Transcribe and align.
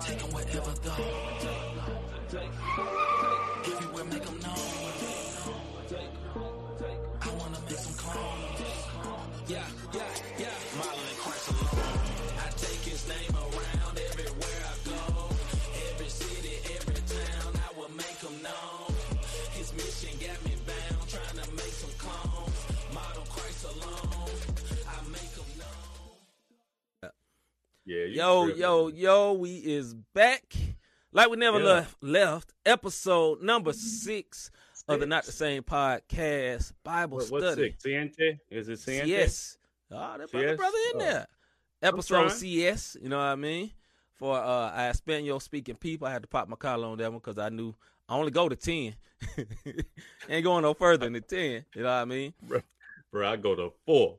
Take 0.00 0.18
them 0.18 0.32
wherever 0.32 0.74
though. 0.84 2.96
Yo, 28.08 28.44
tripping. 28.44 28.60
yo, 28.62 28.88
yo, 28.88 29.32
we 29.34 29.56
is 29.56 29.94
back. 30.14 30.54
Like 31.12 31.28
we 31.30 31.36
never 31.36 31.58
Yeah. 31.58 31.64
left 31.64 32.02
left. 32.02 32.52
Episode 32.64 33.42
number 33.42 33.72
six 33.72 34.50
of 34.88 35.00
the 35.00 35.06
Not 35.06 35.24
the 35.24 35.32
Six. 35.32 35.38
Same 35.38 35.62
Podcast 35.62 36.72
Bible 36.84 37.18
What, 37.18 37.30
what's 37.30 37.46
Study. 37.46 37.70
six? 37.72 37.84
Siente? 37.84 38.38
Is 38.50 38.68
it 38.68 38.78
Siente? 38.78 39.06
Yes. 39.06 39.58
Oh, 39.90 40.16
that 40.18 40.30
brother, 40.30 40.56
brother 40.56 40.78
in 40.94 40.96
Oh. 40.96 40.98
there. 41.04 41.26
Episode. 41.82 42.28
CS, 42.30 42.96
you 43.00 43.08
know 43.08 43.16
what 43.18 43.24
I 43.24 43.36
mean? 43.36 43.70
For 44.14 44.36
uh 44.36 44.70
I 44.70 44.88
Espanol 44.88 45.40
speaking 45.40 45.76
people, 45.76 46.06
I 46.06 46.12
had 46.12 46.22
to 46.22 46.28
pop 46.28 46.48
my 46.48 46.56
collar 46.56 46.86
on 46.88 46.98
that 46.98 47.10
one 47.10 47.18
because 47.20 47.38
I 47.38 47.48
knew 47.48 47.74
I 48.08 48.16
only 48.16 48.30
go 48.30 48.48
to 48.48 48.56
10. 48.56 48.94
Ain't 50.28 50.44
going 50.44 50.62
no 50.62 50.74
further 50.74 51.08
than 51.08 51.22
10. 51.22 51.64
You 51.74 51.82
know 51.82 51.88
what 51.88 51.90
I 51.94 52.04
mean? 52.04 52.34
Bro, 53.10 53.28
I 53.28 53.36
go 53.36 53.54
to 53.56 53.72
four. 53.86 54.18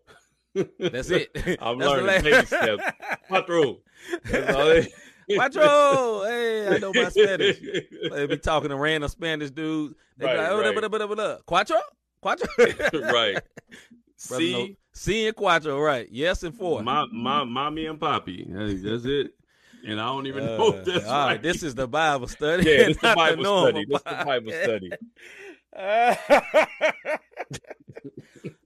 That's 0.80 1.10
it. 1.10 1.30
I'm 1.62 1.78
That's 1.80 1.92
learning 1.92 2.24
baby 2.24 2.46
steps. 2.46 2.84
Cuatro. 3.30 3.78
That's 4.26 4.56
all 4.56 4.68
it- 4.70 4.92
Cuatro. 5.30 6.28
Hey, 6.28 6.68
I 6.76 6.78
know 6.80 6.92
my 6.94 7.08
Spanish. 7.10 7.58
They 8.12 8.26
be 8.28 8.38
talking 8.38 8.70
to 8.70 8.76
random 8.76 9.10
Spanish 9.10 9.50
dudes. 9.52 9.96
They 10.18 10.26
be 10.26 10.32
Right, 10.32 10.38
like, 10.40 10.52
oh, 10.52 10.58
right. 10.62 10.76
da, 10.82 10.88
da, 10.90 10.98
da, 11.08 11.16
da. 11.16 11.38
Cuatro? 11.48 11.80
Cuatro? 12.22 12.48
right. 13.14 13.42
Brother, 14.28 14.44
no. 14.44 14.50
See, 14.68 14.78
C 14.94 15.28
and 15.28 15.36
Cuatro, 15.36 15.84
right. 15.84 16.08
Yes 16.12 16.44
and 16.44 16.54
four. 16.54 16.84
my, 16.84 17.06
my, 17.14 17.44
mommy 17.46 17.86
and 17.86 18.00
poppy. 18.00 18.46
That's 18.50 19.06
it. 19.06 19.32
And 19.88 20.00
I 20.02 20.06
don't 20.08 20.28
even 20.28 20.44
Uh, 20.44 20.58
know 20.58 20.74
if 20.76 20.86
that's 20.86 21.06
all 21.06 21.12
right, 21.12 21.26
right. 21.28 21.42
this 21.42 21.64
is 21.64 21.74
the 21.76 21.88
Bible 21.88 22.28
study. 22.28 22.70
yeah, 22.70 22.88
this 22.88 22.98
the 22.98 23.14
Bible 23.16 23.44
study. 23.46 23.86
This 23.90 24.02
the 24.04 24.24
Bible 24.26 24.52
study. 24.52 24.92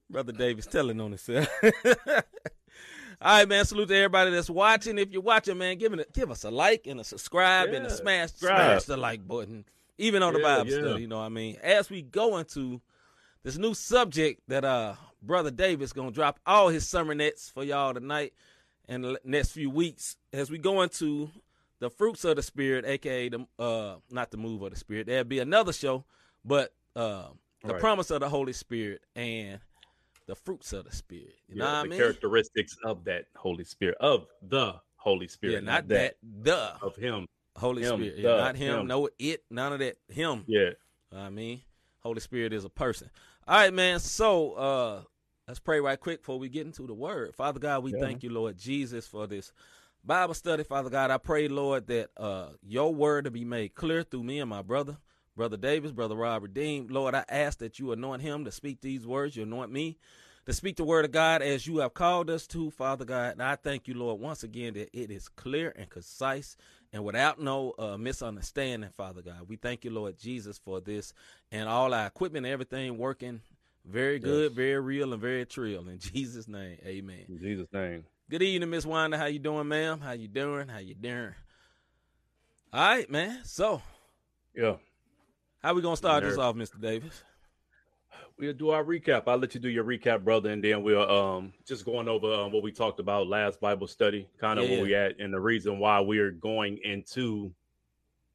Brother 0.08 0.32
Davis 0.32 0.66
telling 0.66 1.00
on 1.00 1.10
himself. 1.12 1.48
All 3.20 3.38
right, 3.38 3.48
man. 3.48 3.64
Salute 3.64 3.88
to 3.88 3.96
everybody 3.96 4.30
that's 4.30 4.50
watching. 4.50 4.98
If 4.98 5.10
you're 5.10 5.22
watching, 5.22 5.56
man, 5.58 5.78
give 5.78 5.92
it 5.92 6.00
a, 6.00 6.06
give 6.12 6.30
us 6.30 6.44
a 6.44 6.50
like 6.50 6.86
and 6.86 7.00
a 7.00 7.04
subscribe 7.04 7.72
and 7.72 7.86
a 7.86 7.90
smash 7.90 8.30
subscribe. 8.30 8.78
smash 8.78 8.84
the 8.84 8.96
like 8.96 9.26
button. 9.26 9.64
Even 9.98 10.22
on 10.22 10.34
the 10.34 10.38
Yeah, 10.38 10.44
Bible 10.44 10.70
yeah. 10.70 10.78
study, 10.88 11.00
you 11.02 11.08
know 11.08 11.18
what 11.18 11.24
I 11.24 11.28
mean? 11.30 11.56
As 11.62 11.88
we 11.88 12.02
go 12.02 12.36
into 12.36 12.80
this 13.42 13.56
new 13.56 13.72
subject 13.74 14.42
that 14.48 14.64
uh 14.64 14.94
Brother 15.22 15.50
Davis 15.50 15.92
gonna 15.94 16.10
drop 16.10 16.38
all 16.46 16.68
his 16.68 16.84
sermonettes 16.84 17.50
for 17.50 17.64
y'all 17.64 17.94
tonight 17.94 18.34
and 18.88 19.02
the 19.02 19.18
next 19.24 19.52
few 19.52 19.70
weeks 19.70 20.16
as 20.32 20.50
we 20.50 20.58
go 20.58 20.82
into 20.82 21.30
the 21.78 21.88
fruits 21.88 22.24
of 22.26 22.36
the 22.36 22.42
spirit, 22.42 22.84
aka 22.84 23.30
the 23.30 23.46
uh 23.58 23.96
not 24.10 24.30
the 24.30 24.36
move 24.36 24.60
of 24.62 24.70
the 24.70 24.76
spirit. 24.78 25.06
There'll 25.06 25.24
be 25.24 25.38
another 25.38 25.72
show, 25.72 26.04
but 26.44 26.74
uh 26.94 27.28
the 27.64 27.72
Right. 27.72 27.80
promise 27.80 28.10
of 28.10 28.20
the 28.20 28.28
Holy 28.28 28.52
Spirit 28.52 29.00
and 29.16 29.58
the 30.26 30.34
fruits 30.34 30.72
of 30.72 30.84
the 30.84 30.92
spirit. 30.94 31.34
You 31.48 31.56
know 31.56 31.64
Yeah, 31.64 31.70
what 31.72 31.78
I 31.78 31.82
the 31.82 31.88
mean? 31.88 31.98
characteristics 31.98 32.76
of 32.84 33.04
that 33.04 33.26
Holy 33.36 33.64
Spirit, 33.64 33.96
of 34.00 34.26
the 34.42 34.74
Holy 34.96 35.28
Spirit, 35.28 35.54
yeah, 35.54 35.60
not 35.60 35.88
that, 35.88 36.16
the 36.42 36.74
of 36.82 36.96
Him. 36.96 37.26
Holy 37.56 37.82
him, 37.82 37.96
Spirit. 38.00 38.16
the, 38.16 38.22
Yeah, 38.22 38.36
not 38.36 38.56
him, 38.56 38.80
him. 38.80 38.86
no 38.86 39.08
it, 39.18 39.44
none 39.50 39.72
of 39.72 39.78
that. 39.78 39.96
Him. 40.08 40.44
Yeah, 40.46 40.70
I 41.14 41.30
mean, 41.30 41.62
Holy 42.00 42.20
Spirit 42.20 42.52
is 42.52 42.64
a 42.64 42.68
person. 42.68 43.08
All 43.48 43.56
right, 43.56 43.72
man. 43.72 43.98
So 44.00 44.52
uh 44.52 45.02
let's 45.48 45.60
pray 45.60 45.80
right 45.80 45.98
quick 45.98 46.20
before 46.20 46.38
we 46.38 46.48
get 46.48 46.66
into 46.66 46.86
the 46.86 46.94
word. 46.94 47.34
Father 47.34 47.60
God, 47.60 47.82
we 47.84 47.92
Yeah. 47.92 48.00
thank 48.00 48.22
you, 48.22 48.30
Lord 48.30 48.58
Jesus, 48.58 49.06
for 49.06 49.26
this 49.26 49.52
Bible 50.04 50.34
study. 50.34 50.64
Father 50.64 50.90
God, 50.90 51.10
I 51.10 51.18
pray, 51.18 51.48
Lord, 51.48 51.86
that 51.86 52.10
uh 52.16 52.48
your 52.62 52.94
word 52.94 53.24
to 53.24 53.30
be 53.30 53.44
made 53.44 53.74
clear 53.74 54.02
through 54.02 54.24
me 54.24 54.40
and 54.40 54.50
my 54.50 54.62
brother, 54.62 54.98
Brother 55.36 55.56
Davis, 55.56 55.92
Brother 55.92 56.16
Rob 56.16 56.42
Redeemed. 56.42 56.90
Lord, 56.90 57.14
I 57.14 57.24
ask 57.28 57.58
that 57.58 57.78
you 57.78 57.92
anoint 57.92 58.22
him 58.22 58.44
to 58.44 58.50
speak 58.52 58.80
these 58.80 59.06
words. 59.06 59.36
You 59.36 59.42
anoint 59.42 59.70
me 59.70 59.98
to 60.46 60.52
speak 60.52 60.76
the 60.76 60.84
word 60.84 61.04
of 61.04 61.12
God 61.12 61.42
as 61.42 61.66
you 61.66 61.78
have 61.78 61.92
called 61.92 62.30
us 62.30 62.46
to, 62.48 62.70
Father 62.70 63.04
God. 63.04 63.32
And 63.32 63.42
I 63.42 63.56
thank 63.56 63.86
you, 63.86 63.94
Lord, 63.94 64.20
once 64.20 64.42
again 64.42 64.74
that 64.74 64.88
it 64.98 65.10
is 65.10 65.28
clear 65.28 65.72
and 65.76 65.90
concise 65.90 66.56
and 66.92 67.04
without 67.04 67.40
no 67.40 67.74
uh, 67.78 67.96
misunderstanding, 67.98 68.90
Father 68.96 69.20
God. 69.22 69.40
We 69.48 69.56
thank 69.56 69.84
you, 69.84 69.90
Lord 69.90 70.16
Jesus, 70.18 70.56
for 70.58 70.80
this 70.80 71.12
and 71.52 71.68
all 71.68 71.92
our 71.92 72.06
equipment 72.06 72.46
and 72.46 72.52
everything 72.52 72.96
working 72.96 73.40
very 73.84 74.18
good, 74.18 74.50
Yes. 74.50 74.56
very 74.56 74.80
real, 74.80 75.12
and 75.12 75.20
very 75.20 75.44
trill. 75.46 75.86
In 75.88 75.98
Jesus' 76.00 76.48
name, 76.48 76.78
amen. 76.84 77.26
in 77.28 77.38
Jesus' 77.38 77.68
name. 77.72 78.04
Good 78.30 78.42
evening, 78.42 78.70
Miss 78.70 78.86
Wanda. 78.86 79.18
How 79.18 79.26
you 79.26 79.38
doing, 79.38 79.68
ma'am? 79.68 80.00
How 80.00 80.12
you 80.12 80.26
doing? 80.26 80.66
How 80.68 80.78
you 80.78 80.94
doing? 80.94 81.34
All 82.72 82.80
right, 82.80 83.08
man. 83.10 83.40
So, 83.44 83.80
Yeah, 84.54 84.76
how 85.62 85.74
we 85.74 85.82
gonna 85.82 85.96
start 85.96 86.24
this 86.24 86.38
off, 86.38 86.54
Mr. 86.54 86.80
Davis? 86.80 87.22
we'll 88.38 88.52
do 88.52 88.70
our 88.70 88.84
recap. 88.84 89.24
I'll 89.26 89.38
let 89.38 89.54
you 89.54 89.60
do 89.60 89.68
your 89.68 89.84
recap, 89.84 90.24
brother, 90.24 90.50
and 90.50 90.62
then 90.62 90.82
we'll 90.82 91.10
um 91.10 91.52
just 91.66 91.84
going 91.84 92.08
over 92.08 92.32
um, 92.32 92.52
what 92.52 92.62
we 92.62 92.72
talked 92.72 93.00
about 93.00 93.26
last 93.26 93.60
Bible 93.60 93.86
study, 93.86 94.28
kind 94.38 94.58
of 94.58 94.68
Yeah, 94.68 94.76
where 94.76 94.84
we 94.84 94.94
at, 94.94 95.18
and 95.18 95.32
the 95.32 95.40
reason 95.40 95.78
why 95.78 96.00
we're 96.00 96.30
going 96.30 96.78
into 96.84 97.52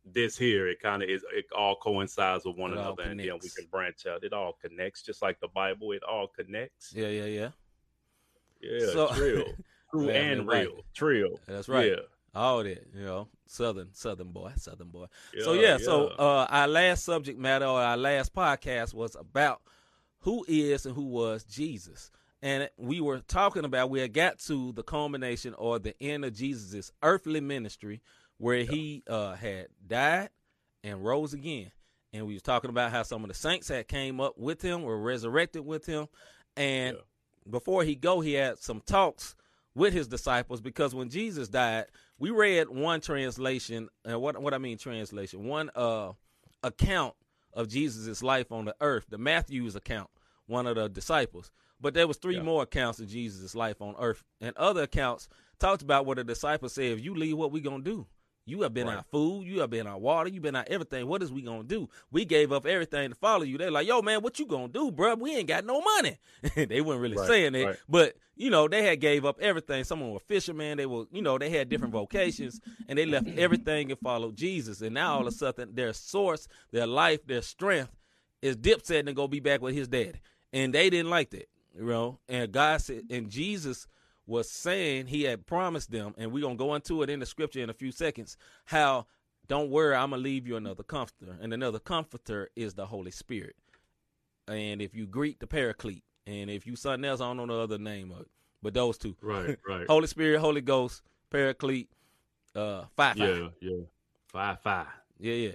this 0.05 0.37
here. 0.37 0.67
It 0.67 0.79
kind 0.81 1.03
of 1.03 1.09
is. 1.09 1.23
It 1.33 1.45
all 1.55 1.75
coincides 1.75 2.45
with 2.45 2.57
one 2.57 2.71
It 2.71 2.79
another, 2.79 3.03
and 3.03 3.19
then 3.19 3.37
we 3.41 3.49
can 3.49 3.65
branch 3.71 4.05
out. 4.07 4.23
It 4.23 4.33
all 4.33 4.57
connects, 4.61 5.03
just 5.03 5.21
like 5.21 5.39
the 5.39 5.47
Bible. 5.47 5.91
It 5.91 6.03
all 6.03 6.27
connects. 6.27 6.93
Yeah, 6.95 7.07
yeah, 7.07 7.25
yeah. 7.25 7.49
Yeah, 8.61 8.87
So- 8.93 9.07
trill, 9.15 9.45
true 9.91 10.09
and 10.09 10.39
man, 10.39 10.45
right. 10.47 10.67
real, 10.67 10.81
trill. 10.93 11.39
That's 11.47 11.67
right. 11.67 11.91
Yeah, 11.91 11.95
All 12.33 12.63
that, 12.63 12.87
you 12.95 13.03
know, 13.03 13.27
southern, 13.45 13.93
southern 13.93 14.31
boy, 14.31 14.53
southern 14.55 14.87
boy. 14.87 15.07
yeah 15.33 15.43
so 15.43 15.53
yeah, 15.53 15.77
so 15.77 16.07
uh, 16.17 16.47
our 16.49 16.67
last 16.67 17.03
subject 17.03 17.37
matter 17.37 17.65
or 17.65 17.81
our 17.81 17.97
last 17.97 18.33
podcast 18.33 18.93
was 18.93 19.15
about 19.19 19.61
who 20.19 20.45
is 20.47 20.85
and 20.85 20.95
who 20.95 21.05
was 21.07 21.43
Jesus, 21.43 22.09
and 22.41 22.69
we 22.77 23.01
were 23.01 23.19
talking 23.19 23.65
about 23.65 23.89
we 23.89 23.99
had 23.99 24.13
got 24.13 24.39
to 24.39 24.71
the 24.73 24.83
culmination 24.83 25.53
or 25.55 25.77
the 25.79 25.93
end 26.01 26.23
of 26.23 26.33
Jesus's 26.33 26.93
earthly 27.03 27.41
ministry, 27.41 28.01
where 28.37 28.63
he 28.63 29.03
uh, 29.09 29.33
had 29.35 29.67
died 29.85 30.29
and 30.83 31.03
rose 31.03 31.33
again, 31.33 31.71
and 32.13 32.25
we 32.25 32.33
was 32.33 32.43
talking 32.43 32.69
about 32.69 32.91
how 32.91 33.03
some 33.03 33.23
of 33.23 33.27
the 33.27 33.33
saints 33.33 33.67
had 33.67 33.89
came 33.89 34.21
up 34.21 34.37
with 34.37 34.61
him, 34.61 34.83
were 34.83 34.97
resurrected 34.97 35.65
with 35.65 35.85
him, 35.85 36.07
and 36.55 36.95
Yeah. 36.95 37.51
before 37.51 37.83
he 37.83 37.95
go, 37.95 38.21
he 38.21 38.33
had 38.33 38.57
some 38.59 38.79
talks 38.79 39.35
with 39.75 39.93
his 39.93 40.07
disciples 40.07 40.61
because 40.61 40.93
when 40.93 41.09
Jesus 41.09 41.47
died, 41.47 41.85
we 42.19 42.29
read 42.29 42.69
one 42.69 43.01
translation, 43.01 43.89
and 44.05 44.21
what 44.21 44.41
what 44.41 44.53
I 44.53 44.57
mean 44.57 44.77
translation, 44.77 45.45
one 45.45 45.69
uh 45.75 46.11
account 46.63 47.15
of 47.53 47.67
Jesus' 47.67 48.21
life 48.23 48.51
on 48.51 48.65
the 48.65 48.75
earth, 48.81 49.05
the 49.09 49.17
Matthew's 49.17 49.75
account, 49.75 50.09
one 50.47 50.67
of 50.67 50.75
the 50.75 50.87
disciples. 50.89 51.51
But 51.79 51.93
there 51.93 52.07
was 52.07 52.17
three 52.17 52.35
Yeah. 52.35 52.43
more 52.43 52.63
accounts 52.63 52.99
of 52.99 53.07
Jesus' 53.07 53.55
life 53.55 53.81
on 53.81 53.95
earth, 53.97 54.23
and 54.39 54.55
other 54.57 54.83
accounts 54.83 55.27
talked 55.59 55.81
about 55.81 56.05
what 56.05 56.17
the 56.17 56.23
disciples 56.23 56.73
said: 56.73 56.91
"If 56.97 57.03
you 57.03 57.15
leave, 57.15 57.37
what 57.37 57.51
we 57.51 57.59
gonna 57.61 57.83
do? 57.83 58.07
You 58.45 58.61
have 58.63 58.73
been 58.73 58.87
Right. 58.87 58.97
our 58.97 59.03
food, 59.03 59.45
you 59.45 59.59
have 59.61 59.69
been 59.69 59.85
our 59.87 59.97
water, 59.99 60.29
you 60.29 60.41
been 60.41 60.55
our 60.55 60.65
everything. 60.67 61.07
What 61.07 61.21
is 61.21 61.31
we 61.31 61.41
gonna 61.41 61.63
do? 61.63 61.87
We 62.11 62.25
gave 62.25 62.51
up 62.51 62.65
everything 62.65 63.09
to 63.09 63.15
follow 63.15 63.43
you. 63.43 63.57
They're 63.57 63.69
like, 63.71 63.87
yo, 63.87 64.01
man, 64.01 64.21
what 64.21 64.39
you 64.39 64.45
gonna 64.45 64.67
do, 64.67 64.91
bruh? 64.91 65.17
We 65.19 65.35
ain't 65.35 65.47
got 65.47 65.63
no 65.65 65.79
money. 65.81 66.17
they 66.55 66.81
weren't 66.81 67.01
really 67.01 67.17
Right, 67.17 67.27
saying 67.27 67.53
that, 67.53 67.65
right. 67.65 67.77
but 67.87 68.15
you 68.35 68.49
know, 68.49 68.67
they 68.67 68.83
had 68.83 68.99
gave 68.99 69.23
up 69.25 69.39
everything. 69.39 69.83
Some 69.83 70.09
were 70.11 70.19
fishermen. 70.19 70.77
They 70.77 70.87
were, 70.87 71.05
you 71.11 71.21
know, 71.21 71.37
they 71.37 71.51
had 71.51 71.69
different 71.69 71.93
vocations, 71.93 72.59
and 72.87 72.97
they 72.97 73.05
left 73.05 73.27
everything 73.37 73.91
and 73.91 73.99
followed 73.99 74.35
Jesus. 74.35 74.81
And 74.81 74.95
now 74.95 75.15
all 75.15 75.21
of 75.21 75.27
a 75.27 75.31
sudden, 75.31 75.75
their 75.75 75.93
source, 75.93 76.47
their 76.71 76.87
life, 76.87 77.25
their 77.27 77.43
strength 77.43 77.91
is 78.41 78.57
dipset 78.57 79.05
and 79.05 79.15
go 79.15 79.27
be 79.27 79.39
back 79.39 79.61
with 79.61 79.75
his 79.75 79.87
daddy. 79.87 80.19
And 80.51 80.73
they 80.73 80.89
didn't 80.89 81.11
like 81.11 81.29
that, 81.31 81.49
you 81.77 81.85
know. 81.85 82.17
And 82.27 82.51
God 82.51 82.81
said, 82.81 83.03
and 83.11 83.29
Jesus 83.29 83.85
was 84.31 84.49
saying 84.49 85.07
he 85.07 85.23
had 85.23 85.45
promised 85.45 85.91
them, 85.91 86.15
and 86.17 86.31
we're 86.31 86.41
gonna 86.41 86.55
go 86.55 86.73
into 86.73 87.03
it 87.03 87.09
in 87.09 87.19
the 87.19 87.25
scripture 87.25 87.59
in 87.59 87.69
a 87.69 87.73
few 87.73 87.91
seconds, 87.91 88.37
how 88.65 89.05
don't 89.47 89.69
worry, 89.69 89.93
I'm 89.93 90.11
gonna 90.11 90.21
leave 90.21 90.47
you 90.47 90.55
another 90.55 90.83
comforter, 90.83 91.37
and 91.41 91.53
another 91.53 91.79
comforter 91.79 92.49
is 92.55 92.73
the 92.73 92.85
Holy 92.85 93.11
Spirit. 93.11 93.57
And 94.47 94.81
if 94.81 94.95
you 94.95 95.05
greet 95.05 95.41
the 95.41 95.47
Paraclete, 95.47 96.05
and 96.25 96.49
if 96.49 96.65
you 96.65 96.77
something 96.77 97.03
else, 97.03 97.19
I 97.19 97.25
don't 97.33 97.45
know 97.45 97.57
the 97.57 97.75
other 97.75 97.77
name 97.77 98.11
of 98.11 98.21
it, 98.21 98.27
but 98.63 98.73
those 98.73 98.97
two, 98.97 99.17
right, 99.21 99.57
right. 99.67 99.85
Holy 99.85 100.07
Spirit, 100.07 100.39
Holy 100.39 100.61
Ghost, 100.61 101.01
Paraclete, 101.29 101.89
uh, 102.55 102.85
five, 102.95 103.17
five. 103.17 103.17
yeah, 103.17 103.47
yeah. 103.59 103.81
Five, 104.27 104.61
five, 104.61 104.87
yeah, 105.19 105.33
yeah. 105.33 105.51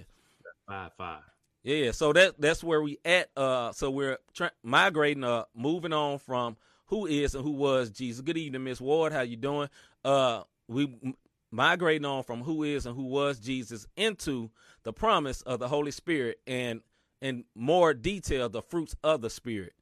five, 0.67 0.91
five. 0.95 1.21
Yeah, 1.63 1.85
yeah. 1.85 1.91
So 1.91 2.13
that 2.13 2.39
that's 2.39 2.63
where 2.63 2.81
we 2.81 2.99
at. 3.03 3.29
Uh, 3.35 3.71
so 3.71 3.89
we're 3.89 4.19
tra- 4.35 4.51
migrating. 4.61 5.23
Uh, 5.23 5.45
moving 5.55 5.93
on 5.93 6.19
from 6.19 6.55
who 6.87 7.05
is 7.05 7.35
and 7.35 7.43
who 7.43 7.51
was 7.51 7.89
Jesus. 7.89 8.21
Good 8.21 8.37
evening, 8.37 8.63
Miss 8.63 8.81
Ward. 8.81 9.13
How 9.13 9.21
you 9.21 9.37
doing? 9.37 9.69
Uh, 10.03 10.43
we 10.67 10.97
migrating 11.51 12.05
on 12.05 12.23
from 12.23 12.41
who 12.41 12.63
is 12.63 12.85
and 12.85 12.95
who 12.95 13.05
was 13.05 13.39
Jesus 13.39 13.87
into 13.95 14.49
the 14.83 14.93
promise 14.93 15.41
of 15.43 15.59
the 15.59 15.67
Holy 15.67 15.91
Spirit 15.91 16.39
and 16.45 16.81
in 17.21 17.45
more 17.55 17.93
detail 17.93 18.49
the 18.49 18.61
fruits 18.61 18.95
of 19.03 19.21
the 19.21 19.29
Spirit. 19.29 19.73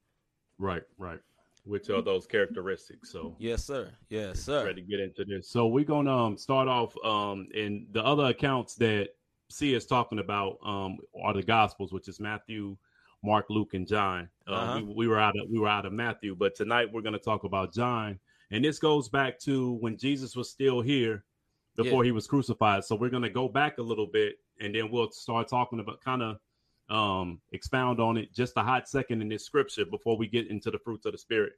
Right, 0.57 0.83
right. 0.97 1.19
Which 1.63 1.89
are 1.89 2.01
those 2.01 2.27
characteristics? 2.27 3.11
So 3.11 3.35
Yes, 3.39 3.65
sir. 3.65 3.91
Yes, 4.09 4.39
sir. 4.39 4.65
ready 4.65 4.81
to 4.81 4.87
get 4.87 4.99
into 4.99 5.25
this. 5.25 5.49
So 5.49 5.67
we're 5.67 5.83
gonna 5.83 6.15
um, 6.15 6.37
start 6.37 6.67
off 6.67 6.95
um, 7.03 7.47
in 7.53 7.87
the 7.91 8.03
other 8.03 8.25
accounts 8.25 8.75
that 8.75 9.09
C 9.49 9.73
is 9.73 9.85
talking 9.85 10.19
about 10.19 10.57
um, 10.63 10.97
are 11.23 11.33
the 11.33 11.43
Gospels, 11.43 11.91
which 11.91 12.07
is 12.07 12.19
Matthew, 12.19 12.77
Mark, 13.25 13.47
Luke, 13.49 13.73
and 13.73 13.87
John. 13.87 14.29
Uh, 14.47 14.51
Uh-huh. 14.51 14.81
we, 14.85 14.93
we 14.93 15.07
were 15.07 15.19
out 15.19 15.35
of 15.37 15.49
we 15.49 15.57
were 15.59 15.67
out 15.67 15.85
of 15.85 15.93
Matthew, 15.93 16.35
but 16.35 16.55
tonight 16.55 16.91
we're 16.91 17.01
gonna 17.01 17.17
talk 17.19 17.43
about 17.43 17.73
John, 17.73 18.19
and 18.51 18.63
this 18.63 18.77
goes 18.79 19.09
back 19.09 19.39
to 19.39 19.73
when 19.73 19.97
Jesus 19.97 20.35
was 20.35 20.49
still 20.51 20.81
here 20.81 21.23
before 21.75 22.03
he 22.05 22.11
was 22.11 22.27
crucified. 22.27 22.83
So 22.85 22.95
we're 22.95 23.09
gonna 23.09 23.29
go 23.29 23.47
back 23.49 23.79
a 23.79 23.81
little 23.81 24.05
bit, 24.07 24.35
and 24.59 24.73
then 24.75 24.91
we'll 24.91 25.11
start 25.11 25.47
talking 25.47 25.79
about 25.79 26.01
kind 26.01 26.21
of 26.21 26.37
um 26.87 27.41
expound 27.51 27.99
on 27.99 28.15
it 28.15 28.31
just 28.31 28.53
a 28.57 28.61
hot 28.61 28.87
second 28.87 29.19
in 29.19 29.27
this 29.27 29.43
scripture 29.43 29.85
before 29.85 30.15
we 30.17 30.27
get 30.27 30.47
into 30.47 30.69
the 30.69 30.77
fruits 30.77 31.07
of 31.07 31.13
the 31.13 31.17
spirit. 31.17 31.53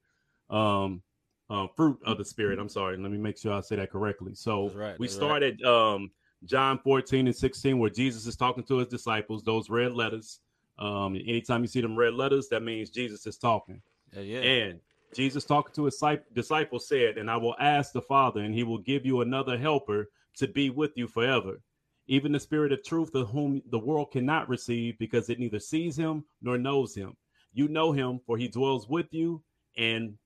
Um 0.49 1.03
uh, 1.49 1.67
fruit 1.75 1.97
of 2.05 2.17
the 2.17 2.25
spirit 2.25 2.59
i'm 2.59 2.69
sorry. 2.69 2.97
Let 2.97 3.11
me 3.11 3.17
make 3.17 3.37
sure 3.37 3.53
i 3.53 3.59
say 3.61 3.75
that 3.75 3.91
correctly. 3.91 4.35
So 4.35 4.69
right, 4.69 4.97
we 4.99 5.07
started 5.09 5.61
um 5.63 6.11
john 6.45 6.77
14 6.83 7.25
and 7.25 7.35
16 7.35 7.79
where 7.79 7.89
jesus 7.89 8.27
is 8.27 8.35
talking 8.35 8.63
to 8.63 8.77
his 8.77 8.87
disciples 8.87 9.41
those 9.43 9.71
red 9.71 9.91
letters 9.93 10.39
um 10.79 11.15
anytime 11.15 11.61
you 11.61 11.67
see 11.67 11.81
them 11.81 11.95
red 11.97 12.13
letters 12.13 12.47
that 12.49 12.61
means 12.61 12.89
jesus 12.89 13.25
is 13.25 13.37
talking 13.37 13.81
Yeah, 14.13 14.21
yeah. 14.21 14.39
and 14.39 14.79
Jesus, 15.15 15.45
talking 15.45 15.73
to 15.75 15.85
his 15.85 15.99
disci- 15.99 16.21
disciples, 16.33 16.87
said, 16.87 17.17
And 17.17 17.31
I 17.31 17.37
will 17.37 17.55
ask 17.59 17.93
the 17.93 18.01
Father, 18.01 18.41
and 18.41 18.53
he 18.53 18.63
will 18.63 18.77
give 18.77 19.05
you 19.05 19.21
another 19.21 19.57
helper 19.57 20.09
to 20.35 20.47
be 20.47 20.69
with 20.69 20.91
you 20.95 21.07
forever, 21.07 21.61
even 22.07 22.31
the 22.31 22.39
Spirit 22.39 22.71
of 22.71 22.83
truth, 22.83 23.15
of 23.15 23.29
whom 23.29 23.61
the 23.69 23.79
world 23.79 24.11
cannot 24.11 24.49
receive 24.49 24.97
because 24.99 25.29
it 25.29 25.39
neither 25.39 25.59
sees 25.59 25.97
him 25.97 26.25
nor 26.41 26.57
knows 26.57 26.93
him. 26.93 27.15
You 27.53 27.67
know 27.67 27.91
him, 27.91 28.19
for 28.25 28.37
he 28.37 28.47
dwells 28.47 28.87
with 28.87 29.13
you 29.13 29.41
and 29.77 30.17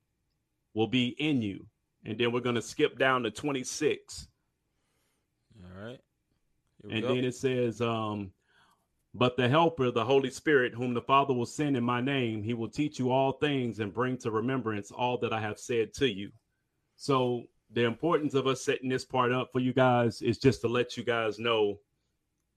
will 0.74 0.88
be 0.88 1.10
in 1.20 1.42
you. 1.42 1.68
And 2.04 2.18
then 2.18 2.32
we're 2.32 2.42
going 2.42 2.56
to 2.56 2.62
skip 2.62 2.98
down 2.98 3.24
to 3.24 3.32
26. 3.32 4.28
All 5.64 5.86
right. 5.86 6.00
And 6.90 7.04
go. 7.04 7.14
then 7.14 7.24
it 7.24 7.36
says, 7.36 7.80
um, 7.80 8.32
but 9.14 9.36
the 9.36 9.50
helper, 9.50 9.92
the 9.92 10.06
Holy 10.06 10.30
Spirit, 10.30 10.74
whom 10.74 10.94
the 10.94 11.02
Father 11.02 11.34
will 11.34 11.46
send 11.46 11.76
in 11.76 11.84
my 11.84 12.00
name, 12.00 12.42
he 12.44 12.54
will 12.54 12.70
teach 12.70 12.98
you 12.98 13.12
all 13.12 13.34
things 13.34 13.80
and 13.80 13.94
bring 13.94 14.18
to 14.20 14.32
remembrance 14.32 14.92
all 14.92 15.18
that 15.20 15.34
I 15.34 15.42
have 15.42 15.60
said 15.60 15.94
to 15.96 16.08
you. 16.08 16.32
So 16.96 17.44
the 17.74 17.84
importance 17.84 18.34
of 18.34 18.48
us 18.48 18.64
setting 18.64 18.90
this 18.90 19.06
part 19.06 19.32
up 19.32 19.50
for 19.52 19.60
you 19.60 19.74
guys 19.74 20.22
is 20.22 20.38
just 20.38 20.62
to 20.62 20.68
let 20.68 20.96
you 20.98 21.04
guys 21.04 21.40
know 21.40 21.80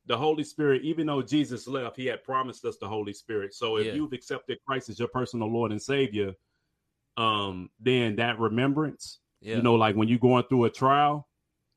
the 0.07 0.17
Holy 0.17 0.45
Spirit, 0.45 0.83
even 0.83 1.07
though 1.07 1.23
Jesus 1.23 1.67
left, 1.67 1.97
he 1.97 2.07
had 2.07 2.23
promised 2.23 2.65
us 2.65 2.77
the 2.77 2.89
Holy 2.89 3.13
Spirit. 3.13 3.55
So 3.55 3.77
if 3.77 3.87
Yeah. 3.87 3.95
you've 3.95 4.13
accepted 4.13 4.59
Christ 4.67 4.91
as 4.91 4.99
your 4.99 5.09
personal 5.09 5.51
Lord 5.51 5.73
and 5.73 5.81
Savior, 5.81 6.35
um, 7.17 7.71
then 7.81 8.17
that 8.17 8.39
remembrance, 8.39 9.21
yeah. 9.41 9.57
you 9.57 9.63
know, 9.63 9.75
like 9.75 9.97
when 9.97 10.09
you're 10.09 10.19
going 10.19 10.45
through 10.45 10.65
a 10.65 10.71
trial, 10.71 11.29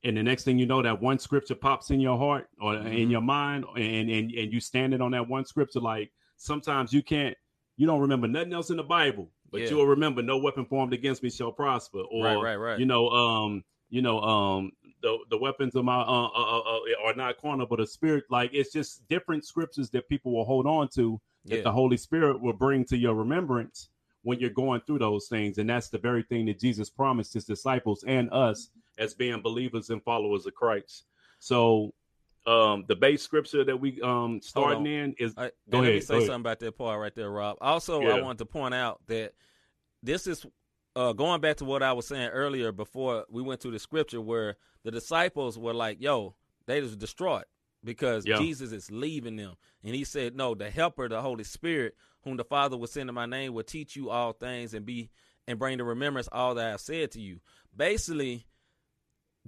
and 0.04 0.16
the 0.16 0.22
next 0.22 0.44
thing 0.44 0.58
you 0.58 0.66
know, 0.66 0.82
that 0.82 1.00
one 1.00 1.18
scripture 1.18 1.54
pops 1.54 1.90
in 1.90 2.00
your 2.00 2.16
heart 2.18 2.48
or 2.60 2.76
in 2.76 3.08
Mhm. 3.08 3.10
your 3.10 3.20
mind, 3.20 3.64
and 3.76 4.10
and 4.10 4.30
and 4.32 4.52
you 4.52 4.60
standing 4.60 5.00
on 5.00 5.10
that 5.12 5.28
one 5.28 5.44
scripture. 5.44 5.80
Like 5.80 6.12
sometimes 6.36 6.92
you 6.92 7.02
can't, 7.02 7.36
you 7.76 7.86
don't 7.86 8.00
remember 8.00 8.28
nothing 8.28 8.52
else 8.52 8.70
in 8.70 8.76
the 8.76 8.82
Bible, 8.84 9.30
but 9.50 9.60
Yeah. 9.62 9.70
you'll 9.70 9.86
remember 9.86 10.22
no 10.22 10.38
weapon 10.38 10.64
formed 10.64 10.92
against 10.92 11.22
me 11.22 11.30
shall 11.30 11.52
prosper, 11.52 12.00
or 12.10 12.24
right, 12.24 12.36
right, 12.36 12.56
right. 12.56 12.78
you 12.78 12.86
know, 12.86 13.08
um, 13.10 13.64
you 13.90 14.02
know, 14.02 14.20
um, 14.20 14.72
the 15.02 15.18
the 15.30 15.38
weapons 15.38 15.74
of 15.74 15.84
my 15.84 15.96
uh, 16.00 16.04
uh, 16.04 16.28
uh, 16.28 16.60
uh, 16.60 16.80
are 17.04 17.14
not 17.14 17.38
carnal, 17.38 17.66
but 17.66 17.80
a 17.80 17.86
spirit. 17.86 18.24
Like 18.30 18.50
it's 18.52 18.72
just 18.72 19.06
different 19.08 19.44
scriptures 19.44 19.90
that 19.90 20.08
people 20.08 20.32
will 20.32 20.44
hold 20.44 20.66
on 20.66 20.88
to 20.90 21.20
that 21.46 21.56
yeah. 21.56 21.62
the 21.62 21.72
Holy 21.72 21.96
Spirit 21.96 22.40
will 22.40 22.52
bring 22.52 22.84
to 22.86 22.96
your 22.96 23.14
remembrance 23.14 23.88
when 24.22 24.38
you're 24.40 24.50
going 24.50 24.80
through 24.82 24.98
those 24.98 25.28
things. 25.28 25.58
And 25.58 25.70
that's 25.70 25.88
the 25.88 25.98
very 25.98 26.22
thing 26.24 26.46
that 26.46 26.58
Jesus 26.58 26.90
promised 26.90 27.32
his 27.34 27.44
disciples 27.44 28.04
and 28.06 28.28
us 28.32 28.70
as 28.98 29.14
being 29.14 29.40
believers 29.42 29.90
and 29.90 30.02
followers 30.02 30.46
of 30.46 30.54
Christ. 30.54 31.04
So 31.38 31.94
um 32.46 32.84
the 32.88 32.96
base 32.96 33.22
scripture 33.22 33.64
that 33.64 33.76
we 33.76 34.00
um 34.02 34.40
starting 34.42 34.86
in 34.86 35.14
is 35.18 35.34
right, 35.36 35.52
Go 35.68 35.78
and 35.78 35.86
let 35.86 35.94
me 35.94 36.00
say 36.00 36.14
go 36.14 36.16
ahead. 36.18 36.26
something 36.28 36.40
about 36.40 36.58
that 36.60 36.78
part 36.78 37.00
right 37.00 37.14
there, 37.14 37.30
Rob. 37.30 37.58
Also, 37.60 38.02
Yeah. 38.02 38.14
I 38.14 38.22
wanted 38.22 38.38
to 38.38 38.46
point 38.46 38.74
out 38.74 39.00
that 39.06 39.32
this 40.02 40.26
is 40.26 40.46
uh, 40.96 41.12
going 41.12 41.40
back 41.40 41.56
to 41.58 41.64
what 41.64 41.82
I 41.82 41.92
was 41.92 42.06
saying 42.06 42.28
earlier 42.30 42.72
before 42.72 43.24
we 43.30 43.42
went 43.42 43.60
to 43.60 43.70
the 43.70 43.78
scripture 43.78 44.20
where 44.20 44.56
the 44.82 44.90
disciples 44.90 45.58
were 45.58 45.74
like, 45.74 46.00
"Yo, 46.00 46.34
they 46.66 46.80
was 46.80 46.96
distraught 46.96 47.44
because 47.84 48.24
Yeah. 48.26 48.38
Jesus 48.38 48.72
is 48.72 48.90
leaving 48.90 49.36
them," 49.36 49.54
and 49.84 49.94
he 49.94 50.04
said, 50.04 50.34
"No, 50.34 50.54
the 50.54 50.70
Helper, 50.70 51.08
the 51.08 51.20
Holy 51.20 51.44
Spirit, 51.44 51.94
whom 52.22 52.36
the 52.36 52.44
Father 52.44 52.76
will 52.76 52.86
send 52.86 53.08
in 53.08 53.14
my 53.14 53.26
name, 53.26 53.52
will 53.54 53.62
teach 53.62 53.94
you 53.94 54.10
all 54.10 54.32
things 54.32 54.74
and 54.74 54.84
be 54.86 55.10
and 55.46 55.58
bring 55.58 55.78
to 55.78 55.84
remembrance 55.84 56.28
all 56.32 56.54
that 56.54 56.66
I 56.66 56.70
have 56.70 56.80
said 56.80 57.10
to 57.12 57.20
you." 57.20 57.40
Basically. 57.76 58.46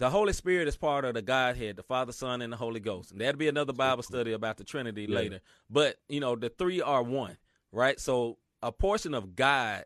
The 0.01 0.09
Holy 0.09 0.33
Spirit 0.33 0.67
is 0.67 0.79
part 0.79 1.05
of 1.05 1.13
the 1.13 1.21
Godhead, 1.21 1.77
the 1.77 1.83
Father, 1.83 2.13
Son, 2.13 2.41
and 2.41 2.51
the 2.51 2.57
Holy 2.57 2.81
Ghost. 2.81 3.13
And 3.13 3.21
that'll 3.21 3.39
be 3.39 3.49
another 3.49 3.75
Bible 3.75 4.03
study 4.03 4.33
about 4.33 4.57
the 4.57 4.65
Trinity 4.65 5.03
Yeah. 5.03 5.15
later. 5.15 5.41
But, 5.69 5.99
you 6.09 6.21
know, 6.21 6.37
the 6.37 6.49
three 6.49 6.81
are 6.81 7.03
one, 7.03 7.37
right? 7.71 8.01
So 8.01 8.39
a 8.63 8.73
portion 8.73 9.13
of 9.13 9.37
God 9.37 9.85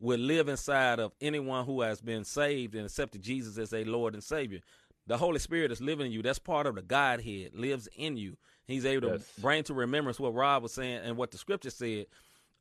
will 0.00 0.18
live 0.18 0.48
inside 0.48 0.98
of 0.98 1.12
anyone 1.20 1.66
who 1.66 1.82
has 1.82 2.00
been 2.00 2.24
saved 2.24 2.74
and 2.74 2.86
accepted 2.86 3.20
Jesus 3.20 3.58
as 3.58 3.74
a 3.74 3.84
Lord 3.84 4.14
and 4.14 4.24
Savior. 4.24 4.60
The 5.06 5.18
Holy 5.18 5.38
Spirit 5.38 5.70
is 5.72 5.82
living 5.82 6.06
in 6.06 6.12
you. 6.12 6.22
That's 6.22 6.38
part 6.38 6.66
of 6.66 6.76
the 6.76 6.82
Godhead, 6.82 7.54
lives 7.54 7.86
in 7.94 8.16
you. 8.16 8.38
He's 8.66 8.86
able 8.86 9.10
Yes. 9.10 9.30
to 9.34 9.40
bring 9.42 9.62
to 9.64 9.74
remembrance 9.74 10.18
what 10.18 10.32
Rob 10.32 10.62
was 10.62 10.72
saying 10.72 11.00
and 11.04 11.18
what 11.18 11.32
the 11.32 11.36
scripture 11.38 11.68
said, 11.68 12.06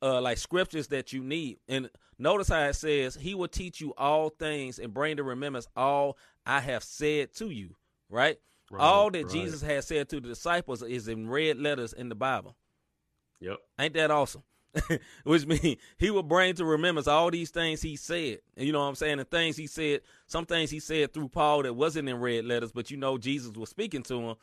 uh, 0.01 0.21
like 0.21 0.37
scriptures 0.37 0.87
that 0.87 1.13
you 1.13 1.23
need. 1.23 1.57
And 1.67 1.89
notice 2.17 2.49
how 2.49 2.63
it 2.63 2.73
says, 2.73 3.15
He 3.15 3.35
will 3.35 3.47
teach 3.47 3.81
you 3.81 3.93
all 3.97 4.29
things 4.29 4.79
and 4.79 4.93
bring 4.93 5.17
to 5.17 5.23
remembrance 5.23 5.67
all 5.75 6.17
I 6.45 6.59
have 6.59 6.83
said 6.83 7.33
to 7.35 7.49
you, 7.49 7.75
right? 8.09 8.39
Right, 8.71 8.81
all 8.81 9.09
that 9.11 9.23
right. 9.23 9.31
Jesus 9.31 9.61
has 9.61 9.87
said 9.87 10.09
to 10.09 10.19
the 10.19 10.27
disciples 10.27 10.83
is 10.83 11.07
in 11.07 11.27
red 11.27 11.57
letters 11.57 11.93
in 11.93 12.09
the 12.09 12.15
Bible. 12.15 12.55
Yep. 13.39 13.57
Ain't 13.79 13.93
that 13.95 14.11
awesome? 14.11 14.43
Which 15.23 15.47
means 15.47 15.77
he 15.97 16.11
will 16.11 16.23
bring 16.23 16.53
to 16.55 16.65
remembrance 16.65 17.07
all 17.07 17.31
these 17.31 17.49
things 17.49 17.81
he 17.81 17.95
said. 17.95 18.39
And 18.55 18.67
you 18.67 18.71
know 18.71 18.81
what 18.81 18.85
I'm 18.85 18.95
saying? 18.95 19.17
The 19.17 19.25
things 19.25 19.57
he 19.57 19.65
said, 19.65 20.01
some 20.27 20.45
things 20.45 20.69
he 20.69 20.79
said 20.79 21.13
through 21.13 21.29
Paul 21.29 21.63
that 21.63 21.73
wasn't 21.73 22.09
in 22.09 22.19
red 22.19 22.45
letters, 22.45 22.71
but 22.71 22.91
you 22.91 22.97
know 22.97 23.17
Jesus 23.17 23.55
was 23.55 23.69
speaking 23.69 24.03
to 24.03 24.21
him, 24.21 24.35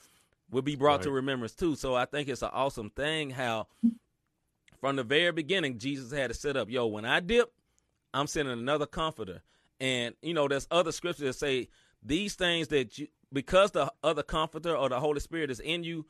will 0.51 0.63
be 0.63 0.77
brought 0.77 1.03
to 1.03 1.11
remembrance 1.11 1.55
too. 1.55 1.77
So 1.77 1.95
I 1.95 2.05
think 2.05 2.29
it's 2.29 2.43
an 2.43 2.51
awesome 2.53 2.91
thing 2.91 3.31
how 3.31 3.69
from 4.87 4.95
the 4.95 5.03
very 5.03 5.33
beginning 5.33 5.79
Jesus 5.79 6.13
had 6.13 6.29
to 6.29 6.35
set 6.35 6.57
up, 6.57 6.71
yo, 6.71 6.87
when 6.87 7.05
I 7.05 7.19
dip, 7.19 7.53
I'm 8.15 8.29
sending 8.29 8.53
another 8.53 8.87
comforter. 8.87 9.43
And 9.81 10.15
you 10.23 10.33
know, 10.33 10.47
there's 10.47 10.69
other 10.71 10.93
scriptures 10.93 11.27
that 11.27 11.33
say 11.33 11.71
these 12.05 12.37
things 12.37 12.69
that 12.69 12.97
you 12.97 13.09
because 13.33 13.73
the 13.73 13.93
other 14.05 14.23
comforter 14.23 14.77
or 14.77 14.89
the 14.89 15.01
Holy 15.01 15.19
Spirit 15.19 15.51
is 15.51 15.59
in 15.59 15.83
you, 15.83 16.07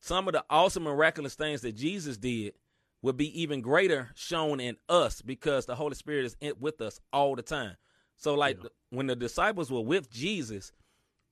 some 0.00 0.28
of 0.28 0.34
the 0.34 0.44
awesome 0.50 0.82
miraculous 0.82 1.36
things 1.36 1.62
that 1.62 1.72
Jesus 1.72 2.18
did 2.18 2.52
would 3.00 3.16
be 3.16 3.40
even 3.40 3.62
greater 3.62 4.10
shown 4.14 4.60
in 4.60 4.76
us 4.90 5.22
because 5.22 5.64
the 5.64 5.74
Holy 5.74 5.94
Spirit 5.94 6.26
is 6.26 6.36
in, 6.38 6.52
with 6.60 6.82
us 6.82 7.00
all 7.14 7.34
the 7.34 7.40
time. 7.40 7.76
So 8.16 8.34
like 8.34 8.58
Yeah. 8.62 8.68
when 8.90 9.06
the 9.06 9.16
disciples 9.16 9.70
were 9.70 9.80
with 9.80 10.10
Jesus, 10.10 10.70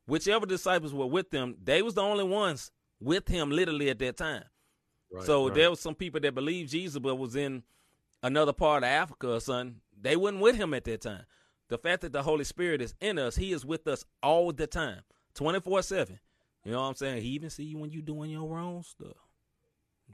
whichever 0.07 0.47
disciples 0.47 0.95
were 0.95 1.05
with 1.05 1.29
them, 1.31 1.57
they 1.63 1.83
was 1.83 1.93
the 1.93 2.03
only 2.03 2.25
ones 2.25 2.71
with 3.01 3.29
him 3.29 3.51
literally 3.51 3.91
at 3.91 3.99
that 3.99 4.17
time. 4.17 4.45
Right, 5.17 5.25
so 5.25 5.47
right. 5.47 5.55
there 5.55 5.71
was 5.71 5.81
some 5.81 5.95
people 5.95 6.21
that 6.21 6.35
believed 6.35 6.71
Jesus 6.71 6.99
but 6.99 7.17
was 7.17 7.37
in 7.37 7.63
another 8.23 8.53
part 8.53 8.83
of 8.83 8.89
Africa 8.89 9.35
or 9.35 9.41
something. 9.41 9.81
They 9.99 10.17
wasn't 10.17 10.43
with 10.43 10.57
him 10.57 10.75
at 10.75 10.85
that 10.85 11.01
time. 11.01 11.25
The 11.69 11.79
fact 11.79 12.03
that 12.03 12.13
the 12.13 12.23
Holy 12.23 12.45
Spirit 12.45 12.83
is 12.83 12.95
in 13.01 13.19
us, 13.19 13.35
he 13.35 13.53
is 13.53 13.65
with 13.65 13.87
us 13.89 14.05
all 14.23 14.53
the 14.53 14.67
time, 14.67 15.01
24 15.35 15.83
7. 15.83 16.19
You 16.65 16.73
know 16.73 16.81
what 16.81 16.89
I'm 16.89 16.95
saying? 16.95 17.23
He 17.23 17.29
even 17.31 17.51
see 17.51 17.65
you 17.65 17.79
when 17.79 17.91
you 17.91 18.03
doing 18.03 18.31
your 18.31 18.49
wrong 18.49 18.83
stuff. 18.83 19.17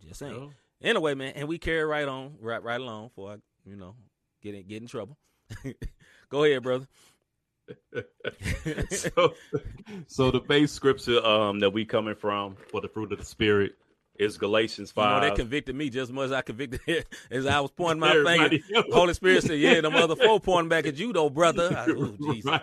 Just 0.06 0.20
saying. 0.20 0.52
Anyway, 0.82 1.14
man, 1.14 1.32
and 1.34 1.48
we 1.48 1.58
carry 1.58 1.84
right 1.84 2.06
on, 2.06 2.34
right 2.40 2.62
right 2.62 2.80
along 2.80 3.10
for 3.14 3.32
I, 3.32 3.36
you 3.64 3.76
know, 3.76 3.94
get 4.42 4.54
in, 4.54 4.66
get 4.66 4.82
in 4.82 4.88
trouble. 4.88 5.16
Go 6.28 6.44
ahead, 6.44 6.62
brother. 6.62 6.86
so, 8.90 9.34
so 10.06 10.30
the 10.30 10.40
base 10.40 10.72
scripture 10.72 11.24
um 11.24 11.60
that 11.60 11.70
we 11.70 11.84
coming 11.84 12.14
from 12.14 12.56
for 12.70 12.80
the 12.80 12.88
fruit 12.88 13.12
of 13.12 13.18
the 13.18 13.24
spirit 13.24 13.76
is 14.18 14.36
Galatians 14.38 14.92
You 14.96 15.02
know, 15.02 15.08
five. 15.08 15.22
that 15.22 15.36
convicted 15.36 15.74
me 15.74 15.86
just 15.90 16.10
as 16.10 16.12
much 16.12 16.26
as 16.26 16.32
I 16.32 16.42
convicted. 16.42 16.80
As 17.30 17.46
I 17.46 17.60
was 17.60 17.70
pointing 17.70 18.00
my 18.00 18.10
Everybody 18.10 18.58
finger, 18.60 18.76
else. 18.86 18.94
Holy 18.94 19.14
Spirit 19.14 19.42
said, 19.44 19.58
"Yeah, 19.58 19.80
them 19.80 19.94
other 19.94 20.16
four 20.16 20.38
pointing 20.40 20.68
back 20.68 20.86
at 20.86 20.96
you, 20.96 21.12
though, 21.12 21.30
brother." 21.30 21.74
I, 21.76 21.86
oh, 21.90 22.16
Jesus. 22.32 22.50
Right. 22.50 22.62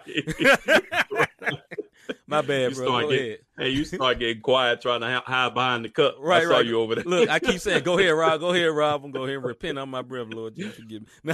My 2.27 2.41
bad, 2.41 2.71
You 2.71 2.75
bro. 2.77 2.85
Go 3.01 3.09
getting- 3.09 3.37
hey, 3.57 3.69
you 3.69 3.85
start 3.85 4.19
getting 4.19 4.41
quiet 4.41 4.81
trying 4.81 5.01
to 5.01 5.21
hide 5.25 5.53
behind 5.53 5.85
the 5.85 5.89
cup. 5.89 6.15
Right, 6.19 6.43
I 6.43 6.45
saw 6.45 6.51
right. 6.57 6.65
you 6.65 6.79
over 6.79 6.95
there. 6.95 7.03
Look, 7.03 7.29
I 7.29 7.39
keep 7.39 7.59
saying, 7.59 7.83
"Go 7.83 7.97
ahead, 7.97 8.13
Rob. 8.13 8.39
Go 8.39 8.53
ahead, 8.53 8.71
Rob. 8.71 9.03
I'm 9.03 9.11
go 9.11 9.23
ahead 9.23 9.37
and 9.37 9.45
repent 9.45 9.79
on 9.79 9.89
my 9.89 10.01
breath, 10.03 10.27
Lord 10.27 10.55
Jesus, 10.55 10.75
forgive 10.75 11.03
me." 11.23 11.33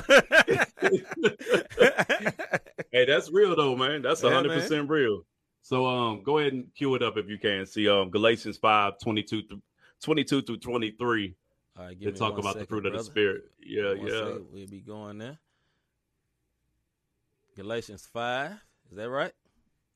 hey, 2.91 3.05
that's 3.05 3.29
real 3.31 3.55
though, 3.55 3.75
man. 3.75 4.01
That's 4.01 4.24
Yeah, 4.24 4.31
hundred 4.31 4.53
percent 4.62 4.89
real. 4.89 5.25
So 5.62 5.86
um, 5.86 6.24
go 6.24 6.38
ahead 6.38 6.53
and 6.53 6.67
cue 6.75 6.93
it 6.95 7.01
up 7.03 7.17
if 7.17 7.27
you 7.27 7.38
can. 7.39 7.65
See 7.65 7.89
um, 7.89 8.12
Galatians 8.12 8.57
5, 8.57 9.00
22 9.03 9.41
through 9.48 9.62
22 10.05 10.43
through 10.43 10.57
23. 10.57 11.35
All 11.77 11.83
right, 11.83 11.89
They 11.89 11.95
give 11.95 12.13
me 12.13 12.19
talk 12.19 12.33
about 12.38 12.53
the 12.53 12.62
second, 12.62 12.67
fruit 12.67 12.85
of 12.85 12.93
the 12.93 13.03
spirit. 13.03 13.43
Yeah, 13.59 13.95
One 13.95 14.07
yeah. 14.07 14.13
second, 14.13 14.45
We'll 14.53 14.67
be 14.67 14.79
going 14.81 15.17
there. 15.17 15.38
Galatians 17.55 18.07
5. 18.13 18.51
Is 18.91 18.97
that 18.97 19.09
right? 19.09 19.31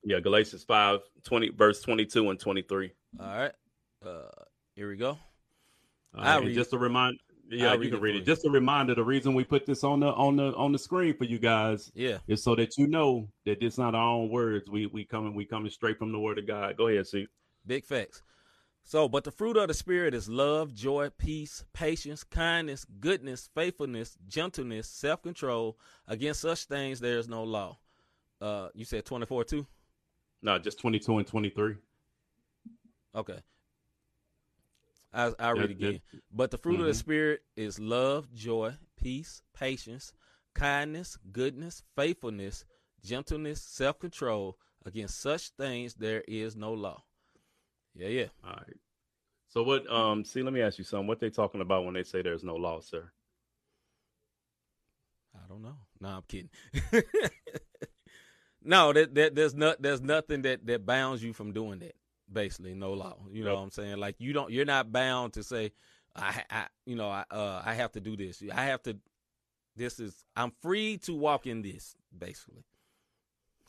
Yeah, 0.03 0.19
Galatians 0.19 0.63
5, 0.63 0.99
20, 1.23 1.49
verse 1.49 1.81
22 1.81 2.29
and 2.31 2.39
23. 2.39 2.91
All 3.19 3.25
right. 3.27 3.51
Uh, 4.05 4.21
here 4.75 4.89
we 4.89 4.97
go. 4.97 5.17
All 6.17 6.23
right, 6.23 6.43
read 6.43 6.55
just 6.55 6.73
a 6.73 6.77
reminder. 6.77 7.19
Yeah, 7.51 7.73
you 7.75 7.89
can 7.89 7.99
read 7.99 8.15
it. 8.15 8.25
Just 8.25 8.45
a 8.45 8.49
reminder. 8.49 8.95
The 8.95 9.03
reason 9.03 9.33
we 9.33 9.43
put 9.43 9.65
this 9.65 9.83
on 9.83 9.99
the 9.99 10.07
on 10.07 10.35
the 10.35 10.53
on 10.55 10.71
the 10.71 10.77
screen 10.79 11.15
for 11.17 11.23
you 11.25 11.39
guys 11.39 11.91
Yeah. 11.95 12.19
is 12.27 12.43
so 12.43 12.55
that 12.55 12.77
you 12.77 12.87
know 12.87 13.27
that 13.45 13.61
it's 13.63 13.77
not 13.77 13.95
our 13.95 14.13
own 14.13 14.29
words. 14.29 14.69
We 14.69 14.85
we 14.85 15.03
coming 15.03 15.33
we 15.35 15.45
coming 15.45 15.69
straight 15.71 15.97
from 15.97 16.11
the 16.11 16.19
word 16.19 16.37
of 16.39 16.45
God. 16.47 16.77
Go 16.77 16.87
ahead, 16.87 17.07
C. 17.07 17.27
Big 17.65 17.85
facts. 17.85 18.21
So, 18.89 19.07
but 19.07 19.23
the 19.23 19.29
fruit 19.29 19.55
of 19.55 19.67
the 19.67 19.75
Spirit 19.75 20.15
is 20.15 20.27
love, 20.27 20.73
joy, 20.73 21.11
peace, 21.15 21.63
patience, 21.73 22.23
kindness, 22.23 22.87
goodness, 22.99 23.47
faithfulness, 23.53 24.17
gentleness, 24.27 24.89
self 24.89 25.21
control. 25.21 25.77
Against 26.07 26.41
such 26.41 26.63
things 26.65 26.99
there 26.99 27.19
is 27.19 27.27
no 27.27 27.43
law. 27.43 27.77
Uh, 28.41 28.69
you 28.73 28.85
said 28.85 29.05
24 29.05 29.43
too? 29.43 29.67
No, 30.41 30.57
just 30.57 30.79
22 30.79 31.19
and 31.19 31.27
23. 31.27 31.75
Okay. 33.13 33.37
I, 35.13 35.33
I'll 35.37 35.53
read 35.53 35.69
That- 35.69 35.69
again. 35.69 36.01
But 36.31 36.49
the 36.49 36.57
fruit 36.57 36.79
of 36.79 36.87
the 36.87 36.93
Mhm. 36.93 36.95
Spirit 36.95 37.43
is 37.55 37.79
love, 37.79 38.33
joy, 38.33 38.73
peace, 38.95 39.43
patience, 39.53 40.13
kindness, 40.55 41.15
goodness, 41.31 41.83
faithfulness, 41.95 42.65
gentleness, 43.03 43.61
self 43.61 43.99
control. 43.99 44.57
Against 44.83 45.19
such 45.19 45.49
things 45.49 45.93
there 45.93 46.21
is 46.27 46.55
no 46.55 46.73
law. 46.73 47.03
Yeah, 47.95 48.07
yeah. 48.07 48.25
All 48.43 48.51
right. 48.51 48.77
So 49.49 49.63
what 49.63 49.89
um 49.91 50.23
C 50.25 50.43
let 50.43 50.53
me 50.53 50.61
ask 50.61 50.77
you 50.77 50.83
something. 50.83 51.07
What 51.07 51.19
they 51.19 51.29
talking 51.29 51.61
about 51.61 51.85
when 51.85 51.93
they 51.93 52.03
say 52.03 52.21
there's 52.21 52.43
no 52.43 52.55
law, 52.55 52.79
sir? 52.81 53.11
I 55.35 55.47
don't 55.47 55.61
know. 55.61 55.77
No, 55.99 56.09
I'm 56.09 56.23
kidding. 56.27 56.49
no, 58.63 58.93
that, 58.93 59.15
that 59.15 59.35
there's 59.35 59.53
not 59.55 59.81
there's 59.81 60.01
nothing 60.01 60.41
that 60.43 60.65
that 60.67 60.85
bounds 60.85 61.23
you 61.23 61.33
from 61.33 61.51
doing 61.53 61.79
that. 61.79 61.95
Basically, 62.31 62.73
no 62.73 62.93
law. 62.93 63.17
You 63.31 63.43
know 63.43 63.51
Yep. 63.51 63.57
what 63.57 63.61
I'm 63.61 63.71
saying? 63.71 63.97
Like 63.97 64.15
you 64.19 64.33
don't 64.33 64.51
you're 64.51 64.65
not 64.65 64.91
bound 64.91 65.33
to 65.33 65.43
say 65.43 65.71
I, 66.15 66.43
I 66.49 66.65
you 66.85 66.95
know 66.95 67.09
I 67.09 67.23
uh 67.31 67.61
I 67.65 67.73
have 67.75 67.91
to 67.93 67.99
do 67.99 68.15
this. 68.17 68.43
I 68.53 68.65
have 68.65 68.83
to. 68.83 68.97
This 69.75 69.99
is 69.99 70.25
I'm 70.35 70.51
free 70.61 70.97
to 70.99 71.13
walk 71.15 71.47
in 71.47 71.61
this. 71.61 71.95
Basically, 72.17 72.63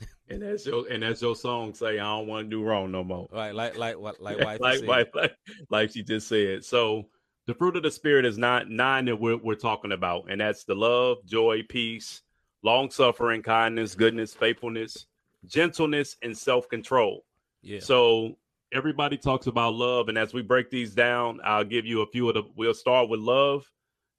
And 0.32 0.42
that's 0.42 0.64
your 0.64 0.86
and 0.88 1.02
that's 1.02 1.20
your 1.20 1.34
song 1.34 1.74
say 1.74 1.98
I 1.98 2.04
don't 2.04 2.28
want 2.28 2.46
to 2.46 2.50
do 2.50 2.62
wrong 2.62 2.92
no 2.92 3.02
more. 3.02 3.26
right? 3.32 3.52
Like 3.52 3.76
like 3.76 3.98
what 3.98 4.22
like 4.22 4.38
wife 4.38 4.60
like, 4.60 4.82
like, 4.86 5.12
like, 5.12 5.36
like 5.70 5.90
she 5.90 6.04
just 6.04 6.28
said. 6.28 6.64
So 6.64 7.08
the 7.46 7.54
fruit 7.54 7.74
of 7.74 7.82
the 7.82 7.90
spirit 7.90 8.24
is 8.24 8.38
not 8.38 8.70
nine 8.70 9.06
that 9.06 9.16
we're, 9.16 9.36
we're 9.36 9.56
talking 9.56 9.90
about, 9.90 10.26
and 10.30 10.40
that's 10.40 10.62
the 10.62 10.76
love, 10.76 11.18
joy, 11.24 11.62
peace, 11.68 12.22
long 12.62 12.92
suffering, 12.92 13.42
kindness, 13.42 13.96
goodness, 13.96 14.32
faithfulness, 14.32 15.06
gentleness, 15.46 16.16
and 16.22 16.38
self 16.38 16.68
control. 16.68 17.24
Yeah. 17.62 17.80
So 17.80 18.36
everybody 18.72 19.16
talks 19.16 19.48
about 19.48 19.74
love, 19.74 20.08
and 20.08 20.16
as 20.16 20.32
we 20.32 20.42
break 20.42 20.70
these 20.70 20.94
down, 20.94 21.40
I'll 21.44 21.64
give 21.64 21.86
you 21.86 22.02
a 22.02 22.06
few 22.06 22.28
of 22.28 22.34
the. 22.34 22.44
We'll 22.54 22.72
start 22.72 23.08
with 23.08 23.18
love, 23.18 23.64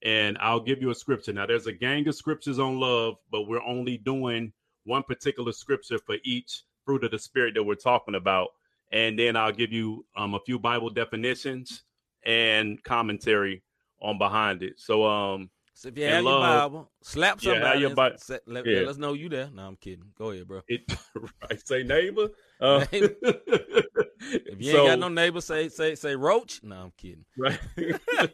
and 0.04 0.38
I'll 0.40 0.60
give 0.60 0.82
you 0.82 0.90
a 0.90 0.96
scripture. 0.96 1.32
Now, 1.32 1.46
there's 1.46 1.68
a 1.68 1.74
gang 1.74 2.08
of 2.10 2.16
scriptures 2.16 2.60
on 2.60 2.80
love, 2.80 3.16
but 3.32 3.44
we're 3.44 3.64
only 3.64 3.98
doing 3.98 4.52
one 4.86 5.04
particular 5.04 5.52
scripture 5.52 5.98
for 6.00 6.16
each 6.24 6.64
fruit 6.86 7.04
of 7.04 7.12
the 7.12 7.20
spirit 7.20 7.54
that 7.56 7.64
we're 7.64 7.76
talking 7.76 8.16
about, 8.16 8.50
and 8.92 9.18
then 9.18 9.36
I'll 9.36 9.52
give 9.52 9.72
you 9.72 10.06
um, 10.18 10.34
a 10.34 10.40
few 10.40 10.58
Bible 10.60 10.90
definitions 10.90 11.84
and 12.24 12.84
commentary 12.84 13.64
on 14.02 14.18
behind 14.18 14.64
it. 14.64 14.74
So, 14.80 15.06
um, 15.06 15.50
so 15.74 15.88
if 15.90 15.98
you 15.98 16.06
have 16.06 16.24
your 16.24 16.40
Bible, 16.40 16.92
slap 17.02 17.42
Yeah, 17.42 17.74
your 17.76 17.88
and 17.88 17.96
Bi- 17.96 18.16
say- 18.18 18.40
let, 18.46 18.66
yeah. 18.66 18.80
let 18.80 18.88
us 18.90 18.98
know 18.98 19.14
you 19.14 19.30
there. 19.30 19.50
No, 19.54 19.68
I'm 19.68 19.76
kidding. 19.78 20.06
Go 20.18 20.32
ahead, 20.32 20.48
bro. 20.48 20.62
it 20.68 20.82
right 21.42 21.68
say 21.68 21.84
neighbor. 21.84 22.30
Uh, 22.62 22.86
Neighbor. 22.92 23.16
If 24.22 24.62
you 24.62 24.78
ain't 24.78 24.88
got 24.88 25.00
no 25.00 25.10
neighbor, 25.10 25.42
say 25.42 25.70
say 25.70 25.96
say 25.96 26.16
roach. 26.16 26.62
No, 26.64 26.76
I'm 26.76 26.94
kidding. 26.98 27.26
right. 27.38 27.60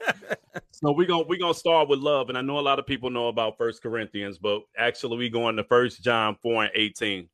so 0.71 0.91
we're 0.91 1.07
gonna 1.07 1.23
we're 1.27 1.39
gonna 1.39 1.53
start 1.53 1.87
with 1.87 1.99
love, 1.99 2.29
and 2.29 2.37
I 2.37 2.41
know 2.41 2.59
a 2.59 2.61
lot 2.61 2.79
of 2.79 2.85
people 2.85 3.09
know 3.09 3.29
about 3.29 3.57
First 3.57 3.81
Corinthians, 3.81 4.37
but 4.37 4.61
actually 4.77 5.17
we 5.17 5.29
going 5.29 5.55
to 5.55 5.63
First 5.63 6.03
John 6.03 6.35
four 6.41 6.63
and 6.63 6.71
eighteen. 6.75 7.29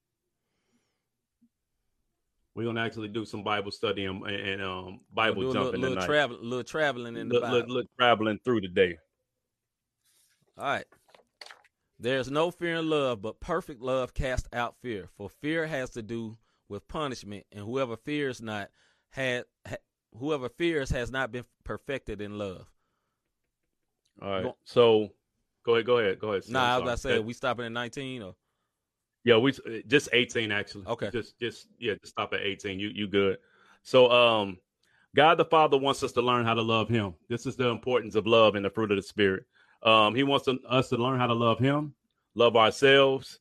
We're 2.55 2.65
gonna 2.65 2.81
actually 2.81 3.07
do 3.07 3.25
some 3.25 3.43
Bible 3.43 3.71
study 3.71 4.05
and, 4.05 4.23
and 4.25 4.61
um 4.61 4.99
Bible 5.11 5.49
a 5.49 5.53
jumping 5.53 5.63
little, 5.63 5.79
little, 5.79 5.95
tonight. 5.95 6.05
travel, 6.05 6.37
little 6.41 6.63
traveling 6.63 7.17
in 7.17 7.29
the 7.29 7.35
look, 7.35 7.43
Bible. 7.43 7.57
look, 7.57 7.67
look, 7.69 7.85
traveling 7.97 8.39
through 8.45 8.61
the 8.61 8.67
day. 8.67 8.97
All 10.57 10.65
right. 10.65 10.85
There's 11.99 12.29
no 12.29 12.51
fear 12.51 12.75
in 12.75 12.89
love, 12.89 13.21
but 13.21 13.39
perfect 13.39 13.81
love 13.81 14.13
casts 14.13 14.49
out 14.53 14.75
fear. 14.81 15.07
For 15.17 15.29
fear 15.29 15.65
has 15.65 15.91
to 15.91 16.01
do 16.01 16.37
with 16.69 16.87
punishment, 16.87 17.45
and 17.51 17.65
whoever 17.65 17.97
fears 17.97 18.41
not 18.41 18.69
had 19.09 19.45
ha, 19.67 19.75
whoever 20.17 20.49
fears 20.49 20.89
has 20.89 21.11
not 21.11 21.31
been 21.31 21.45
perfected 21.63 22.21
in 22.21 22.37
love. 22.37 22.65
All 24.21 24.29
right. 24.29 24.43
Go- 24.43 24.57
So 24.65 25.09
go 25.65 25.75
ahead, 25.75 25.85
go 25.85 25.97
ahead, 25.99 26.19
go 26.19 26.31
ahead. 26.31 26.43
Sam, 26.45 26.53
nah, 26.53 26.73
I 26.73 26.77
was 26.77 26.81
about 26.83 26.91
to 26.91 26.97
say, 27.01 27.19
we 27.19 27.33
stopping 27.33 27.65
at 27.65 27.71
19 27.71 28.21
or 28.21 28.35
Yeah, 29.23 29.37
we 29.37 29.53
just 29.87 30.09
18 30.13 30.51
actually. 30.51 30.85
Okay. 30.87 31.09
Just 31.11 31.39
just 31.39 31.67
yeah, 31.79 31.93
just 31.95 32.11
stop 32.13 32.33
at 32.33 32.41
18. 32.41 32.79
You 32.79 32.89
you 32.89 33.07
good. 33.07 33.37
So 33.83 34.11
um 34.11 34.57
God 35.15 35.37
the 35.37 35.45
Father 35.45 35.77
wants 35.77 36.01
us 36.03 36.11
to 36.13 36.21
learn 36.21 36.45
how 36.45 36.53
to 36.53 36.61
love 36.61 36.89
him. 36.89 37.13
This 37.29 37.45
is 37.45 37.55
the 37.55 37.67
importance 37.69 38.15
of 38.15 38.25
love 38.25 38.55
and 38.55 38.65
the 38.65 38.69
fruit 38.69 38.91
of 38.91 38.97
the 38.97 39.03
spirit. 39.03 39.45
Um 39.83 40.15
he 40.15 40.23
wants 40.23 40.45
to, 40.45 40.59
us 40.67 40.89
to 40.89 40.97
learn 40.97 41.19
how 41.19 41.27
to 41.27 41.33
love 41.33 41.59
him, 41.59 41.93
love 42.35 42.55
ourselves, 42.55 43.39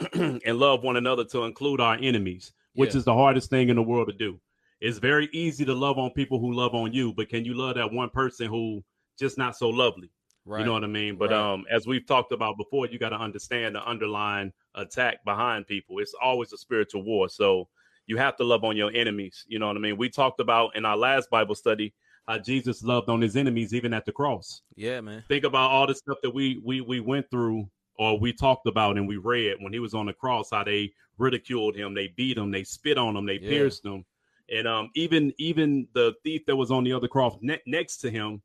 and 0.12 0.58
love 0.58 0.82
one 0.82 0.96
another 0.96 1.24
to 1.26 1.44
include 1.44 1.80
our 1.80 1.96
enemies, 2.00 2.52
which 2.74 2.94
Yeah. 2.94 2.98
is 2.98 3.04
the 3.04 3.14
hardest 3.14 3.50
thing 3.50 3.68
in 3.68 3.76
the 3.76 3.82
world 3.82 4.08
to 4.08 4.14
do. 4.14 4.38
It's 4.80 4.98
very 4.98 5.28
easy 5.32 5.64
to 5.64 5.74
love 5.74 5.98
on 5.98 6.10
people 6.12 6.38
who 6.38 6.52
love 6.52 6.74
on 6.74 6.92
you, 6.92 7.12
but 7.12 7.28
can 7.28 7.44
you 7.44 7.54
love 7.54 7.74
that 7.76 7.92
one 7.92 8.10
person 8.10 8.46
who 8.48 8.84
just 9.18 9.36
not 9.38 9.56
so 9.56 9.68
lovely? 9.68 10.10
right. 10.44 10.60
You 10.60 10.64
know 10.66 10.72
what 10.72 10.84
I 10.84 10.88
mean? 10.88 11.16
But 11.16 11.30
Right. 11.30 11.52
um, 11.52 11.64
as 11.70 11.86
we've 11.86 12.06
talked 12.06 12.32
about 12.32 12.56
before, 12.56 12.86
you 12.86 12.98
got 12.98 13.08
to 13.10 13.16
understand 13.18 13.74
the 13.74 13.84
underlying 13.84 14.52
attack 14.76 15.24
behind 15.24 15.66
people. 15.66 15.98
It's 15.98 16.14
always 16.22 16.52
a 16.52 16.56
spiritual 16.58 17.02
war. 17.02 17.28
So 17.28 17.68
you 18.06 18.16
have 18.18 18.36
to 18.36 18.44
love 18.44 18.62
on 18.64 18.76
your 18.76 18.92
enemies. 18.94 19.44
You 19.48 19.58
know 19.58 19.66
what 19.66 19.76
I 19.76 19.80
mean? 19.80 19.96
We 19.96 20.08
talked 20.08 20.40
about 20.40 20.76
in 20.76 20.84
our 20.84 20.96
last 20.96 21.28
Bible 21.28 21.54
study 21.56 21.92
how 22.28 22.38
Jesus 22.38 22.82
loved 22.84 23.08
on 23.08 23.20
his 23.20 23.36
enemies 23.36 23.74
even 23.74 23.92
at 23.92 24.04
the 24.06 24.12
cross. 24.12 24.62
yeah, 24.76 25.00
man. 25.00 25.24
Think 25.28 25.44
about 25.44 25.70
all 25.70 25.86
the 25.86 25.94
stuff 25.94 26.18
that 26.22 26.30
we 26.30 26.60
we 26.64 26.80
we 26.82 27.00
went 27.00 27.28
through 27.30 27.68
or 27.98 28.18
we 28.18 28.32
talked 28.32 28.66
about 28.66 28.96
and 28.96 29.08
we 29.08 29.16
read 29.16 29.56
when 29.60 29.72
he 29.72 29.80
was 29.80 29.94
on 29.94 30.06
the 30.06 30.12
cross, 30.12 30.50
how 30.50 30.64
they 30.64 30.92
ridiculed 31.18 31.74
him, 31.76 31.94
they 31.94 32.08
beat 32.16 32.38
him, 32.38 32.50
they 32.50 32.64
spit 32.64 32.96
on 32.96 33.16
him, 33.16 33.26
they 33.26 33.38
Yeah. 33.38 33.48
pierced 33.50 33.84
him. 33.84 34.04
And 34.50 34.66
um, 34.66 34.90
even 34.94 35.32
even 35.38 35.88
the 35.92 36.14
thief 36.24 36.46
that 36.46 36.56
was 36.56 36.70
on 36.70 36.84
the 36.84 36.92
other 36.92 37.08
cross 37.08 37.36
ne- 37.42 37.60
next 37.66 37.98
to 37.98 38.10
him 38.10 38.40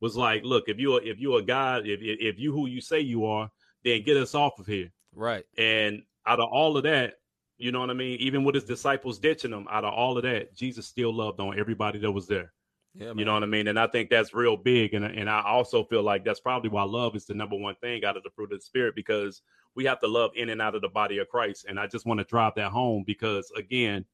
was 0.00 0.16
like, 0.16 0.44
"Look, 0.44 0.68
if 0.68 0.78
you're 0.78 1.02
if 1.02 1.18
you're 1.18 1.40
a 1.40 1.42
God, 1.42 1.86
if 1.86 2.00
if 2.00 2.18
if 2.20 2.38
you 2.38 2.52
who 2.52 2.66
you 2.68 2.80
say 2.80 3.00
you 3.00 3.24
are, 3.24 3.50
then 3.82 4.02
get 4.04 4.16
us 4.16 4.34
off 4.36 4.58
of 4.60 4.66
here." 4.66 4.92
Right. 5.12 5.44
And 5.56 6.02
out 6.26 6.38
of 6.38 6.48
all 6.52 6.76
of 6.76 6.84
that, 6.84 7.14
you 7.56 7.72
know 7.72 7.80
what 7.80 7.90
I 7.90 7.94
mean. 7.94 8.20
Even 8.20 8.44
with 8.44 8.54
his 8.54 8.64
disciples 8.64 9.18
ditching 9.18 9.50
him, 9.52 9.66
out 9.68 9.84
of 9.84 9.92
all 9.92 10.16
of 10.16 10.22
that, 10.22 10.54
Jesus 10.54 10.86
still 10.86 11.12
loved 11.12 11.40
on 11.40 11.58
everybody 11.58 11.98
that 11.98 12.12
was 12.12 12.28
there. 12.28 12.52
Yeah. 12.98 13.12
You 13.14 13.24
know 13.24 13.34
what 13.34 13.44
I 13.44 13.46
mean? 13.46 13.68
And 13.68 13.78
I 13.78 13.86
think 13.86 14.10
that's 14.10 14.34
real 14.34 14.56
big. 14.56 14.94
And 14.94 15.04
and 15.04 15.30
I 15.30 15.42
also 15.44 15.84
feel 15.84 16.02
like 16.02 16.24
that's 16.24 16.40
probably 16.40 16.68
why 16.70 16.82
love 16.82 17.14
is 17.14 17.26
the 17.26 17.34
number 17.34 17.56
one 17.56 17.76
thing 17.76 18.04
out 18.04 18.16
of 18.16 18.24
the 18.24 18.30
fruit 18.30 18.52
of 18.52 18.58
the 18.58 18.64
spirit 18.64 18.94
because 18.96 19.40
we 19.76 19.84
have 19.84 20.00
to 20.00 20.08
love 20.08 20.32
in 20.34 20.48
and 20.50 20.60
out 20.60 20.74
of 20.74 20.82
the 20.82 20.88
body 20.88 21.18
of 21.18 21.28
Christ. 21.28 21.66
And 21.68 21.78
I 21.78 21.86
just 21.86 22.06
want 22.06 22.18
to 22.18 22.24
drive 22.24 22.54
that 22.56 22.72
home 22.72 23.04
because 23.06 23.50
again, 23.56 24.04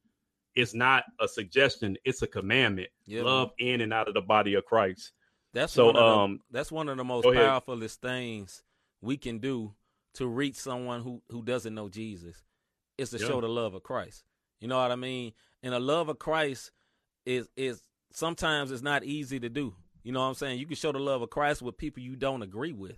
it's 0.54 0.74
not 0.74 1.04
a 1.20 1.26
suggestion, 1.26 1.96
it's 2.04 2.22
a 2.22 2.26
commandment. 2.26 2.88
Yeah, 3.06 3.22
man. 3.22 3.26
love 3.26 3.50
in 3.58 3.80
and 3.80 3.92
out 3.92 4.08
of 4.08 4.14
the 4.14 4.20
body 4.20 4.54
of 4.54 4.64
Christ. 4.66 5.12
That's 5.52 5.72
So, 5.72 5.86
one 5.86 5.96
of 5.96 6.06
the, 6.06 6.12
um, 6.12 6.40
that's 6.50 6.70
one 6.70 6.88
of 6.88 6.96
the 6.96 7.04
most 7.04 7.24
powerfulest 7.26 7.96
things 8.00 8.62
we 9.00 9.16
can 9.16 9.38
do 9.38 9.74
to 10.14 10.26
reach 10.26 10.56
someone 10.56 11.00
who 11.02 11.22
who 11.30 11.42
doesn't 11.42 11.74
know 11.74 11.88
Jesus 11.88 12.42
is 12.98 13.10
to 13.10 13.18
Yeah. 13.18 13.26
show 13.26 13.40
the 13.40 13.48
love 13.48 13.74
of 13.74 13.82
Christ. 13.82 14.24
You 14.60 14.68
know 14.68 14.78
what 14.78 14.92
I 14.92 14.96
mean? 14.96 15.32
And 15.62 15.72
the 15.72 15.80
love 15.80 16.08
of 16.08 16.18
Christ 16.18 16.70
is 17.24 17.48
is 17.56 17.82
sometimes 18.14 18.70
it's 18.70 18.82
not 18.82 19.04
easy 19.04 19.38
to 19.40 19.48
do. 19.48 19.74
You 20.02 20.12
know 20.12 20.20
what 20.20 20.26
I'm 20.26 20.34
saying? 20.34 20.58
You 20.58 20.66
can 20.66 20.76
show 20.76 20.92
the 20.92 20.98
love 20.98 21.20
of 21.22 21.30
Christ 21.30 21.60
with 21.62 21.76
people 21.76 22.02
you 22.02 22.16
don't 22.16 22.42
agree 22.42 22.72
with. 22.72 22.96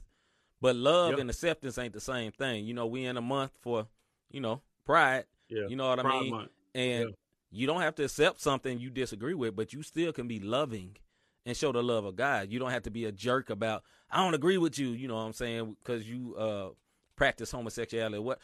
But 0.61 0.77
love 0.77 1.15
Yeah. 1.15 1.21
and 1.21 1.31
acceptance 1.31 1.79
ain't 1.79 1.93
the 1.95 2.01
same 2.01 2.33
thing. 2.33 2.67
You 2.67 2.75
know, 2.75 2.87
we 2.87 3.05
in 3.05 3.17
a 3.17 3.21
month 3.23 3.53
for, 3.61 3.87
you 4.31 4.41
know, 4.41 4.63
pride. 4.85 5.25
Yeah. 5.49 5.67
You 5.69 5.77
know 5.77 5.89
what 5.89 6.05
I 6.05 6.21
mean? 6.21 6.31
month. 6.31 6.51
And 6.75 7.09
Yeah. 7.11 7.15
you 7.51 7.67
don't 7.67 7.81
have 7.81 7.95
to 7.97 8.05
accept 8.05 8.41
something 8.41 8.79
you 8.79 8.91
disagree 8.91 9.35
with, 9.35 9.57
but 9.57 9.73
you 9.73 9.83
still 9.83 10.13
can 10.13 10.29
be 10.29 10.39
loving 10.41 10.97
and 11.45 11.57
show 11.57 11.73
the 11.73 11.83
love 11.83 12.05
of 12.05 12.17
God. 12.17 12.51
You 12.51 12.59
don't 12.59 12.71
have 12.73 12.83
to 12.83 12.91
be 12.91 13.05
a 13.05 13.13
jerk 13.13 13.51
about 13.51 13.83
I 14.11 14.23
don't 14.23 14.35
agree 14.35 14.59
with 14.59 14.79
you, 14.79 14.89
you 14.91 15.09
know 15.09 15.17
what 15.17 15.23
I'm 15.23 15.33
saying, 15.33 15.77
because 15.83 16.09
you 16.09 16.35
uh 16.37 16.71
practice 17.17 17.51
homosexuality. 17.53 18.19
What 18.19 18.41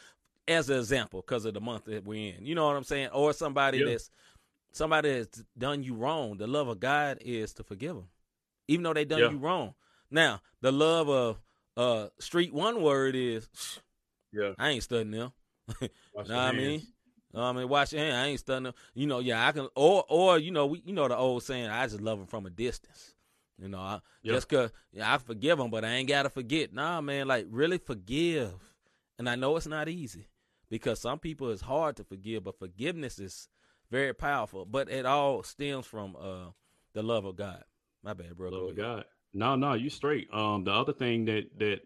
as 0.47 0.69
an 0.69 0.77
example 0.77 1.21
because 1.21 1.45
of 1.45 1.53
the 1.53 1.61
month 1.61 1.85
that 1.85 2.03
we're 2.05 2.33
in. 2.35 2.45
You 2.45 2.53
know 2.55 2.65
what 2.67 2.75
I'm 2.75 2.83
saying? 2.83 3.09
Or 3.09 3.31
somebody 3.33 3.77
Yeah. 3.79 3.85
that's 3.85 4.09
somebody 4.73 5.11
that's 5.19 5.43
done 5.57 5.83
you 5.83 5.93
wrong. 5.93 6.37
The 6.37 6.47
love 6.47 6.67
of 6.67 6.79
God 6.79 7.19
is 7.21 7.53
to 7.53 7.63
forgive 7.63 7.95
them, 7.95 8.09
even 8.67 8.83
though 8.83 8.93
they 8.93 9.05
done 9.05 9.21
Yeah. 9.21 9.29
you 9.31 9.37
wrong. 9.37 9.73
Now, 10.11 10.41
the 10.61 10.71
love 10.71 11.09
of 11.09 11.41
uh 11.77 12.09
street 12.19 12.53
one 12.53 12.81
word 12.81 13.15
is 13.15 13.47
Yeah. 14.31 14.53
I 14.57 14.69
ain't 14.69 14.83
studying 14.83 15.11
them. 15.11 15.31
Know 15.81 15.89
what 16.15 16.31
I 16.31 16.51
mean? 16.51 16.71
hands. 16.71 16.91
Know 17.33 17.41
what 17.41 17.47
I 17.47 17.51
mean, 17.53 17.69
wash 17.69 17.93
your 17.93 18.01
hand. 18.01 18.15
I 18.15 18.27
ain't 18.27 18.39
studying 18.39 18.63
them. 18.63 18.73
You 18.93 19.07
know, 19.07 19.19
yeah, 19.19 19.47
I 19.47 19.51
can. 19.51 19.67
Or, 19.75 20.03
or 20.07 20.37
you 20.37 20.51
know, 20.51 20.67
we, 20.67 20.83
you 20.85 20.93
know 20.93 21.07
the 21.07 21.17
old 21.17 21.43
saying, 21.43 21.67
I 21.67 21.87
just 21.87 22.01
love 22.01 22.19
them 22.19 22.27
from 22.27 22.45
a 22.45 22.49
distance. 22.51 23.15
You 23.57 23.69
know, 23.69 23.79
I, 23.79 24.01
Yeah. 24.21 24.33
just 24.33 24.49
cause 24.49 24.71
yeah, 24.91 25.11
I 25.13 25.17
forgive 25.17 25.57
them, 25.57 25.69
but 25.71 25.83
I 25.85 25.89
ain't 25.93 26.09
gotta 26.09 26.29
forget. 26.29 26.73
Nah, 26.73 27.01
man, 27.01 27.27
like 27.27 27.47
really 27.49 27.77
forgive. 27.77 28.53
And 29.17 29.29
I 29.29 29.35
know 29.35 29.55
it's 29.57 29.67
not 29.67 29.89
easy 29.89 30.27
because 30.69 30.99
some 30.99 31.19
people 31.19 31.49
it's 31.51 31.61
hard 31.61 31.95
to 31.97 32.03
forgive, 32.03 32.43
but 32.43 32.59
forgiveness 32.59 33.19
is 33.19 33.47
very 33.91 34.13
powerful. 34.13 34.65
But 34.65 34.89
it 34.89 35.05
all 35.05 35.43
stems 35.43 35.85
from 35.85 36.15
uh 36.19 36.47
the 36.93 37.03
love 37.03 37.25
of 37.25 37.35
God. 37.35 37.63
My 38.03 38.13
bad, 38.13 38.35
bro. 38.35 38.49
Love 38.49 38.69
of. 38.71 38.77
God. 38.77 39.05
No, 39.33 39.55
no, 39.55 39.73
you 39.73 39.89
straight. 39.89 40.27
Um, 40.33 40.63
the 40.63 40.71
other 40.71 40.93
thing 40.93 41.25
that 41.25 41.45
that 41.59 41.79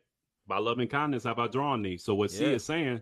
by 0.47 0.57
loving 0.57 0.87
kindness 0.87 1.23
have 1.23 1.39
I 1.39 1.47
drawn 1.47 1.81
thee. 1.81 1.97
So 1.97 2.15
what 2.15 2.31
C 2.31 2.45
Yeah. 2.45 2.55
is 2.55 2.65
saying, 2.65 3.01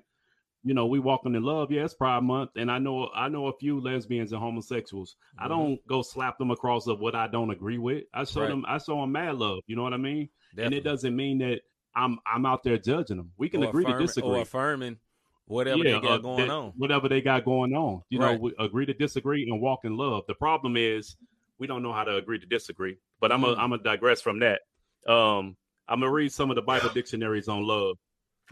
you 0.64 0.74
know, 0.74 0.88
we 0.88 1.00
walking 1.00 1.36
in 1.36 1.44
love. 1.44 1.72
Yeah, 1.72 1.86
it's 1.86 1.94
Pride 1.94 2.24
Month, 2.24 2.52
and 2.56 2.72
I 2.72 2.80
know 2.80 3.10
I 3.16 3.30
know 3.30 3.48
a 3.48 3.58
few 3.58 3.80
lesbians 3.80 4.32
and 4.32 4.42
homosexuals. 4.42 5.16
I 5.38 5.46
Mhm. 5.46 5.50
don't 5.50 5.88
go 5.88 6.02
slap 6.02 6.38
them 6.38 6.52
across 6.52 6.88
of 6.88 7.00
what 7.00 7.16
I 7.16 7.28
don't 7.28 7.52
agree 7.52 7.78
with. 7.78 8.06
I 8.14 8.24
show 8.24 8.42
Right. 8.42 8.50
them. 8.50 8.66
I 8.68 8.78
show 8.80 9.00
them 9.02 9.12
mad 9.12 9.36
love. 9.36 9.60
You 9.68 9.76
know 9.76 9.84
what 9.84 9.94
I 9.94 9.98
mean? 9.98 10.30
And 10.58 10.74
it 10.74 10.82
doesn't 10.84 11.16
mean 11.16 11.38
that 11.40 11.62
I'm 11.96 12.20
I'm 12.26 12.46
out 12.46 12.64
there 12.64 12.78
judging 12.78 13.18
them. 13.18 13.32
We 13.38 13.50
can 13.50 13.64
Or 13.64 13.70
agree 13.70 13.86
to 13.86 13.98
disagree. 13.98 14.30
or 14.30 14.42
affirming 14.42 15.00
whatever 15.48 15.78
yeah, 15.84 15.96
they 15.96 16.00
got 16.02 16.12
uh, 16.12 16.18
going 16.20 16.48
that- 16.48 16.54
on. 16.54 16.74
Whatever 16.78 17.10
they 17.10 17.22
got 17.22 17.46
going 17.46 17.74
on. 17.74 18.02
You 18.10 18.20
know, 18.20 18.34
we 18.36 18.54
agree 18.60 18.86
to 18.86 18.94
disagree 18.94 19.44
and 19.50 19.62
walk 19.62 19.82
in 19.84 19.96
love. 19.98 20.24
The 20.28 20.36
problem 20.36 20.76
is 20.78 21.16
we 21.60 21.68
don't 21.68 21.84
know 21.84 21.94
how 21.94 22.04
to 22.04 22.16
agree 22.18 22.40
to 22.40 22.46
disagree. 22.46 22.98
But 23.20 23.32
I'm 23.32 23.42
Mm. 23.42 23.56
a, 23.56 23.62
I'm 23.62 23.70
gonna 23.70 23.84
digress 23.84 24.22
from 24.22 24.40
that. 24.40 24.62
Um, 25.08 25.56
I'm 25.88 26.00
gonna 26.00 26.12
read 26.12 26.32
some 26.32 26.50
of 26.50 26.56
the 26.56 26.62
Bible 26.62 26.90
dictionaries 26.90 27.48
on 27.48 27.64
love. 27.64 27.98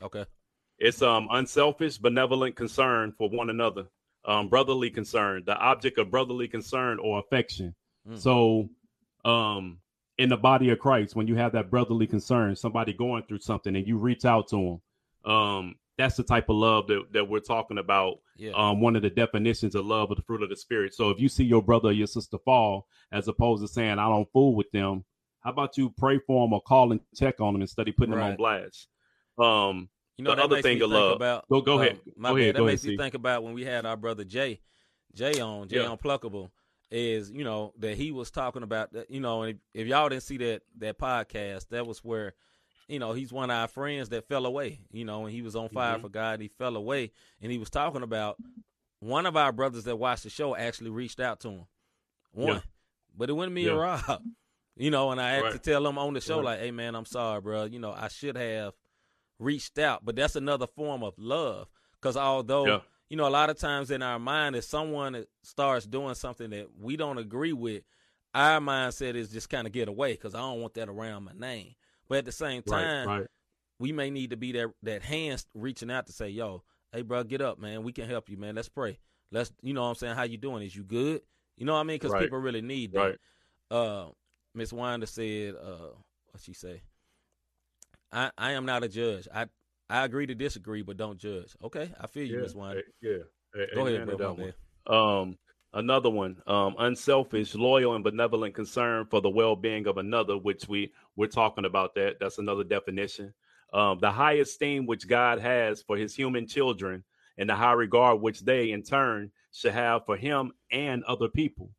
Okay. 0.01 0.25
It's 0.79 1.01
um 1.01 1.27
unselfish, 1.31 1.97
benevolent 1.97 2.55
concern 2.55 3.13
for 3.17 3.29
one 3.29 3.49
another, 3.49 3.85
um, 4.25 4.49
brotherly 4.49 4.89
concern, 4.89 5.43
the 5.45 5.55
object 5.57 5.97
of 5.97 6.09
brotherly 6.11 6.47
concern 6.47 6.99
or 6.99 7.19
affection. 7.19 7.75
Mm. 8.07 8.17
So, 8.17 8.69
um, 9.25 9.79
in 10.17 10.29
the 10.29 10.37
body 10.37 10.69
of 10.69 10.79
Christ, 10.79 11.15
when 11.15 11.27
you 11.27 11.35
have 11.35 11.53
that 11.53 11.69
brotherly 11.71 12.05
concern, 12.07 12.55
somebody 12.55 12.93
going 12.93 13.23
through 13.23 13.39
something, 13.39 13.75
and 13.75 13.87
you 13.87 13.97
reach 13.97 14.25
out 14.25 14.47
to 14.49 14.79
them, 15.25 15.31
um, 15.31 15.75
that's 15.97 16.15
the 16.15 16.23
type 16.23 16.49
of 16.49 16.55
love 16.55 16.87
that, 16.87 17.03
that 17.13 17.29
we're 17.29 17.39
talking 17.39 17.77
about. 17.77 18.15
Yeah. 18.37 18.51
Um, 18.55 18.81
one 18.81 18.95
of 18.95 19.01
the 19.03 19.09
definitions 19.09 19.75
of 19.75 19.85
love 19.85 20.09
of 20.11 20.17
the 20.17 20.23
fruit 20.23 20.41
of 20.43 20.49
the 20.49 20.55
spirit. 20.55 20.93
So, 20.93 21.09
if 21.11 21.19
you 21.19 21.29
see 21.29 21.43
your 21.43 21.61
brother 21.61 21.89
or 21.89 21.93
your 21.93 22.07
sister 22.07 22.37
fall, 22.43 22.87
as 23.11 23.27
opposed 23.27 23.61
to 23.63 23.67
saying 23.67 23.99
I 23.99 24.09
don't 24.09 24.31
fool 24.33 24.55
with 24.55 24.71
them, 24.71 25.05
how 25.41 25.51
about 25.51 25.77
you 25.77 25.93
pray 25.97 26.19
for 26.25 26.45
them 26.45 26.53
or 26.53 26.61
call 26.61 26.91
and 26.91 27.01
check 27.15 27.39
on 27.39 27.53
them 27.53 27.61
instead 27.61 27.87
of 27.87 27.95
putting 27.95 28.11
them 28.15 28.23
on 28.23 28.35
blast? 28.37 28.87
Um, 29.37 29.89
You 30.17 30.23
know, 30.25 30.35
the 30.35 30.43
other 30.43 30.61
thing 30.61 30.81
of 30.81 30.89
love. 30.89 31.15
About, 31.17 31.47
Go- 31.49 31.61
go 31.61 31.75
um, 31.75 31.81
ahead. 31.81 31.99
My 32.15 32.29
Go 32.29 32.35
bad. 32.35 32.41
ahead. 32.41 32.55
That 32.55 32.59
Go 32.59 32.65
makes 32.65 32.83
ahead, 32.83 32.91
me 32.91 32.97
C. 32.97 33.03
think 33.03 33.13
about 33.15 33.43
when 33.43 33.53
we 33.53 33.63
had 33.65 33.85
our 33.85 33.97
brother 33.97 34.23
Jay, 34.23 34.61
Jay 35.13 35.39
on, 35.39 35.67
Jay 35.67 35.81
Yeah. 35.81 35.95
Unpluckable, 35.95 36.49
is 36.89 37.31
you 37.31 37.43
know 37.43 37.73
that 37.79 37.97
he 37.97 38.11
was 38.11 38.29
talking 38.31 38.63
about 38.63 38.93
that. 38.93 39.09
You 39.11 39.19
know, 39.19 39.43
and 39.43 39.57
if, 39.73 39.81
if 39.83 39.87
y'all 39.87 40.09
didn't 40.09 40.23
see 40.23 40.37
that 40.37 40.61
that 40.79 40.97
podcast, 40.97 41.69
that 41.69 41.85
was 41.85 41.99
where. 42.03 42.33
You 42.87 42.99
know, 42.99 43.13
he's 43.13 43.31
one 43.31 43.49
of 43.49 43.55
our 43.55 43.67
friends 43.67 44.09
that 44.09 44.27
fell 44.27 44.45
away. 44.45 44.79
You 44.91 45.05
know, 45.05 45.25
and 45.25 45.33
he 45.33 45.41
was 45.41 45.55
on 45.55 45.69
fire 45.69 45.97
Mhm. 45.97 46.01
for 46.01 46.09
God. 46.09 46.41
He 46.41 46.47
fell 46.47 46.75
away, 46.75 47.11
and 47.41 47.51
he 47.51 47.57
was 47.57 47.69
talking 47.69 48.03
about 48.03 48.37
one 48.99 49.25
of 49.25 49.35
our 49.37 49.51
brothers 49.51 49.83
that 49.85 49.95
watched 49.97 50.23
the 50.23 50.29
show 50.29 50.55
actually 50.55 50.89
reached 50.89 51.19
out 51.19 51.39
to 51.41 51.49
him. 51.49 51.65
One, 52.31 52.47
Yeah. 52.55 52.61
but 53.15 53.29
it 53.29 53.33
me 53.49 53.65
Yeah. 53.65 53.71
or 53.73 53.79
Rob. 53.81 54.23
You 54.75 54.89
know, 54.89 55.11
and 55.11 55.21
I 55.21 55.33
had 55.33 55.51
to 55.51 55.59
tell 55.59 55.85
him 55.85 55.99
on 55.99 56.13
the 56.15 56.19
show, 56.21 56.37
Right. 56.37 56.45
like, 56.45 56.59
"Hey, 56.61 56.71
man, 56.71 56.95
I'm 56.95 57.05
sorry, 57.05 57.39
bro. 57.41 57.65
You 57.65 57.77
know, 57.77 57.91
I 57.91 58.07
should 58.07 58.35
have 58.35 58.73
reached 59.37 59.77
out, 59.77 60.03
but 60.03 60.15
that's 60.15 60.35
another 60.35 60.65
form 60.65 61.03
of 61.03 61.13
love. 61.19 61.67
Because 62.01 62.17
although 62.17 62.65
Yeah. 62.65 62.81
you 63.07 63.15
know, 63.17 63.27
a 63.27 63.29
lot 63.29 63.51
of 63.51 63.57
times 63.59 63.91
in 63.91 64.01
our 64.01 64.17
mind, 64.17 64.55
if 64.55 64.63
someone 64.63 65.27
starts 65.43 65.85
doing 65.85 66.15
something 66.15 66.49
that 66.49 66.75
we 66.75 66.95
don't 66.97 67.19
agree 67.19 67.53
with, 67.53 67.83
our 68.33 68.59
mindset 68.59 69.13
is 69.13 69.29
just 69.31 69.47
kind 69.47 69.67
of 69.67 69.73
get 69.73 69.87
away 69.87 70.13
because 70.13 70.33
I 70.33 70.39
don't 70.39 70.59
want 70.61 70.73
that 70.73 70.89
around 70.89 71.25
my 71.25 71.33
name. 71.33 71.75
But 72.13 72.19
at 72.19 72.25
the 72.25 72.31
same 72.31 72.61
time, 72.61 73.07
right, 73.07 73.19
right. 73.21 73.27
we 73.79 73.91
may 73.91 74.11
need 74.11 74.29
to 74.29 74.37
be 74.37 74.51
that 74.51 74.67
that 74.83 75.01
hand 75.01 75.43
reaching 75.55 75.89
out 75.89 76.05
to 76.05 76.13
say, 76.13 76.29
"Yo, 76.29 76.61
hey, 76.91 77.01
bro, 77.01 77.23
get 77.23 77.41
up, 77.41 77.57
man. 77.57 77.81
We 77.81 77.91
can 77.91 78.07
help 78.07 78.29
you, 78.29 78.37
man. 78.37 78.53
Let's 78.53 78.69
pray. 78.69 78.99
Let's, 79.31 79.51
you 79.63 79.73
know, 79.73 79.81
what 79.81 79.87
I'm 79.87 79.95
saying, 79.95 80.15
how 80.15 80.21
you 80.21 80.37
doing? 80.37 80.61
Is 80.61 80.75
you 80.75 80.83
good? 80.83 81.21
You 81.57 81.65
know 81.65 81.73
what 81.73 81.79
I 81.79 81.83
mean? 81.85 81.95
Because 81.95 82.11
Right. 82.11 82.21
people 82.21 82.37
really 82.37 82.61
need 82.61 82.91
that. 82.91 83.17
Uh, 83.71 84.09
Miss 84.53 84.71
Winder 84.71 85.07
said, 85.07 85.55
uh, 85.55 85.89
what 86.29 86.43
she 86.43 86.53
say? 86.53 86.83
I 88.11 88.29
I 88.37 88.51
am 88.51 88.67
not 88.67 88.83
a 88.83 88.87
judge. 88.89 89.27
I 89.33 89.47
I 89.89 90.05
agree 90.05 90.27
to 90.27 90.35
disagree, 90.35 90.83
but 90.83 90.97
don't 90.97 91.17
judge. 91.17 91.55
Okay, 91.63 91.91
I 91.99 92.05
feel 92.05 92.27
you, 92.27 92.35
Yeah, 92.35 92.41
Miss 92.43 92.53
Winder. 92.53 92.83
hey, 93.01 93.09
yeah. 93.09 93.65
Go 93.73 93.87
amen 93.87 94.07
ahead, 94.07 94.53
bro. 94.85 95.21
Um, 95.21 95.39
another 95.73 96.09
one, 96.09 96.37
um, 96.47 96.75
unselfish, 96.79 97.55
loyal, 97.55 97.95
and 97.95 98.03
benevolent 98.03 98.55
concern 98.55 99.05
for 99.09 99.21
the 99.21 99.29
well-being 99.29 99.87
of 99.87 99.97
another, 99.97 100.37
which 100.37 100.67
we 100.67 100.91
we're 101.15 101.27
talking 101.27 101.65
about 101.65 101.95
that. 101.95 102.17
That's 102.19 102.37
another 102.37 102.63
definition. 102.63 103.33
Um, 103.73 103.99
the 103.99 104.11
high 104.11 104.33
esteem 104.33 104.85
which 104.85 105.07
God 105.07 105.39
has 105.39 105.81
for 105.81 105.97
His 105.97 106.15
human 106.15 106.47
children, 106.47 107.03
and 107.37 107.49
the 107.49 107.55
high 107.55 107.73
regard 107.73 108.21
which 108.21 108.41
they, 108.41 108.71
in 108.71 108.83
turn, 108.83 109.31
should 109.51 109.73
have 109.73 110.05
for 110.05 110.15
Him 110.15 110.51
and 110.71 111.03
other 111.05 111.27
people. 111.27 111.69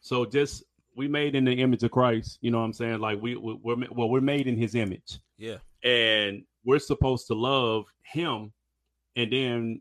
So, 0.00 0.24
just 0.24 0.64
we 0.96 1.08
made 1.08 1.34
in 1.34 1.44
the 1.44 1.52
image 1.52 1.82
of 1.82 1.90
Christ. 1.90 2.38
You 2.40 2.50
know 2.50 2.58
what 2.58 2.64
I'm 2.64 2.72
saying? 2.72 3.00
Like 3.00 3.20
we, 3.20 3.36
we 3.36 3.58
we're 3.62 3.76
well, 3.90 4.08
we're 4.08 4.20
made 4.20 4.46
in 4.46 4.56
His 4.56 4.74
image 4.74 5.18
Yeah, 5.36 5.58
and 5.82 6.44
we're 6.64 6.78
supposed 6.78 7.26
to 7.28 7.34
love 7.34 7.84
him 8.02 8.52
and 9.16 9.32
then 9.32 9.80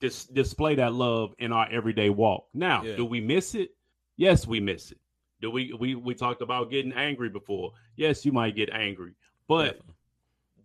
dis- 0.00 0.24
display 0.26 0.74
that 0.76 0.92
love 0.94 1.34
in 1.38 1.52
our 1.52 1.68
everyday 1.70 2.10
walk. 2.10 2.46
Now 2.54 2.82
Yeah. 2.84 2.96
do 2.96 3.04
we 3.04 3.20
miss 3.20 3.54
it? 3.54 3.70
Yes 4.16 4.46
we 4.46 4.60
miss 4.60 4.90
it. 4.92 4.98
Do 5.40 5.50
we 5.50 5.72
we 5.72 5.94
we 5.94 6.14
talked 6.14 6.42
about 6.42 6.70
getting 6.70 6.92
angry 6.92 7.28
before. 7.28 7.72
Yes 7.96 8.24
you 8.24 8.32
might 8.32 8.54
get 8.56 8.70
angry 8.70 9.14
but 9.48 9.64
definitely. 9.64 9.94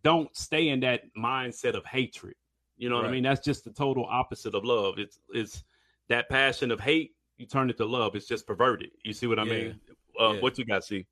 don't 0.04 0.36
stay 0.38 0.70
in 0.70 0.80
that 0.82 1.02
mindset 1.18 1.74
of 1.76 1.86
hatred. 1.86 2.36
You 2.78 2.90
know 2.90 2.98
what 2.98 3.06
i 3.06 3.12
mean? 3.12 3.24
That's 3.24 3.44
just 3.44 3.64
the 3.64 3.72
total 3.72 4.06
opposite 4.06 4.54
of 4.56 4.64
love. 4.66 5.00
It's 5.00 5.20
it's 5.34 5.64
that 6.10 6.28
passion 6.30 6.72
of 6.72 6.80
hate 6.80 7.12
you 7.38 7.46
turn 7.46 7.70
it 7.70 7.78
to 7.78 7.86
love. 7.86 8.16
It's 8.16 8.28
just 8.28 8.46
perverted. 8.48 8.92
You 9.04 9.14
see 9.14 9.28
what 9.28 9.40
i 9.40 9.44
Yeah. 9.44 9.54
mean 9.54 9.80
uh, 10.20 10.34
Yeah. 10.34 10.40
what 10.42 10.58
you 10.58 10.66
got 10.66 10.84
C 10.84 11.06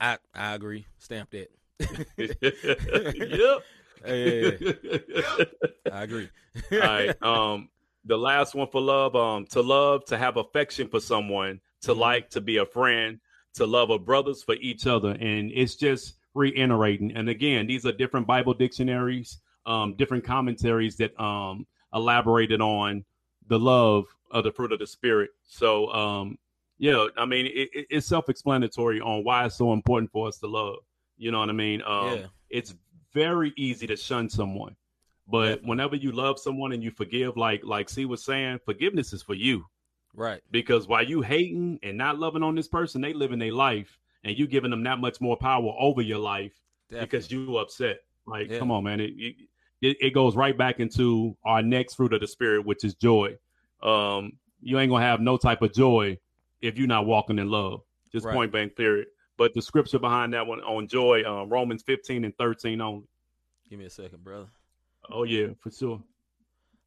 I 0.00 0.18
I 0.34 0.54
agree. 0.54 0.86
Stamp 0.98 1.30
that. 1.30 1.50
yep 2.18 3.62
I 5.92 6.02
agree. 6.02 6.28
All 6.72 6.78
right. 6.78 7.22
Um, 7.22 7.68
the 8.04 8.16
last 8.16 8.54
one 8.54 8.68
for 8.68 8.80
love, 8.80 9.14
um, 9.16 9.46
to 9.46 9.60
love, 9.60 10.04
to 10.06 10.16
have 10.18 10.36
affection 10.36 10.88
for 10.88 11.00
someone, 11.00 11.60
to 11.82 11.92
Mhm. 11.94 11.98
like, 11.98 12.30
to 12.30 12.40
be 12.40 12.56
a 12.58 12.66
friend, 12.66 13.20
to 13.54 13.66
love 13.66 13.90
our 13.90 13.98
brothers 13.98 14.42
for 14.42 14.54
each 14.60 14.86
other. 14.86 15.10
And 15.10 15.50
it's 15.52 15.74
just 15.74 16.14
reiterating. 16.34 17.12
And 17.16 17.28
again, 17.28 17.66
these 17.66 17.84
are 17.86 17.92
different 17.92 18.26
Bible 18.26 18.54
dictionaries, 18.54 19.38
um, 19.66 19.94
different 19.94 20.24
commentaries 20.24 20.96
that 20.96 21.18
um 21.20 21.66
elaborated 21.94 22.60
on 22.60 23.04
the 23.46 23.58
love 23.58 24.04
of 24.30 24.44
the 24.44 24.52
fruit 24.52 24.72
of 24.72 24.78
the 24.78 24.86
spirit. 24.86 25.30
So 25.44 25.90
um, 25.92 26.38
yeah, 26.78 27.06
I 27.16 27.24
mean 27.24 27.46
it, 27.46 27.68
it- 27.72 27.86
it's 27.90 28.06
self-explanatory 28.06 29.00
on 29.00 29.24
why 29.24 29.46
it's 29.46 29.56
so 29.56 29.72
important 29.72 30.12
for 30.12 30.28
us 30.28 30.38
to 30.38 30.46
love. 30.46 30.76
You 31.16 31.30
know 31.32 31.40
what 31.40 31.48
I 31.48 31.52
mean? 31.52 31.82
Um 31.82 32.18
yeah, 32.18 32.26
it's 32.50 32.74
very 33.18 33.52
easy 33.56 33.86
to 33.86 33.96
shun 33.96 34.28
someone. 34.28 34.76
But 35.26 35.62
whenever 35.62 35.94
you 35.96 36.12
love 36.12 36.38
someone 36.38 36.72
and 36.72 36.82
you 36.82 36.90
forgive, 36.90 37.36
like 37.36 37.62
like 37.64 37.88
C 37.90 38.04
was 38.06 38.24
saying, 38.24 38.60
forgiveness 38.64 39.12
is 39.12 39.22
for 39.22 39.34
you. 39.34 39.66
right. 40.14 40.40
Because 40.50 40.88
while 40.88 41.04
you 41.04 41.20
hating 41.22 41.78
and 41.82 41.98
not 41.98 42.18
loving 42.18 42.42
on 42.42 42.54
this 42.54 42.68
person, 42.68 43.00
they 43.02 43.12
living 43.12 43.38
their 43.38 43.52
life 43.52 43.98
and 44.24 44.36
you 44.38 44.46
giving 44.46 44.70
them 44.70 44.82
that 44.84 44.98
much 45.00 45.20
more 45.20 45.36
power 45.36 45.72
over 45.78 46.00
your 46.02 46.18
life 46.18 46.54
Definitely. 46.90 47.06
because 47.06 47.30
you 47.30 47.56
upset. 47.58 47.98
Like, 48.26 48.48
Yeah. 48.50 48.58
come 48.58 48.70
on, 48.70 48.84
man. 48.84 49.00
It, 49.00 49.12
it 49.80 49.96
it 50.00 50.14
goes 50.14 50.34
right 50.34 50.56
back 50.56 50.80
into 50.80 51.36
our 51.44 51.62
next 51.62 51.94
fruit 51.94 52.12
of 52.14 52.20
the 52.20 52.26
spirit, 52.26 52.64
which 52.66 52.82
is 52.84 52.94
joy. 52.94 53.36
Um, 53.82 54.32
you 54.60 54.78
ain't 54.78 54.90
gonna 54.90 55.04
have 55.04 55.20
no 55.20 55.36
type 55.36 55.62
of 55.62 55.72
joy 55.72 56.18
if 56.60 56.78
you're 56.78 56.88
not 56.96 57.06
walking 57.06 57.38
in 57.38 57.48
love. 57.50 57.82
Just 58.10 58.24
Right. 58.26 58.34
point 58.34 58.50
blank 58.52 58.74
period. 58.76 59.06
But 59.38 59.54
the 59.54 59.62
scripture 59.62 59.98
behind 60.00 60.34
that 60.34 60.46
one 60.46 60.60
on 60.60 60.88
joy, 60.88 61.22
um, 61.24 61.48
Romans 61.48 61.82
15 61.86 62.24
and 62.24 62.36
13 62.36 62.80
only. 62.80 63.04
Give 63.70 63.78
me 63.78 63.86
a 63.86 63.90
second, 63.90 64.22
brother. 64.24 64.48
Oh 65.10 65.22
yeah, 65.22 65.46
for 65.60 65.70
sure. 65.70 66.02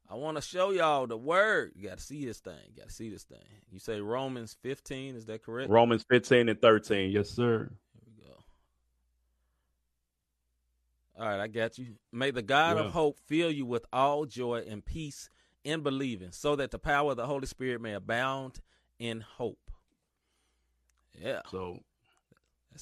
I 0.08 0.14
want 0.16 0.36
to 0.36 0.42
show 0.42 0.70
y'all 0.72 1.06
the 1.06 1.16
word. 1.16 1.72
You 1.74 1.88
got 1.88 1.96
to 1.98 2.04
see 2.04 2.26
this 2.26 2.40
thing. 2.40 2.58
You 2.68 2.76
got 2.76 2.88
to 2.88 2.94
see 2.94 3.08
this 3.08 3.24
thing. 3.24 3.38
You 3.70 3.78
say 3.78 4.00
Romans 4.00 4.54
15, 4.62 5.16
is 5.16 5.24
that 5.26 5.42
correct? 5.42 5.70
Romans 5.70 6.04
15 6.10 6.50
and 6.50 6.60
13. 6.60 7.10
Yes, 7.10 7.30
sir. 7.30 7.70
Here 7.94 8.02
we 8.06 8.22
go. 8.22 8.34
All 11.18 11.26
right, 11.26 11.40
I 11.40 11.46
got 11.48 11.78
you. 11.78 11.94
May 12.12 12.30
the 12.30 12.42
God 12.42 12.76
Yeah. 12.76 12.84
of 12.84 12.92
hope 12.92 13.18
fill 13.26 13.50
you 13.50 13.64
with 13.64 13.86
all 13.90 14.26
joy 14.26 14.62
and 14.68 14.84
peace 14.84 15.30
in 15.64 15.80
believing, 15.82 16.32
so 16.32 16.56
that 16.56 16.70
the 16.72 16.78
power 16.78 17.12
of 17.12 17.16
the 17.16 17.26
Holy 17.26 17.46
Spirit 17.46 17.80
may 17.80 17.94
abound 17.94 18.60
in 18.98 19.22
hope. 19.22 19.70
Yeah, 21.18 21.40
So 21.50 21.82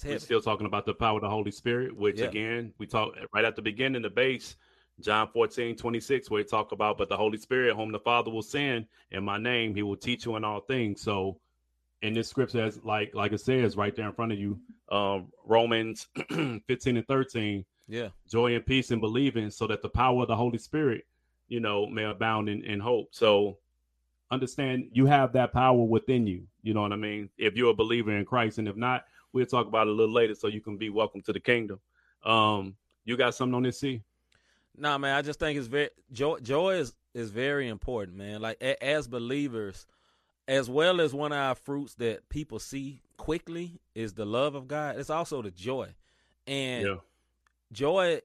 we're 0.05 0.19
still 0.19 0.41
talking 0.41 0.67
about 0.67 0.87
the 0.87 0.95
power 0.95 1.17
of 1.17 1.23
the 1.23 1.31
Holy 1.31 1.51
Spirit, 1.51 1.97
which 1.97 2.19
Yeah. 2.19 2.27
again, 2.29 2.73
we 2.79 2.87
talk 2.87 3.15
right 3.33 3.45
at 3.45 3.57
the 3.57 3.63
beginning, 3.63 4.03
the 4.03 4.11
base, 4.11 4.57
John 5.01 5.29
14, 5.33 5.77
26, 5.77 6.31
where 6.31 6.43
we 6.43 6.45
talk 6.45 6.73
about, 6.73 6.99
but 6.99 7.09
the 7.09 7.17
Holy 7.17 7.39
Spirit, 7.39 7.75
whom 7.75 7.91
the 7.93 7.99
Father 7.99 8.31
will 8.31 8.43
send 8.43 8.87
in 9.11 9.25
my 9.25 9.39
name, 9.39 9.75
he 9.75 9.83
will 9.83 9.97
teach 9.97 10.27
you 10.27 10.37
in 10.37 10.45
all 10.45 10.61
things. 10.61 11.01
So 11.01 11.41
in 12.03 12.15
this 12.15 12.29
scripture, 12.29 12.63
as 12.63 12.83
like 12.85 13.15
like 13.15 13.33
it 13.33 13.41
says 13.41 13.77
right 13.77 13.95
there 13.95 14.07
in 14.07 14.13
front 14.15 14.33
of 14.33 14.39
you, 14.39 14.59
um, 14.91 15.31
Romans 15.45 16.09
15 16.31 16.97
and 16.97 17.07
13, 17.07 17.65
Yeah, 17.89 18.09
joy 18.29 18.55
and 18.55 18.65
peace 18.65 18.91
and 18.91 19.01
believing, 19.01 19.51
so 19.51 19.67
that 19.67 19.83
the 19.83 19.89
power 19.89 20.23
of 20.23 20.29
the 20.29 20.37
Holy 20.37 20.59
Spirit, 20.59 21.07
you 21.49 21.61
know, 21.61 21.87
may 21.87 22.05
abound 22.05 22.49
in, 22.49 22.63
in 22.65 22.81
hope. 22.81 23.09
So 23.15 23.59
understand 24.31 24.89
you 24.93 25.07
have 25.07 25.33
that 25.33 25.53
power 25.53 25.83
within 25.83 26.27
you. 26.27 26.47
You 26.63 26.75
know 26.75 26.83
what 26.83 26.93
I 26.93 26.97
mean? 26.97 27.31
If 27.37 27.57
you're 27.57 27.71
a 27.71 27.75
believer 27.75 28.17
in 28.17 28.25
Christ, 28.25 28.59
and 28.59 28.69
if 28.69 28.77
not, 28.77 29.05
we'll 29.33 29.47
talk 29.47 29.67
about 29.67 29.87
it 29.87 29.91
a 29.91 29.95
little 29.95 30.15
later 30.15 30.35
so 30.35 30.49
you 30.49 30.61
can 30.61 30.77
be 30.77 30.91
welcome 30.91 31.23
to 31.23 31.33
the 31.33 31.41
kingdom. 31.41 31.81
Um, 32.25 32.77
you 33.05 33.17
got 33.17 33.35
something 33.35 33.55
on 33.55 33.63
this 33.63 33.81
C? 33.81 34.03
Nah, 34.77 34.99
man, 34.99 35.17
I 35.17 35.23
just 35.23 35.39
think 35.39 35.59
it's 35.59 35.67
very 35.67 35.91
joy. 36.13 36.39
Joy 36.39 36.75
is 36.77 36.95
is 37.15 37.31
very 37.31 37.69
important, 37.69 38.17
man. 38.17 38.41
Like 38.41 38.59
a, 38.61 38.83
as 38.85 39.09
believers, 39.09 39.87
as 40.47 40.71
well 40.71 41.01
as 41.01 41.13
one 41.13 41.33
of 41.33 41.39
our 41.39 41.55
fruits 41.55 41.95
that 41.97 42.29
people 42.29 42.59
see 42.59 43.01
quickly 43.17 43.81
is 43.95 44.15
the 44.15 44.25
love 44.25 44.55
of 44.55 44.69
God. 44.69 44.99
It's 44.99 45.11
also 45.11 45.43
the 45.43 45.51
joy, 45.51 45.89
and 46.47 46.85
Yeah. 46.85 46.97
joy. 47.73 48.21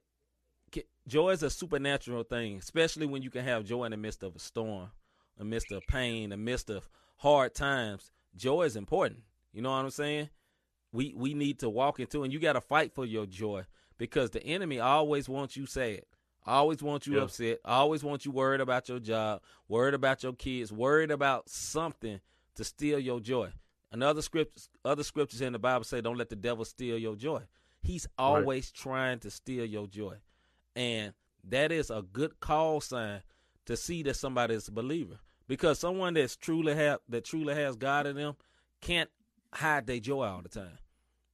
Joy 1.08 1.30
is 1.30 1.44
a 1.44 1.52
supernatural 1.52 2.24
thing, 2.24 2.58
especially 2.58 3.06
when 3.06 3.22
you 3.22 3.30
can 3.30 3.44
have 3.44 3.64
joy 3.64 3.84
in 3.84 3.92
the 3.92 3.98
midst 3.98 4.24
of 4.24 4.36
a 4.36 4.40
storm, 4.40 4.90
in 5.38 5.40
the 5.40 5.46
midst 5.46 5.72
of 5.72 5.86
pain, 5.86 6.24
in 6.24 6.30
the 6.32 6.38
midst 6.38 6.72
of 6.72 6.90
hard 7.18 7.54
times. 7.54 8.12
Joy 8.36 8.64
is 8.64 8.76
important. 8.76 9.22
You 9.54 9.62
know 9.62 9.70
what 9.70 9.86
I'm 9.86 9.92
saying? 9.92 10.30
We 10.96 11.14
we 11.16 11.34
need 11.34 11.60
to 11.60 11.70
walk 11.70 12.00
into, 12.00 12.24
and 12.24 12.32
you 12.32 12.40
got 12.40 12.54
to 12.54 12.62
fight 12.62 12.94
for 12.94 13.06
your 13.06 13.26
joy 13.26 13.66
because 13.98 14.30
the 14.32 14.42
enemy 14.44 14.80
always 14.80 15.28
wants 15.28 15.58
you 15.58 15.66
sad. 15.66 16.04
Always 16.46 16.82
want 16.82 17.08
you 17.08 17.16
Yeah. 17.16 17.24
upset. 17.24 17.60
Always 17.66 18.04
want 18.04 18.26
you 18.26 18.32
worried 18.32 18.62
about 18.62 18.88
your 18.88 19.00
job, 19.00 19.42
worried 19.68 19.94
about 19.96 20.24
your 20.24 20.34
kids, 20.34 20.72
worried 20.72 21.12
about 21.12 21.50
something 21.50 22.22
to 22.56 22.64
steal 22.64 23.00
your 23.00 23.20
joy. 23.20 23.52
And 23.92 24.04
other 24.04 24.22
scriptures, 24.22 24.70
other 24.84 25.04
scriptures 25.04 25.42
in 25.42 25.54
the 25.54 25.60
Bible 25.60 25.84
say, 25.84 26.02
"Don't 26.02 26.18
let 26.18 26.30
the 26.30 26.36
devil 26.36 26.66
steal 26.66 26.98
your 26.98 27.16
joy." 27.16 27.44
He's 27.82 28.08
always 28.18 28.72
trying 28.72 29.20
to 29.20 29.32
steal 29.32 29.66
your 29.66 29.88
joy, 29.88 30.18
and 30.76 31.14
that 31.44 31.72
is 31.72 31.90
a 31.90 32.02
good 32.02 32.40
call 32.40 32.82
sign 32.82 33.22
to 33.66 33.76
see 33.76 34.02
that 34.04 34.16
somebody 34.16 34.54
is 34.56 34.68
a 34.68 34.72
believer. 34.72 35.20
Because 35.48 35.78
someone 35.80 36.14
that's 36.16 36.36
truly 36.36 36.74
have 36.76 37.02
that 37.10 37.26
truly 37.26 37.54
has 37.54 37.76
God 37.76 38.08
in 38.08 38.16
them 38.16 38.36
can't 38.82 39.10
hide 39.54 39.86
their 39.88 40.00
joy 40.00 40.26
all 40.26 40.42
the 40.42 40.50
time. 40.50 40.78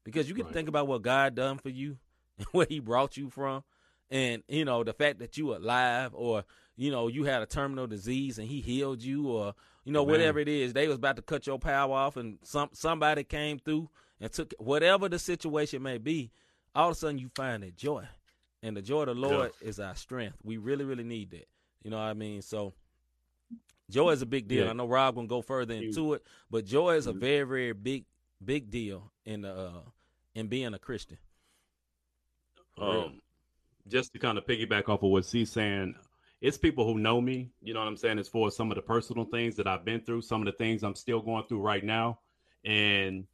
Because 0.04 0.28
you 0.28 0.36
can 0.36 0.46
Right. 0.46 0.54
think 0.54 0.68
about 0.70 0.88
what 0.88 1.02
God 1.02 1.36
done 1.36 1.58
for 1.58 1.70
you, 1.70 1.98
and 2.38 2.48
where 2.52 2.66
He 2.68 2.80
brought 2.80 3.18
you 3.18 3.30
from, 3.30 3.64
and 4.10 4.44
you 4.48 4.66
know 4.66 4.84
the 4.84 4.94
fact 4.94 5.20
that 5.20 5.38
you 5.38 5.56
alive, 5.56 6.12
or 6.14 6.44
you 6.76 6.90
know 6.92 7.08
you 7.08 7.24
had 7.26 7.42
a 7.42 7.46
terminal 7.46 7.88
disease 7.88 8.40
and 8.40 8.48
He 8.48 8.62
healed 8.62 9.02
you, 9.04 9.28
or 9.28 9.54
you 9.86 9.92
know 9.92 10.02
Amen. 10.02 10.12
whatever 10.12 10.40
it 10.40 10.48
is, 10.48 10.74
they 10.74 10.88
was 10.88 10.96
about 10.98 11.18
to 11.18 11.22
cut 11.22 11.46
your 11.46 11.60
power 11.60 11.94
off, 11.94 12.18
and 12.18 12.40
some 12.44 12.70
somebody 12.74 13.24
came 13.24 13.60
through 13.60 13.90
and 14.20 14.32
took 14.32 14.54
whatever 14.60 15.08
the 15.10 15.20
situation 15.20 15.82
may 15.84 15.98
be. 15.98 16.32
All 16.74 16.90
of 16.90 16.94
a 16.94 16.96
sudden, 17.00 17.18
you 17.18 17.30
find 17.36 17.64
that 17.64 17.76
joy, 17.76 18.06
and 18.64 18.76
the 18.78 18.82
joy 18.82 19.02
of 19.02 19.08
the 19.08 19.14
Lord 19.16 19.52
is 19.62 19.80
our 19.80 19.96
strength. 19.96 20.38
We 20.44 20.58
really, 20.58 20.86
really 20.86 21.04
need 21.04 21.32
that. 21.32 21.48
You 21.84 21.92
know 21.92 21.98
what 21.98 22.04
I 22.04 22.14
mean? 22.14 22.42
So. 22.42 22.74
Joy 23.90 24.12
is 24.12 24.22
a 24.22 24.26
big 24.26 24.48
deal. 24.48 24.64
Yeah. 24.64 24.70
I 24.70 24.74
know 24.74 24.88
Rob 24.88 25.16
gonna 25.16 25.28
go 25.28 25.42
further 25.42 25.74
into 25.74 26.14
it, 26.14 26.24
but 26.50 26.64
joy 26.64 26.96
is 26.96 27.08
a 27.08 27.14
Mhm. 27.14 27.20
very, 27.20 27.44
very 27.44 27.74
big, 27.74 28.06
big 28.44 28.70
deal 28.70 29.12
in 29.26 29.46
uh 29.46 29.82
in 30.36 30.48
being 30.48 30.74
a 30.74 30.80
Christian. 30.80 31.18
Um, 32.80 33.22
just 33.88 34.14
to 34.14 34.20
kind 34.20 34.38
of 34.38 34.46
piggyback 34.46 34.90
off 34.90 35.04
of 35.04 35.12
what 35.12 35.26
C's 35.26 35.52
saying, 35.52 35.96
it's 36.40 36.58
people 36.58 36.86
who 36.86 36.98
know 37.00 37.22
me. 37.22 37.52
You 37.62 37.74
know 37.74 37.80
what 37.80 37.88
I'm 37.88 37.98
saying? 37.98 38.18
As 38.18 38.28
far 38.28 38.48
as 38.48 38.56
some 38.56 38.72
of 38.72 38.76
the 38.76 38.82
personal 38.82 39.26
things 39.26 39.56
that 39.58 39.68
I've 39.68 39.86
been 39.86 40.02
through, 40.02 40.22
some 40.22 40.42
of 40.42 40.46
the 40.46 40.58
things 40.58 40.84
I'm 40.84 40.96
still 40.96 41.22
going 41.22 41.46
through 41.48 41.62
right 41.62 41.84
now, 41.84 42.20
and 42.66 43.28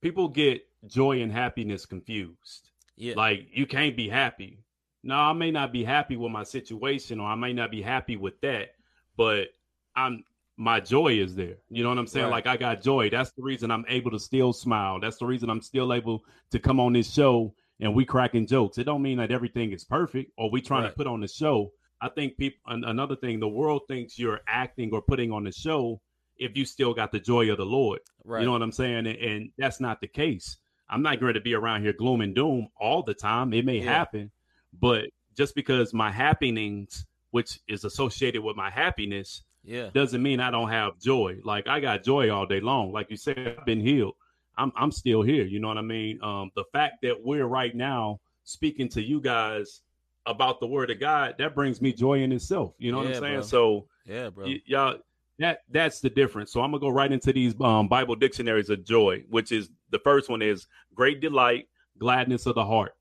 people 0.00 0.28
get 0.28 0.66
joy 0.86 1.22
and 1.22 1.30
happiness 1.30 1.86
confused. 1.86 2.70
yeah, 2.96 3.14
Like 3.14 3.48
you 3.52 3.66
can't 3.66 3.96
be 3.96 4.08
happy. 4.08 4.58
No, 5.04 5.16
I 5.16 5.32
may 5.32 5.50
not 5.50 5.72
be 5.72 5.84
happy 5.84 6.16
with 6.16 6.32
my 6.32 6.44
situation, 6.44 7.20
or 7.20 7.28
I 7.28 7.34
may 7.34 7.52
not 7.52 7.70
be 7.70 7.82
happy 7.82 8.16
with 8.16 8.40
that, 8.40 8.74
but 9.16 9.48
I'm 9.96 10.24
my 10.56 10.80
joy 10.80 11.14
is 11.18 11.34
there. 11.34 11.56
You 11.70 11.82
know 11.82 11.88
what 11.88 11.98
I'm 11.98 12.06
saying? 12.06 12.26
Right. 12.26 12.32
Like 12.32 12.46
I 12.46 12.56
got 12.56 12.82
joy. 12.82 13.10
That's 13.10 13.32
the 13.32 13.42
reason 13.42 13.70
I'm 13.70 13.84
able 13.88 14.10
to 14.10 14.18
still 14.18 14.52
smile. 14.52 15.00
That's 15.00 15.16
the 15.16 15.26
reason 15.26 15.48
I'm 15.50 15.62
still 15.62 15.92
able 15.92 16.24
to 16.50 16.58
come 16.58 16.78
on 16.78 16.92
this 16.92 17.10
show 17.12 17.54
and 17.80 17.94
we 17.94 18.04
cracking 18.04 18.46
jokes. 18.46 18.78
It 18.78 18.84
don't 18.84 19.02
mean 19.02 19.18
that 19.18 19.30
everything 19.30 19.72
is 19.72 19.84
perfect 19.84 20.32
or 20.36 20.50
we 20.50 20.60
trying 20.60 20.82
Right. 20.84 20.90
to 20.90 20.94
put 20.96 21.06
on 21.06 21.20
the 21.20 21.28
show. 21.28 21.72
I 22.00 22.08
think 22.10 22.36
people 22.36 22.58
an, 22.66 22.84
another 22.84 23.16
thing, 23.16 23.40
the 23.40 23.48
world 23.48 23.82
thinks 23.88 24.18
you're 24.18 24.40
acting 24.46 24.90
or 24.92 25.00
putting 25.02 25.32
on 25.32 25.44
the 25.44 25.52
show 25.52 26.00
if 26.36 26.56
you 26.56 26.64
still 26.64 26.92
got 26.92 27.12
the 27.12 27.20
joy 27.20 27.50
of 27.50 27.56
the 27.58 27.66
Lord. 27.66 28.00
right. 28.24 28.40
You 28.40 28.46
know 28.46 28.52
what 28.52 28.62
I'm 28.62 28.72
saying? 28.72 29.06
And, 29.06 29.18
and 29.18 29.50
that's 29.58 29.80
not 29.80 30.00
the 30.00 30.08
case. 30.08 30.58
I'm 30.90 31.02
not 31.02 31.20
going 31.20 31.34
to 31.34 31.40
be 31.40 31.54
around 31.54 31.82
here 31.82 31.92
gloom 31.94 32.20
and 32.20 32.34
doom 32.34 32.68
all 32.78 33.02
the 33.02 33.14
time. 33.14 33.52
It 33.54 33.64
may 33.64 33.78
Yeah. 33.78 33.84
happen, 33.92 34.30
but 34.78 35.06
just 35.36 35.54
because 35.54 35.94
my 35.94 36.10
happenings, 36.10 37.06
which 37.30 37.58
is 37.68 37.84
associated 37.84 38.42
with 38.42 38.56
my 38.56 38.68
happiness, 38.70 39.42
yeah, 39.64 39.90
doesn't 39.90 40.22
mean 40.22 40.40
I 40.40 40.50
don't 40.50 40.68
have 40.70 40.98
joy. 40.98 41.38
Like 41.44 41.68
I 41.68 41.80
got 41.80 42.02
joy 42.04 42.30
all 42.30 42.46
day 42.46 42.60
long. 42.60 42.92
Like 42.92 43.10
you 43.10 43.16
said, 43.16 43.56
I've 43.58 43.64
been 43.66 43.80
healed. 43.80 44.14
I'm 44.56 44.72
I'm 44.76 44.90
still 44.92 45.22
here. 45.22 45.44
You 45.44 45.60
know 45.60 45.68
what 45.68 45.78
I 45.78 45.82
mean? 45.82 46.22
Um, 46.22 46.50
the 46.54 46.64
fact 46.72 46.96
that 47.02 47.16
we're 47.22 47.46
right 47.46 47.74
now 47.74 48.20
speaking 48.44 48.88
to 48.90 49.02
you 49.02 49.20
guys 49.20 49.82
about 50.26 50.60
the 50.60 50.66
word 50.66 50.90
of 50.90 51.00
God, 51.00 51.34
that 51.38 51.54
brings 51.54 51.80
me 51.80 51.92
joy 51.92 52.22
in 52.22 52.32
itself. 52.32 52.74
You 52.78 52.92
know 52.92 52.98
what 52.98 53.08
Yeah, 53.08 53.16
I'm 53.16 53.22
saying? 53.22 53.34
bro. 53.40 53.42
So 53.42 53.86
yeah, 54.06 54.30
bro. 54.30 54.46
y- 54.46 54.62
y'all 54.66 54.98
that 55.38 55.60
that's 55.70 56.00
the 56.00 56.10
difference 56.10 56.52
so 56.52 56.60
i'm 56.60 56.70
gonna 56.72 56.78
go 56.80 56.90
right 56.90 57.10
into 57.10 57.32
these 57.32 57.54
um, 57.62 57.88
bible 57.88 58.14
dictionaries 58.14 58.68
of 58.68 58.84
joy 58.84 59.24
which 59.30 59.50
is 59.50 59.70
the 59.90 59.98
first 60.00 60.28
one 60.28 60.42
is 60.42 60.66
great 60.94 61.20
delight 61.22 61.68
gladness 61.98 62.44
of 62.46 62.54
the 62.54 62.64
heart 62.64 62.92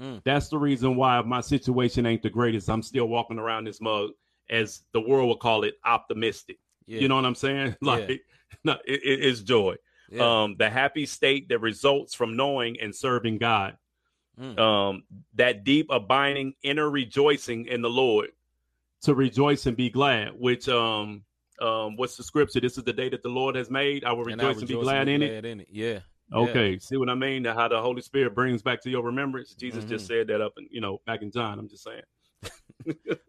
Mm. 0.00 0.22
that's 0.24 0.48
the 0.48 0.56
reason 0.56 0.94
why 0.94 1.20
my 1.22 1.40
situation 1.40 2.06
ain't 2.06 2.22
the 2.22 2.30
greatest 2.30 2.70
i'm 2.70 2.80
still 2.82 3.06
walking 3.06 3.40
around 3.40 3.64
this 3.64 3.80
mug 3.80 4.10
as 4.50 4.82
the 4.92 5.00
world 5.00 5.28
would 5.28 5.38
call 5.38 5.64
it 5.64 5.74
optimistic. 5.84 6.58
Yeah, 6.86 7.00
you 7.00 7.08
know 7.08 7.14
what 7.16 7.24
i'm 7.24 7.34
saying? 7.34 7.76
Like 7.82 8.22
no, 8.64 8.72
it, 8.84 9.00
it- 9.04 9.24
it's 9.24 9.40
joy. 9.40 9.76
Yeah. 10.10 10.42
um 10.42 10.56
the 10.58 10.68
happy 10.68 11.06
state 11.06 11.48
that 11.50 11.60
results 11.60 12.14
from 12.14 12.36
knowing 12.36 12.80
and 12.80 12.94
serving 12.94 13.38
god. 13.38 13.76
Mm. 14.40 14.58
um 14.58 15.02
that 15.34 15.64
deep 15.64 15.86
abiding 15.90 16.54
inner 16.62 16.88
rejoicing 16.90 17.66
in 17.66 17.82
the 17.82 17.90
lord 17.90 18.30
to 19.02 19.14
rejoice 19.14 19.66
and 19.66 19.76
be 19.76 19.90
glad 19.90 20.30
which 20.38 20.68
um 20.68 21.24
um 21.60 21.96
what's 21.96 22.16
the 22.16 22.22
scripture? 22.22 22.60
This 22.60 22.78
is 22.78 22.84
the 22.84 22.92
day 22.92 23.08
that 23.10 23.22
the 23.22 23.28
lord 23.28 23.54
has 23.54 23.70
made. 23.70 24.02
I 24.04 24.12
will 24.12 24.26
And 24.28 24.40
rejoice 24.40 24.58
and 24.58 24.68
be 24.68 24.74
glad 24.74 25.08
in 25.08 25.22
it. 25.22 25.28
glad 25.28 25.44
in 25.44 25.60
it. 25.60 25.68
Yeah, 25.70 25.98
okay 26.32 26.78
see 26.78 26.96
what 26.96 27.10
i 27.10 27.14
mean? 27.14 27.44
How 27.44 27.68
the 27.68 27.80
holy 27.82 28.00
spirit 28.02 28.34
brings 28.34 28.62
back 28.62 28.80
to 28.82 28.90
your 28.90 29.02
remembrance. 29.02 29.54
Jesus 29.54 29.84
just 29.84 30.06
Mm-hmm. 30.06 30.18
said 30.20 30.26
that 30.28 30.40
up 30.40 30.54
and 30.56 30.66
you 30.70 30.80
know 30.80 31.00
back 31.06 31.20
in 31.22 31.30
john 31.30 31.58
i'm 31.58 31.68
just 31.68 31.84
saying 31.84 32.02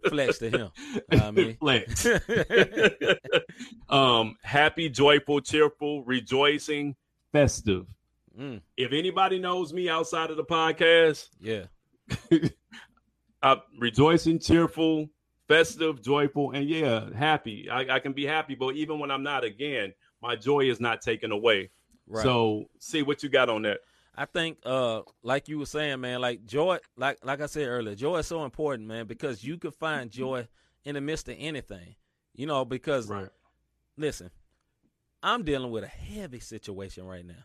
flex 0.10 0.39
to 0.39 0.50
him. 0.50 0.69
I 1.12 1.32
mean. 1.32 1.58
flex 1.58 2.06
um 3.89 4.38
happy 4.43 4.89
joyful 4.89 5.41
cheerful 5.41 6.04
rejoicing 6.04 6.95
festive 7.32 7.86
Mm, 8.39 8.62
if 8.78 8.93
anybody 8.93 9.39
knows 9.39 9.74
me 9.74 9.89
outside 9.89 10.32
of 10.32 10.38
the 10.38 10.45
podcast 10.45 11.28
yeah, 11.41 11.65
uh, 13.43 13.58
rejoicing, 13.78 14.39
cheerful, 14.39 15.08
festive, 15.47 16.02
joyful, 16.02 16.52
and 16.52 16.67
yeah, 16.67 17.10
happy. 17.15 17.69
I, 17.69 17.95
I 17.95 18.00
can 18.00 18.13
be 18.13 18.26
happy, 18.26 18.56
but 18.56 18.76
even 18.76 19.00
when 19.00 19.12
I'm 19.12 19.24
not, 19.24 19.43
again, 19.43 19.93
my 20.21 20.36
joy 20.36 20.69
is 20.69 20.80
not 20.80 21.02
taken 21.02 21.32
away. 21.32 21.71
right. 22.08 22.24
So, 22.24 22.65
C 22.80 23.02
what 23.02 23.24
you 23.24 23.30
got 23.30 23.50
on 23.50 23.63
that. 23.63 23.80
I 24.15 24.26
think, 24.26 24.60
uh, 24.65 25.02
like 25.24 25.47
you 25.47 25.58
were 25.60 25.65
saying, 25.65 26.02
man, 26.02 26.19
like 26.21 26.45
joy, 26.45 26.80
like 26.97 27.19
like 27.24 27.41
I 27.41 27.45
said 27.45 27.67
earlier, 27.67 27.95
joy 27.95 28.17
is 28.17 28.28
so 28.28 28.43
important, 28.43 28.88
man, 28.88 29.08
because 29.08 29.43
you 29.43 29.58
can 29.58 29.71
find 29.71 30.12
joy 30.12 30.47
in 30.84 30.95
the 30.95 31.02
midst 31.02 31.30
of 31.30 31.36
anything, 31.38 31.95
you 32.36 32.45
know. 32.45 32.65
Because 32.65 33.08
Right. 33.08 33.30
listen, 33.97 34.30
I'm 35.24 35.43
dealing 35.43 35.71
with 35.71 35.84
a 35.84 35.88
heavy 35.88 36.39
situation 36.39 37.06
right 37.06 37.26
now, 37.26 37.43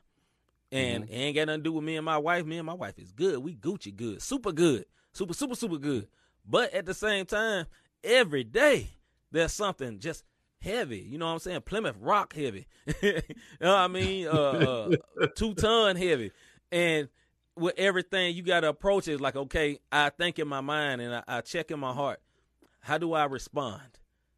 and 0.72 1.04
it 1.04 1.12
ain't 1.12 1.36
got 1.36 1.46
nothing 1.46 1.60
to 1.60 1.64
do 1.64 1.72
with 1.72 1.84
me 1.84 1.96
and 1.96 2.04
my 2.04 2.18
wife. 2.18 2.44
Me 2.44 2.58
and 2.58 2.66
my 2.66 2.74
wife 2.74 2.98
is 2.98 3.12
good. 3.12 3.38
We 3.38 3.54
Gucci 3.54 3.94
good, 3.94 4.20
super 4.20 4.50
good, 4.52 4.86
super 5.12 5.34
super 5.34 5.54
super 5.54 5.78
good. 5.78 6.08
But 6.44 6.74
at 6.74 6.84
the 6.86 6.94
same 6.94 7.26
time, 7.26 7.66
every 8.02 8.44
day 8.44 8.88
there's 9.30 9.52
something 9.52 9.98
just 10.00 10.24
heavy. 10.60 10.98
You 10.98 11.18
know 11.18 11.26
what 11.26 11.32
I'm 11.32 11.38
saying? 11.38 11.60
Plymouth 11.62 11.96
Rock 12.00 12.34
heavy. 12.34 12.66
you 13.02 13.12
know 13.60 13.68
what 13.68 13.76
I 13.76 13.88
mean? 13.88 14.26
Uh, 14.26 14.30
uh, 14.30 14.96
two 15.36 15.54
ton 15.54 15.96
heavy. 15.96 16.32
And 16.76 17.08
with 17.56 17.72
everything, 17.78 18.36
you 18.36 18.42
got 18.42 18.60
to 18.60 18.68
approach 18.68 19.08
it 19.08 19.18
like, 19.18 19.34
okay, 19.34 19.78
I 19.90 20.10
think 20.10 20.38
in 20.38 20.46
my 20.46 20.60
mind 20.60 21.00
and 21.00 21.14
I, 21.14 21.22
I, 21.26 21.40
check 21.40 21.70
in 21.70 21.80
my 21.80 21.94
heart. 21.94 22.20
How 22.80 22.98
do 22.98 23.14
I 23.14 23.24
respond? 23.24 23.80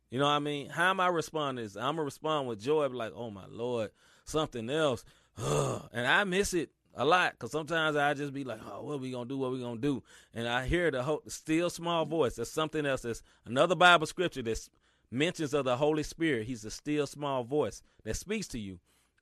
You 0.08 0.20
know 0.20 0.26
what 0.26 0.30
I 0.30 0.38
mean? 0.38 0.68
How 0.68 0.90
am 0.90 1.00
I 1.00 1.08
responding? 1.08 1.64
Is 1.64 1.76
I'm 1.76 1.96
gonna 1.96 2.04
respond 2.04 2.46
with 2.46 2.60
joy, 2.60 2.86
like, 2.86 3.12
oh 3.16 3.32
my 3.32 3.46
lord, 3.50 3.90
something 4.24 4.70
else, 4.70 5.04
and 5.36 6.06
I 6.06 6.22
miss 6.22 6.54
it 6.54 6.70
a 6.94 7.04
lot 7.04 7.32
because 7.32 7.50
sometimes 7.50 7.96
I 7.96 8.14
just 8.14 8.32
be 8.32 8.44
like, 8.44 8.60
oh, 8.64 8.84
what 8.84 9.00
we 9.00 9.10
gonna 9.10 9.28
do? 9.28 9.36
What 9.36 9.50
we 9.50 9.60
gonna 9.60 9.80
do? 9.80 10.04
And 10.32 10.46
I 10.46 10.66
hear 10.66 10.92
the, 10.92 11.02
whole, 11.02 11.22
still 11.26 11.70
small 11.70 12.04
voice. 12.06 12.36
There's 12.36 12.52
something 12.52 12.86
else. 12.86 13.02
There's 13.02 13.22
another 13.46 13.74
Bible 13.74 14.06
scripture 14.06 14.42
that 14.42 14.68
mentions 15.10 15.54
of 15.54 15.64
the 15.64 15.76
Holy 15.76 16.04
Spirit. 16.04 16.46
He's 16.46 16.64
a 16.64 16.70
still 16.70 17.08
small 17.08 17.42
voice 17.42 17.82
that 18.04 18.16
speaks 18.16 18.46
to 18.48 18.60
you. 18.60 18.78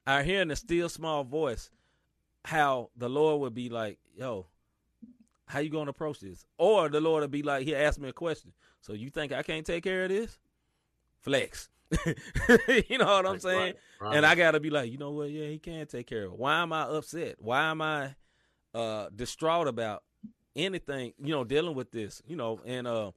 I 0.07 0.23
hear 0.23 0.43
in 0.43 0.49
the 0.49 0.57
still 0.57 0.91
small 0.91 1.25
voice 1.25 1.71
how 2.47 2.91
the 2.97 3.09
Lord 3.09 3.41
would 3.41 3.55
be 3.55 3.69
like, 3.69 3.99
yo, 4.15 4.47
how 5.47 5.59
you 5.59 5.69
gonna 5.69 5.91
approach 5.91 6.21
this? 6.21 6.47
Or 6.59 6.89
the 6.89 7.01
Lord 7.01 7.23
would 7.23 7.31
be 7.33 7.43
like, 7.43 7.65
he 7.65 7.75
asked 7.75 7.99
me 7.99 8.09
a 8.09 8.13
question. 8.13 8.53
So 8.81 8.93
you 8.93 9.11
think 9.11 9.33
I 9.33 9.43
can't 9.43 9.67
take 9.67 9.83
care 9.83 10.05
of 10.05 10.11
this? 10.11 10.39
Flex. 11.19 11.69
you 12.07 12.99
know 12.99 13.05
what 13.07 13.27
I'm 13.27 13.41
saying? 13.41 13.75
Right, 14.01 14.09
right. 14.09 14.17
And 14.17 14.25
I 14.25 14.37
gotta 14.37 14.61
be 14.61 14.71
like, 14.71 14.93
you 14.93 14.97
know 14.97 15.11
what? 15.11 15.31
Yeah, 15.31 15.47
he 15.49 15.59
can 15.59 15.87
take 15.87 16.07
care 16.07 16.27
of 16.27 16.35
it. 16.35 16.39
Why 16.39 16.61
am 16.63 16.73
I 16.73 16.83
upset? 16.83 17.35
Why 17.41 17.65
am 17.65 17.83
I 17.83 18.15
uh 18.73 19.09
distraught 19.15 19.67
about 19.67 20.05
anything? 20.55 21.15
You 21.19 21.35
know, 21.35 21.43
dealing 21.43 21.75
with 21.75 21.91
this. 21.91 22.23
You 22.29 22.37
know, 22.37 22.61
and 22.65 22.87
uh, 22.87 23.11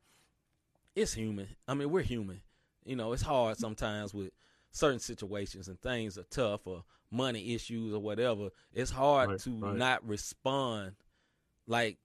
it's 0.95 1.13
human. 1.13 1.49
I 1.67 1.75
mean, 1.75 1.91
we're 1.91 2.01
human. 2.01 2.41
You 2.83 2.95
know, 2.95 3.13
it's 3.13 3.21
hard 3.21 3.57
sometimes 3.57 4.11
with 4.11 4.31
certain 4.71 4.99
situations 4.99 5.67
and 5.67 5.79
things 5.79 6.17
are 6.17 6.25
tough 6.31 6.65
or 6.65 6.83
money 7.11 7.53
issues 7.53 7.93
or 7.93 7.99
whatever, 7.99 8.49
it's 8.73 8.91
hard 8.91 9.29
right, 9.29 9.39
to 9.39 9.51
right. 9.51 9.75
not 9.75 10.07
respond 10.07 10.93
like 11.67 11.97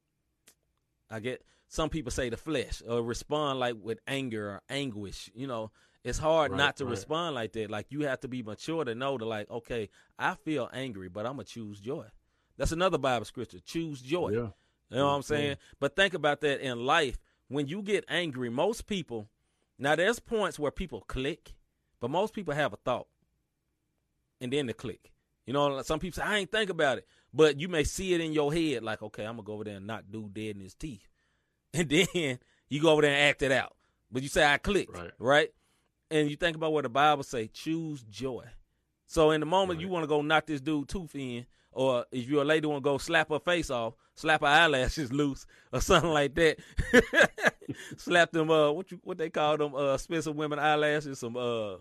I 1.11 1.21
get 1.21 1.43
some 1.69 1.89
people 1.89 2.13
say 2.13 2.29
the 2.29 2.37
flesh 2.37 2.83
or 2.89 3.03
respond 3.03 3.59
like 3.59 3.77
with 3.81 3.99
anger 4.07 4.51
or 4.51 4.63
anguish, 4.69 5.31
you 5.35 5.47
know. 5.47 5.71
It's 6.03 6.19
hard 6.19 6.53
right, 6.53 6.59
not 6.59 6.77
to 6.77 6.85
respond 6.85 7.35
like 7.35 7.53
that. 7.55 7.71
Like 7.71 7.87
you 7.89 8.03
have 8.03 8.21
to 8.21 8.29
be 8.29 8.43
mature 8.43 8.85
to 8.85 8.95
know 8.95 9.17
to 9.17 9.25
like, 9.25 9.51
okay, 9.51 9.89
I 10.19 10.35
feel 10.35 10.69
angry, 10.73 11.09
but 11.09 11.25
I'm 11.25 11.33
gonna 11.33 11.45
choose 11.45 11.81
joy. 11.81 12.07
That's 12.59 12.73
another 12.73 12.99
Bible 12.99 13.25
scripture. 13.25 13.59
Choose 13.65 14.03
joy. 14.03 14.31
Yeah. 14.31 14.49
You 14.91 14.99
know 14.99 15.07
what 15.07 15.15
I'm 15.15 15.23
saying? 15.23 15.49
Yeah. 15.49 15.55
But 15.81 15.97
think 15.97 16.13
about 16.13 16.43
that 16.43 16.61
in 16.61 16.85
life. 16.85 17.19
When 17.49 17.67
you 17.67 17.83
get 17.83 18.05
angry, 18.09 18.51
most 18.51 18.87
people 18.87 19.29
now 19.79 19.97
there's 19.97 20.21
points 20.21 20.59
where 20.59 20.71
people 20.71 21.01
click 21.01 21.55
but 22.01 22.11
most 22.11 22.35
people 22.35 22.55
have 22.55 22.73
a 22.75 22.77
thought 22.77 23.07
and 24.45 24.53
then 24.53 24.67
the 24.67 24.75
click. 24.75 25.11
You 25.47 25.55
know, 25.55 25.83
some 25.83 25.99
people 25.99 26.23
say, 26.23 26.23
I 26.23 26.37
ain't 26.39 26.53
think 26.53 26.71
about 26.71 26.99
it. 26.99 27.07
But 27.33 27.59
you 27.59 27.69
may 27.69 27.83
see 27.83 28.15
it 28.15 28.21
in 28.21 28.33
your 28.33 28.53
head, 28.53 28.85
like, 28.85 29.03
okay, 29.03 29.25
I'm 29.25 29.37
gonna 29.37 29.43
go 29.43 29.55
over 29.55 29.65
there 29.65 29.79
and 29.79 29.87
knock 29.87 30.05
dude 30.09 30.33
dead 30.33 30.55
in 30.55 30.61
his 30.61 30.75
teeth. 30.75 31.09
And 31.77 31.89
then 31.89 32.39
you 32.69 32.81
go 32.81 32.91
over 32.91 33.03
there 33.03 33.11
and 33.11 33.31
act 33.31 33.43
it 33.43 33.51
out. 33.51 33.75
But 34.13 34.23
you 34.23 34.29
say 34.29 34.45
I 34.45 34.59
clicked, 34.59 34.97
right? 34.97 35.11
right? 35.19 35.49
And 36.09 36.31
you 36.31 36.37
think 36.37 36.55
about 36.55 36.73
what 36.73 36.85
the 36.85 36.89
Bible 36.89 37.25
say, 37.25 37.49
choose 37.49 38.05
joy. 38.05 38.45
So 39.09 39.33
in 39.33 39.41
the 39.41 39.47
moment 39.47 39.79
right. 39.79 39.81
you 39.85 39.89
want 39.89 40.05
to 40.05 40.07
go 40.07 40.23
knock 40.23 40.47
this 40.47 40.61
dude 40.61 40.89
tooth 40.89 41.17
in, 41.17 41.47
or 41.73 42.07
if 42.13 42.29
you're 42.29 42.43
a 42.43 42.45
lady 42.45 42.69
want 42.69 42.85
to 42.85 42.89
go 42.89 42.99
slap 42.99 43.31
her 43.31 43.41
face 43.41 43.71
off, 43.71 43.95
slap 44.15 44.43
her 44.43 44.47
eyelashes 44.47 45.13
loose, 45.21 45.47
or 45.73 45.81
something 45.81 46.13
like 46.13 46.37
that. 46.37 46.59
slap 47.97 48.31
them 48.31 48.51
uh 48.53 48.71
what 48.71 48.93
you 48.93 49.01
what 49.03 49.19
they 49.19 49.31
call 49.31 49.57
them 49.57 49.75
uh 49.75 49.95
expensive 49.95 50.37
women 50.37 50.61
eyelashes, 50.61 51.19
some 51.19 51.37
uh 51.37 51.75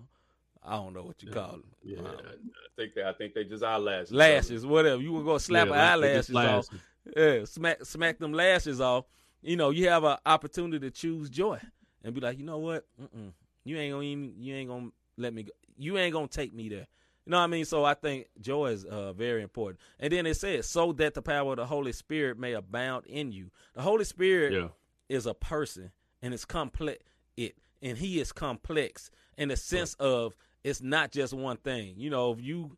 I 0.66 0.76
don't 0.76 0.94
know 0.94 1.04
what 1.04 1.22
you 1.22 1.32
call 1.32 1.52
them. 1.52 1.64
Yeah, 1.84 2.00
um, 2.00 2.06
I 2.06 2.70
think 2.76 2.94
they, 2.96 3.04
I 3.04 3.14
think 3.14 3.34
they 3.34 3.44
just 3.44 3.64
eyelashes. 3.64 4.12
Lashes, 4.12 4.66
whatever. 4.66 5.02
You 5.02 5.14
would 5.14 5.26
go 5.26 5.38
slap 5.38 5.68
yeah, 5.68 5.94
eyelashes 5.94 6.36
off. 6.36 6.68
Yeah, 7.16 7.44
smack 7.46 7.84
smack 7.86 8.20
them 8.20 8.34
lashes 8.34 8.80
off. 8.80 9.06
You 9.42 9.58
know, 9.58 9.72
you 9.72 9.90
have 9.90 10.04
an 10.06 10.18
opportunity 10.26 10.80
to 10.80 10.92
choose 10.92 11.30
joy 11.30 11.60
and 12.04 12.14
be 12.14 12.22
like, 12.22 12.38
you 12.38 12.46
know 12.46 12.60
what? 12.60 12.86
Mm-mm. 13.02 13.32
You 13.66 13.78
ain't 13.78 13.94
gonna 13.94 14.04
even, 14.04 14.34
you 14.38 14.56
ain't 14.56 14.70
gonna 14.70 14.90
let 15.18 15.34
me 15.34 15.44
go. 15.44 15.52
You 15.78 15.98
ain't 15.98 16.14
gonna 16.14 16.28
take 16.28 16.54
me 16.54 16.70
there. 16.70 16.88
You 17.26 17.32
know 17.32 17.38
what 17.38 17.44
I 17.44 17.48
mean? 17.48 17.66
So 17.66 17.86
I 17.86 17.94
think 17.94 18.28
joy 18.42 18.68
is 18.68 18.84
uh, 18.84 19.14
very 19.14 19.44
important. 19.44 19.80
And 20.00 20.12
then 20.12 20.26
it 20.26 20.36
says, 20.36 20.68
so 20.68 20.92
that 20.94 21.14
the 21.14 21.22
power 21.22 21.52
of 21.52 21.58
the 21.58 21.66
Holy 21.66 21.94
Spirit 21.94 22.38
may 22.38 22.54
abound 22.54 23.06
in 23.06 23.32
you. 23.32 23.50
The 23.76 23.82
Holy 23.82 24.04
Spirit 24.04 24.54
yeah. 24.54 24.68
is 25.08 25.26
a 25.26 25.34
person, 25.34 25.92
and 26.22 26.34
it's 26.34 26.46
complex. 26.46 27.00
It 27.38 27.58
and 27.82 27.98
He 27.98 28.20
is 28.20 28.32
complex 28.32 29.10
in 29.38 29.50
the 29.50 29.56
sense 29.56 29.96
right. 30.00 30.06
of 30.06 30.36
it's 30.64 30.82
not 30.82 31.12
just 31.12 31.34
one 31.34 31.58
thing. 31.58 31.96
You 31.98 32.10
know, 32.10 32.32
if 32.32 32.42
you 32.42 32.78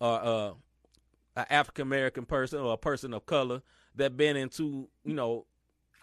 are 0.00 0.24
uh, 0.24 0.52
an 1.36 1.46
African 1.50 1.82
American 1.82 2.24
person 2.24 2.60
or 2.60 2.72
a 2.72 2.78
person 2.78 3.14
of 3.14 3.26
color 3.26 3.62
that 3.96 4.16
been 4.16 4.36
into, 4.36 4.88
you 5.04 5.14
know, 5.14 5.46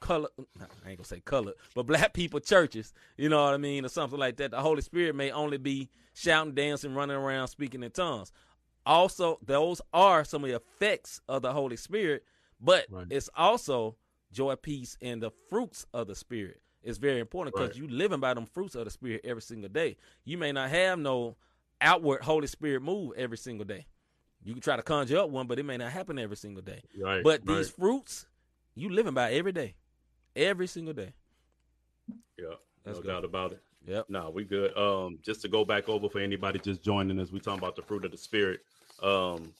color 0.01 0.29
I 0.59 0.89
ain't 0.89 0.97
gonna 0.97 1.05
say 1.05 1.21
color, 1.21 1.53
but 1.73 1.87
black 1.87 2.13
people 2.13 2.39
churches, 2.39 2.93
you 3.17 3.29
know 3.29 3.43
what 3.43 3.53
I 3.53 3.57
mean, 3.57 3.85
or 3.85 3.89
something 3.89 4.19
like 4.19 4.37
that. 4.37 4.51
The 4.51 4.61
Holy 4.61 4.81
Spirit 4.81 5.15
may 5.15 5.31
only 5.31 5.57
be 5.57 5.89
shouting, 6.13 6.53
dancing, 6.53 6.93
running 6.93 7.17
around, 7.17 7.47
speaking 7.47 7.83
in 7.83 7.91
tongues. 7.91 8.31
Also, 8.85 9.39
those 9.43 9.81
are 9.93 10.23
some 10.23 10.43
of 10.43 10.49
the 10.49 10.57
effects 10.57 11.19
of 11.27 11.41
the 11.41 11.51
Holy 11.51 11.75
Spirit, 11.75 12.23
but 12.61 12.85
right. 12.91 13.07
it's 13.09 13.29
also 13.35 13.95
joy, 14.31 14.55
peace, 14.55 14.95
and 15.01 15.23
the 15.23 15.31
fruits 15.49 15.87
of 15.91 16.07
the 16.07 16.15
Spirit 16.15 16.61
is 16.85 16.97
very 16.97 17.19
important 17.19 17.55
because 17.55 17.69
right. 17.69 17.77
you 17.77 17.87
living 17.87 18.19
by 18.19 18.33
them 18.33 18.45
fruits 18.45 18.75
of 18.75 18.85
the 18.85 18.91
spirit 18.91 19.21
every 19.23 19.41
single 19.41 19.69
day. 19.69 19.97
You 20.23 20.37
may 20.37 20.51
not 20.51 20.69
have 20.69 20.99
no 20.99 21.35
outward 21.81 22.21
Holy 22.21 22.47
Spirit 22.47 22.81
move 22.81 23.13
every 23.17 23.37
single 23.37 23.65
day. 23.65 23.85
You 24.43 24.53
can 24.53 24.61
try 24.61 24.75
to 24.75 24.83
conjure 24.83 25.17
up 25.17 25.29
one, 25.29 25.47
but 25.47 25.57
it 25.59 25.63
may 25.63 25.77
not 25.77 25.91
happen 25.91 26.19
every 26.19 26.37
single 26.37 26.61
day. 26.61 26.83
Right, 27.01 27.23
but 27.23 27.41
right. 27.45 27.57
these 27.57 27.69
fruits, 27.69 28.27
you 28.75 28.89
living 28.89 29.15
by 29.15 29.33
every 29.33 29.51
day, 29.51 29.75
every 30.35 30.67
single 30.67 30.93
day. 30.93 31.13
Yeah, 32.37 32.55
That's 32.83 32.97
no 32.97 33.01
good. 33.01 33.07
doubt 33.07 33.25
about 33.25 33.53
it. 33.53 33.61
Yep. 33.87 34.05
No, 34.09 34.29
we 34.29 34.43
good. 34.43 34.75
Um, 34.77 35.19
just 35.23 35.41
to 35.41 35.47
go 35.47 35.65
back 35.65 35.89
over 35.89 36.09
for 36.09 36.19
anybody 36.19 36.59
just 36.59 36.83
joining 36.83 37.19
us, 37.19 37.31
we 37.31 37.39
talking 37.39 37.59
about 37.59 37.75
the 37.75 37.81
fruit 37.81 38.05
of 38.05 38.11
the 38.11 38.17
spirit. 38.17 38.61
Um, 39.01 39.53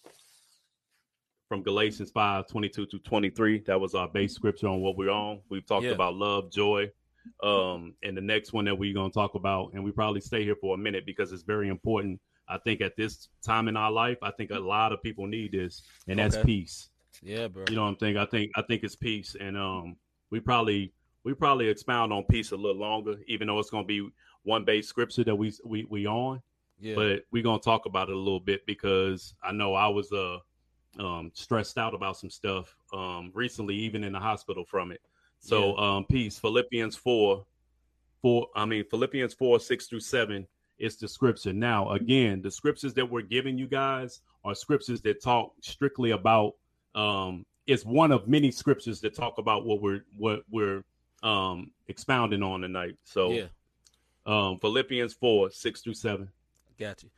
from 1.48 1.62
Galatians 1.62 2.12
5, 2.12 2.48
22 2.48 2.86
to 2.88 3.00
23. 3.00 3.60
That 3.68 3.80
was 3.80 3.94
our 3.94 4.08
base 4.08 4.34
scripture 4.34 4.68
on 4.68 4.82
what 4.82 4.98
we're 4.98 5.12
on. 5.12 5.42
We've 5.50 5.66
talked 5.66 5.86
yeah. 5.86 5.92
about 5.92 6.16
love, 6.16 6.52
joy, 6.52 6.92
um, 7.44 7.94
and 8.04 8.16
the 8.16 8.22
next 8.22 8.54
one 8.54 8.66
that 8.66 8.78
we're 8.78 8.94
going 8.94 9.12
to 9.12 9.14
talk 9.14 9.36
about, 9.36 9.74
and 9.74 9.84
we 9.84 9.92
probably 9.92 10.22
stay 10.22 10.44
here 10.44 10.56
for 10.56 10.76
a 10.76 10.78
minute 10.78 11.06
because 11.06 11.32
it's 11.32 11.44
very 11.44 11.70
important. 11.70 12.20
I 12.48 12.58
think 12.60 12.82
at 12.82 12.96
this 12.96 13.30
time 13.44 13.68
in 13.68 13.76
our 13.76 13.92
life, 13.92 14.18
I 14.22 14.32
think 14.32 14.52
a 14.52 14.60
lot 14.60 14.92
of 14.92 15.02
people 15.02 15.26
need 15.26 15.52
this, 15.52 15.82
and 16.08 16.20
that's 16.20 16.36
okay. 16.36 16.46
peace. 16.46 16.90
Yeah, 17.24 17.48
bro. 17.48 17.66
You 17.70 17.76
know 17.76 17.84
what 17.84 17.90
I'm 17.90 17.98
saying? 18.00 18.18
I 18.18 18.26
think 18.26 18.52
I 18.56 18.62
think 18.62 18.84
it's 18.84 18.96
peace, 18.96 19.36
and 19.40 19.58
um, 19.58 19.96
we 20.30 20.40
probably 20.40 20.94
we 21.24 21.34
probably 21.34 21.68
expound 21.68 22.14
on 22.14 22.24
peace 22.24 22.52
a 22.52 22.56
little 22.56 22.80
longer, 22.80 23.16
even 23.28 23.48
though 23.48 23.60
it's 23.60 23.72
going 23.72 23.84
to 23.84 23.88
be 23.88 24.08
one 24.44 24.64
base 24.64 24.88
scripture 24.88 25.24
that 25.24 25.36
we 25.36 25.54
we 25.66 25.86
we 25.90 26.08
on. 26.08 26.42
Yeah. 26.80 26.96
But 26.96 27.24
we're 27.32 27.44
gonna 27.44 27.60
talk 27.60 27.86
about 27.86 28.10
it 28.10 28.16
a 28.16 28.20
little 28.20 28.40
bit 28.40 28.66
because 28.66 29.34
I 29.44 29.52
know 29.52 29.74
I 29.74 29.88
was 29.88 30.12
uh 30.12 30.38
um 31.00 31.32
stressed 31.34 31.78
out 31.78 31.94
about 31.94 32.18
some 32.18 32.30
stuff 32.30 32.76
um 32.94 33.32
recently, 33.34 33.76
even 33.76 34.04
in 34.04 34.14
the 34.14 34.20
hospital 34.20 34.66
from 34.66 34.92
it. 34.92 35.02
So 35.40 35.76
yeah. 35.78 35.96
um 35.98 36.06
peace, 36.06 36.40
Philippians 36.40 36.96
4, 36.96 37.46
4, 38.22 38.48
I 38.56 38.66
mean 38.66 38.84
Philippians 38.90 39.34
4, 39.34 39.60
6 39.60 39.88
through 39.88 40.00
7 40.00 40.48
is 40.78 40.98
the 40.98 41.08
scripture. 41.08 41.54
Now, 41.54 41.92
again, 41.92 42.42
the 42.42 42.52
scriptures 42.52 42.94
that 42.96 43.10
we're 43.10 43.22
giving 43.22 43.58
you 43.58 43.68
guys 43.68 44.22
are 44.44 44.54
scriptures 44.56 45.02
that 45.02 45.22
talk 45.22 45.54
strictly 45.62 46.12
about 46.12 46.54
um 46.94 47.46
it's 47.68 47.84
one 47.84 48.12
of 48.12 48.28
many 48.28 48.52
scriptures 48.52 49.02
that 49.02 49.16
talk 49.16 49.38
about 49.38 49.66
what 49.66 49.82
we're 49.82 50.02
what 50.18 50.42
we're 50.50 50.84
um 51.24 51.72
expounding 51.88 52.44
on 52.44 52.62
tonight. 52.62 52.98
So 53.04 53.32
yeah. 53.32 53.48
um 54.26 54.60
Philippians 54.60 55.14
4, 55.14 55.52
6 55.52 55.82
through 55.82 55.94
7. 55.94 56.30
Got 56.80 57.04
you. 57.04 57.10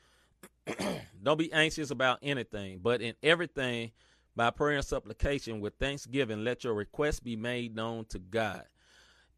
Don't 1.24 1.38
be 1.38 1.52
anxious 1.52 1.92
about 1.92 2.20
anything, 2.22 2.80
but 2.82 3.02
in 3.02 3.16
everything 3.24 3.92
by 4.38 4.52
prayer 4.52 4.78
and 4.78 4.86
supplication 4.86 5.60
with 5.60 5.74
thanksgiving, 5.80 6.44
let 6.44 6.64
your 6.64 6.76
requests 6.76 7.20
be 7.20 7.36
made 7.36 7.76
known 7.76 8.06
to 8.06 8.20
God. 8.20 8.64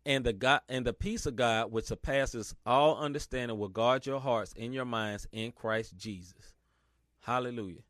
And 0.05 0.25
the 0.25 0.33
God 0.33 0.61
and 0.67 0.85
the 0.85 0.93
peace 0.93 1.25
of 1.25 1.37
God, 1.37 1.71
which 1.71 1.85
surpasses 1.85 2.53
all 2.65 2.97
understanding, 2.97 3.57
will 3.57 3.69
guard 3.69 4.05
your 4.05 4.19
hearts 4.19 4.53
and 4.59 4.73
your 4.73 4.85
minds 4.85 5.25
in 5.31 5.53
Christ 5.53 5.97
Jesus. 5.97 6.55
Hallelujah. 7.21 7.81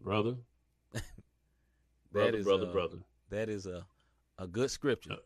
Brother. 0.00 0.36
that 0.92 1.02
brother, 2.12 2.38
is 2.38 2.44
brother, 2.44 2.66
a, 2.68 2.72
brother. 2.72 2.98
That 3.30 3.48
is 3.48 3.66
a, 3.66 3.84
a 4.38 4.46
good 4.46 4.70
scripture 4.70 5.16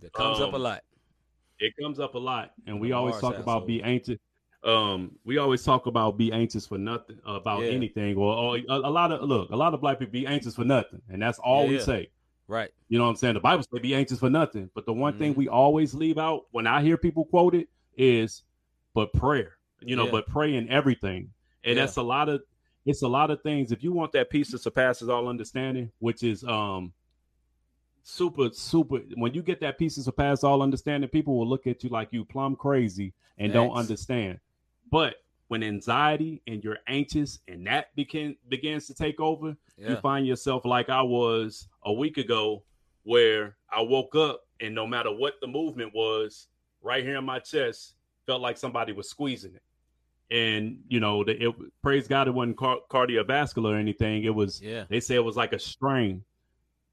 that 0.00 0.12
comes 0.12 0.38
um, 0.38 0.48
up 0.48 0.52
a 0.52 0.56
um, 0.56 0.62
lot. 0.62 0.84
It 1.58 1.72
comes 1.80 1.98
up 1.98 2.14
a 2.14 2.18
lot. 2.18 2.52
And 2.66 2.80
we 2.80 2.92
always 2.92 3.18
talk 3.18 3.38
about 3.38 3.66
be 3.66 3.82
anxious 3.82 4.18
um, 4.66 5.12
we 5.24 5.38
always 5.38 5.62
talk 5.62 5.86
about 5.86 6.18
be 6.18 6.32
anxious 6.32 6.66
for 6.66 6.76
nothing 6.76 7.18
uh, 7.26 7.32
about 7.32 7.62
yeah. 7.62 7.70
anything, 7.70 8.16
or, 8.16 8.34
or 8.34 8.56
a, 8.56 8.64
a, 8.68 8.90
lot 8.90 9.12
of 9.12 9.22
look, 9.22 9.50
a 9.50 9.56
lot 9.56 9.72
of 9.72 9.80
black 9.80 9.98
people 10.00 10.12
be 10.12 10.26
anxious 10.26 10.56
for 10.56 10.64
nothing, 10.64 11.00
and 11.08 11.22
that's 11.22 11.38
all 11.38 11.62
yeah, 11.62 11.68
we 11.68 11.76
yeah. 11.76 11.84
say. 11.84 12.10
Right. 12.48 12.70
You 12.88 12.98
know 12.98 13.04
what 13.04 13.10
I'm 13.10 13.16
saying? 13.16 13.34
The 13.34 13.40
Bible 13.40 13.62
says 13.62 13.80
be 13.80 13.94
anxious 13.94 14.18
for 14.18 14.30
nothing, 14.30 14.70
but 14.74 14.84
the 14.84 14.92
one 14.92 15.12
mm-hmm. 15.12 15.22
thing 15.22 15.34
we 15.34 15.48
always 15.48 15.94
leave 15.94 16.18
out 16.18 16.46
when 16.50 16.66
I 16.66 16.82
hear 16.82 16.96
people 16.96 17.24
quote 17.24 17.54
it 17.54 17.68
is, 17.96 18.42
but 18.92 19.12
prayer. 19.12 19.52
You 19.80 19.94
know, 19.94 20.10
but 20.10 20.26
pray 20.26 20.54
in 20.54 20.68
everything, 20.68 21.30
and 21.62 21.78
that's 21.78 21.96
a 21.96 22.02
lot 22.02 22.28
of 22.28 22.40
it's 22.86 23.02
a 23.02 23.08
lot 23.08 23.30
of 23.30 23.42
things. 23.42 23.70
If 23.70 23.84
you 23.84 23.92
want 23.92 24.12
that 24.12 24.30
peace 24.30 24.50
that 24.50 24.62
surpasses 24.62 25.08
all 25.08 25.28
understanding, 25.28 25.92
which 26.00 26.22
is 26.22 26.42
um 26.42 26.92
super 28.02 28.48
super 28.52 28.98
when 29.16 29.34
you 29.34 29.42
get 29.42 29.60
that 29.60 29.78
peace 29.78 29.96
that 29.96 30.02
surpasses 30.02 30.42
all 30.42 30.62
understanding, 30.62 31.08
people 31.08 31.38
will 31.38 31.46
look 31.46 31.66
at 31.68 31.84
you 31.84 31.90
like 31.90 32.08
you 32.10 32.24
plumb 32.24 32.56
crazy 32.56 33.12
and 33.38 33.52
don't 33.52 33.72
understand. 33.72 34.40
But 34.90 35.16
when 35.48 35.62
anxiety 35.62 36.42
and 36.46 36.62
you're 36.64 36.78
anxious 36.88 37.38
and 37.48 37.66
that 37.66 37.94
begin 37.96 38.36
begins 38.48 38.86
to 38.88 38.94
take 38.94 39.20
over, 39.20 39.56
you 39.78 39.96
find 39.96 40.26
yourself 40.26 40.64
like 40.64 40.88
I 40.88 41.02
was 41.02 41.68
a 41.84 41.92
week 41.92 42.16
ago, 42.18 42.62
where 43.04 43.56
I 43.70 43.82
woke 43.82 44.14
up 44.16 44.40
and 44.60 44.74
no 44.74 44.86
matter 44.86 45.10
what 45.12 45.34
the 45.40 45.46
movement 45.46 45.92
was, 45.94 46.48
right 46.82 47.04
here 47.04 47.16
in 47.18 47.24
my 47.24 47.38
chest, 47.38 47.94
felt 48.26 48.40
like 48.40 48.56
somebody 48.58 48.92
was 48.92 49.08
squeezing 49.10 49.54
it. 49.54 49.62
And 50.34 50.80
you 50.88 50.98
know, 50.98 51.22
the, 51.22 51.40
it, 51.48 51.54
praise 51.82 52.08
God, 52.08 52.26
it 52.26 52.32
wasn't 52.32 52.56
car- 52.56 52.80
cardiovascular 52.90 53.72
or 53.74 53.76
anything. 53.76 54.24
It 54.24 54.34
was 54.34 54.60
Yeah. 54.60 54.84
they 54.88 54.98
say 55.00 55.14
it 55.14 55.24
was 55.24 55.36
like 55.36 55.52
a 55.52 55.58
strain, 55.58 56.24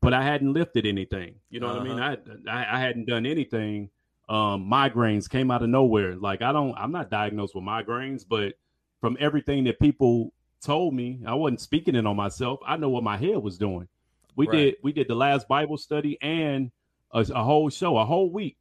but 0.01 0.13
I 0.13 0.21
hadn't 0.23 0.53
lifted 0.53 0.86
anything. 0.86 1.36
You 1.49 1.60
know 1.60 1.67
what 1.69 1.79
I 1.79 1.84
mean? 1.84 1.99
I, 1.99 2.13
Uh-huh. 2.13 2.36
I 2.47 2.77
I 2.77 2.79
hadn't 2.79 3.06
done 3.06 3.25
anything. 3.25 3.89
Um, 4.29 4.69
migraines 4.69 5.29
came 5.29 5.51
out 5.51 5.63
of 5.63 5.69
nowhere. 5.69 6.15
Like 6.15 6.41
I 6.41 6.51
don't, 6.53 6.73
I'm 6.77 6.91
not 6.91 7.09
diagnosed 7.09 7.55
with 7.55 7.63
migraines, 7.63 8.23
but 8.27 8.53
from 9.01 9.17
everything 9.19 9.65
that 9.65 9.79
people 9.79 10.33
told 10.62 10.93
me, 10.93 11.19
I 11.27 11.33
wasn't 11.33 11.59
speaking 11.59 11.95
it 11.95 12.07
on 12.07 12.15
myself. 12.15 12.59
I 12.65 12.77
know 12.77 12.89
what 12.89 13.03
my 13.03 13.17
head 13.17 13.38
was 13.38 13.57
doing. 13.57 13.88
We 14.36 14.47
Right. 14.47 14.57
did 14.57 14.75
we 14.81 14.93
did 14.93 15.07
the 15.07 15.15
last 15.15 15.47
Bible 15.47 15.77
study 15.77 16.17
and 16.21 16.71
a, 17.12 17.19
a 17.19 17.43
whole 17.43 17.69
show, 17.69 17.97
a 17.97 18.05
whole 18.05 18.31
week, 18.31 18.57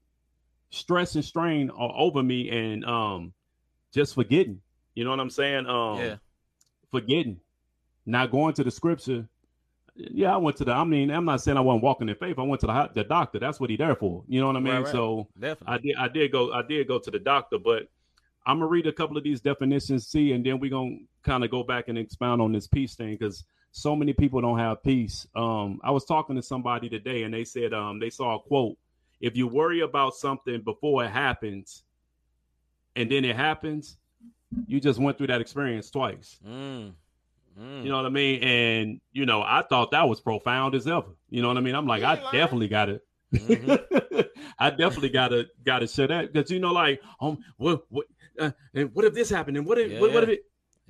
stress 0.70 1.14
and 1.14 1.25
strain 1.25 1.70
over 1.70 2.22
me, 2.22 2.51
and 2.51 2.85
um, 2.85 3.33
just 3.94 4.14
forgetting. 4.14 4.61
You 4.94 5.05
know 5.05 5.11
what 5.11 5.20
I'm 5.20 5.31
saying? 5.31 5.66
Um, 5.66 5.98
Yeah. 5.98 6.16
forgetting, 6.90 7.40
not 8.05 8.31
going 8.31 8.55
to 8.55 8.64
the 8.64 8.70
scripture. 8.70 9.29
Yeah, 9.95 10.35
I 10.35 10.39
went 10.39 10.57
to 10.57 10.65
the. 10.65 10.73
I 10.73 10.85
mean, 10.85 11.11
I'm 11.11 11.25
not 11.27 11.43
saying 11.43 11.59
I 11.59 11.61
wasn't 11.61 11.85
walking 11.85 12.09
in 12.09 12.15
faith. 12.15 12.39
I 12.39 12.43
went 12.43 12.61
to 12.63 12.67
the, 12.67 12.91
the 12.95 13.05
doctor. 13.05 13.39
That's 13.39 13.61
what 13.61 13.69
he 13.69 13.77
there 13.77 13.95
for. 13.95 14.25
You 14.27 14.41
know 14.41 14.47
what 14.47 14.57
I 14.57 14.61
mean? 14.61 14.73
Right, 14.75 14.85
right. 14.85 14.93
So 14.93 15.29
Definitely. 15.39 15.67
I 15.67 15.79
did. 15.79 15.97
I 15.97 16.09
did 16.09 16.33
go. 16.33 16.53
I 16.53 16.63
did 16.63 16.89
go 16.89 16.99
to 16.99 17.11
the 17.11 17.19
doctor, 17.19 17.59
but 17.59 17.89
I'm 18.47 18.59
gonna 18.59 18.67
read 18.67 18.87
a 18.87 18.93
couple 18.93 19.17
of 19.17 19.25
these 19.25 19.41
definitions, 19.41 20.07
see, 20.07 20.33
and 20.33 20.45
then 20.45 20.59
we're 20.59 20.71
gonna 20.71 20.99
kind 21.23 21.45
of 21.45 21.51
go 21.51 21.63
back 21.63 21.89
and 21.89 21.99
expound 21.99 22.43
on 22.43 22.53
this 22.53 22.67
peace 22.67 22.95
thing 22.95 23.13
because 23.13 23.45
so 23.73 23.95
many 23.95 24.13
people 24.13 24.41
don't 24.41 24.59
have 24.59 24.83
peace. 24.83 25.27
Um, 25.35 25.81
I 25.85 25.91
was 25.91 26.05
talking 26.05 26.37
to 26.37 26.43
somebody 26.43 26.89
today, 26.89 27.23
and 27.23 27.33
they 27.33 27.45
said 27.45 27.73
um, 27.73 28.01
they 28.01 28.11
saw 28.11 28.37
a 28.37 28.41
quote: 28.41 28.77
"If 29.21 29.37
you 29.37 29.47
worry 29.47 29.81
about 29.81 30.15
something 30.15 30.63
before 30.63 31.05
it 31.05 31.11
happens, 31.11 31.85
and 32.97 33.11
then 33.11 33.25
it 33.25 33.37
happens, 33.37 33.99
you 34.67 34.81
just 34.81 34.99
went 34.99 35.19
through 35.19 35.29
that 35.29 35.41
experience 35.41 35.91
twice." 35.91 36.39
Mm. 36.47 36.95
Mm. 37.59 37.85
You 37.85 37.91
know 37.91 37.97
what 37.97 38.07
I 38.07 38.11
mean? 38.11 38.43
And 38.43 39.01
you 39.12 39.27
know, 39.27 39.43
I 39.43 39.62
thought 39.69 39.91
that 39.93 40.09
was 40.09 40.21
profound 40.21 40.75
as 40.75 40.87
ever. 40.87 41.09
You 41.29 41.43
know 41.43 41.49
what 41.49 41.57
I 41.57 41.61
mean? 41.61 41.75
I'm 41.75 41.87
like, 41.87 42.03
I 42.03 42.17
definitely 42.33 42.69
got 42.69 42.88
it. 42.88 43.03
Mhm. 43.35 44.27
I 44.59 44.71
definitely 44.71 45.09
gotta 45.09 45.47
gotta 45.65 45.87
share 45.87 46.07
that 46.09 46.33
because 46.33 46.51
you 46.51 46.61
know, 46.61 46.73
like, 46.73 47.01
um, 47.21 47.38
what 47.57 47.85
what 47.88 48.07
uh, 48.38 48.51
and 48.75 48.91
what 48.95 49.05
if 49.05 49.15
this 49.15 49.31
happened 49.31 49.57
and 49.57 49.67
what 49.67 49.79
if 49.79 49.99
what, 50.01 50.12
what 50.12 50.23
if 50.25 50.29
Yeah. 50.29 50.35
it 50.35 50.41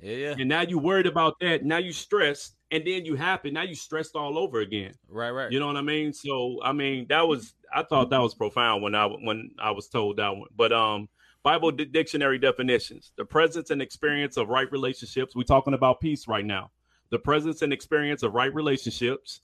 yeah, 0.01 0.15
yeah. 0.27 0.35
and 0.37 0.49
now 0.49 0.61
you 0.61 0.77
worried 0.79 1.07
about 1.07 1.35
that 1.39 1.63
now 1.63 1.77
you 1.77 1.93
stressed 1.93 2.55
and 2.71 2.85
then 2.85 3.05
you 3.05 3.15
happen 3.15 3.53
now 3.53 3.61
you 3.61 3.75
stressed 3.75 4.15
all 4.15 4.37
over 4.37 4.59
again. 4.59 4.91
Right, 5.07 5.31
right. 5.31 5.51
You 5.51 5.59
know 5.61 5.67
what 5.67 5.77
I 5.77 5.81
mean? 5.81 6.11
So 6.11 6.59
I 6.63 6.73
mean 6.73 7.05
that 7.09 7.25
was 7.27 7.53
I 7.73 7.83
thought 7.83 8.09
that 8.09 8.19
was 8.21 8.33
profound 8.33 8.83
when 8.83 8.95
I 8.95 9.05
when 9.05 9.51
I 9.59 9.71
was 9.71 9.87
told 9.87 10.17
that 10.17 10.35
one. 10.35 10.49
But 10.55 10.73
um, 10.73 11.07
Bible 11.43 11.71
dictionary 11.71 12.39
definitions: 12.39 13.11
the 13.17 13.25
presence 13.25 13.69
and 13.69 13.81
experience 13.81 14.37
of 14.37 14.47
right 14.49 14.71
relationships. 14.71 15.35
We're 15.35 15.43
talking 15.43 15.73
about 15.73 15.99
peace 15.99 16.27
right 16.27 16.45
now. 16.45 16.71
The 17.09 17.19
presence 17.19 17.61
and 17.61 17.71
experience 17.73 18.23
of 18.23 18.33
right 18.33 18.53
relationships. 18.53 19.41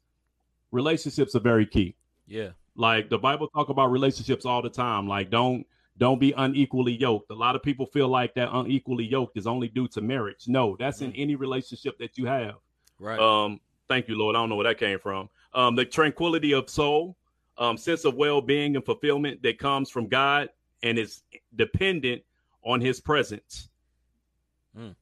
Relationships 0.72 1.36
are 1.36 1.40
very 1.40 1.66
key. 1.66 1.96
yeah. 2.28 2.50
Like 2.76 3.10
the 3.10 3.18
Bible 3.18 3.50
talk 3.50 3.68
about 3.68 3.92
relationships 3.92 4.46
all 4.46 4.62
the 4.62 4.70
time. 4.70 5.06
Like 5.08 5.30
don't 5.30 5.66
don't 5.98 6.20
be 6.20 6.32
unequally 6.38 6.94
yoked. 6.94 7.30
A 7.30 7.36
lot 7.36 7.58
of 7.58 7.62
people 7.62 7.86
feel 7.86 8.08
like 8.08 8.34
that 8.36 8.48
unequally 8.54 9.04
yoked 9.04 9.36
is 9.38 9.46
only 9.48 9.68
due 9.68 9.88
to 9.90 10.00
marriage. 10.02 10.48
No, 10.48 10.78
that's 10.80 11.02
in 11.02 11.12
any 11.14 11.36
relationship 11.36 11.98
that 12.00 12.18
you 12.18 12.26
have. 12.26 12.56
Right. 12.98 13.20
Um, 13.20 13.60
thank 13.90 14.08
you, 14.08 14.18
Lord. 14.18 14.38
I 14.38 14.40
don't 14.40 14.48
know 14.48 14.56
where 14.56 14.68
that 14.68 14.80
came 14.80 14.98
from. 15.00 15.30
Um, 15.54 15.76
the 15.76 15.84
tranquility 15.84 16.54
of 16.54 16.70
soul, 16.70 17.18
um, 17.58 17.76
sense 17.76 18.06
of 18.06 18.16
well-being 18.16 18.78
and 18.78 18.86
fulfillment 18.86 19.44
that 19.44 19.58
comes 19.58 19.90
from 19.90 20.08
God 20.08 20.48
and 20.84 20.98
is 20.98 21.22
dependent 21.56 22.24
on 22.64 22.82
His 22.82 23.00
presence. 23.00 23.70
Mm. 24.78 24.96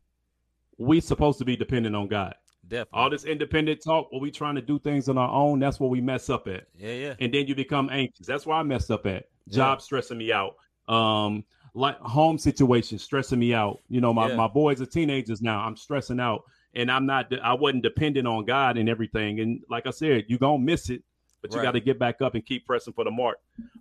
We 0.77 0.99
supposed 1.01 1.39
to 1.39 1.45
be 1.45 1.55
dependent 1.55 1.95
on 1.95 2.07
God. 2.07 2.35
Definitely. 2.67 2.99
All 2.99 3.09
this 3.09 3.23
independent 3.23 3.81
talk, 3.83 4.11
where 4.11 4.19
we 4.21 4.29
trying 4.29 4.55
to 4.55 4.61
do 4.61 4.77
things 4.77 5.07
on 5.07 5.17
our 5.17 5.29
own, 5.29 5.59
that's 5.59 5.79
what 5.79 5.89
we 5.89 6.01
mess 6.01 6.29
up 6.29 6.47
at 6.47 6.67
yeah, 6.77 6.91
yeah. 6.93 7.13
and 7.19 7.33
then 7.33 7.47
you 7.47 7.55
become 7.55 7.89
anxious. 7.89 8.27
That's 8.27 8.45
where 8.45 8.57
I 8.57 8.63
messed 8.63 8.91
up 8.91 9.05
at. 9.05 9.25
Job 9.49 9.81
stressing 9.81 10.17
me 10.17 10.33
out. 10.33 10.55
Um, 10.89 11.45
like 11.73 11.97
home 11.99 12.37
situation 12.37 12.97
stressing 12.99 13.39
me 13.39 13.53
out. 13.53 13.79
You 13.87 14.01
know, 14.01 14.13
my, 14.13 14.29
Yeah. 14.29 14.35
my 14.35 14.47
boys 14.47 14.81
are 14.81 14.85
teenagers 14.85 15.41
now. 15.41 15.59
I'm 15.59 15.77
stressing 15.77 16.19
out, 16.19 16.43
and 16.73 16.91
I'm 16.91 17.05
not. 17.05 17.31
I 17.41 17.53
wasn't 17.53 17.83
dependent 17.83 18.27
on 18.27 18.43
God 18.45 18.77
and 18.77 18.89
everything. 18.89 19.39
And 19.39 19.61
like 19.69 19.87
I 19.87 19.91
said, 19.91 20.25
you 20.27 20.37
gonna 20.37 20.59
miss 20.61 20.89
it, 20.89 21.03
but 21.41 21.51
you 21.51 21.57
Right. 21.57 21.63
got 21.63 21.71
to 21.71 21.79
get 21.79 21.99
back 21.99 22.21
up 22.21 22.33
and 22.35 22.45
keep 22.45 22.65
pressing 22.65 22.93
for 22.93 23.03
the 23.03 23.11
mark. 23.11 23.37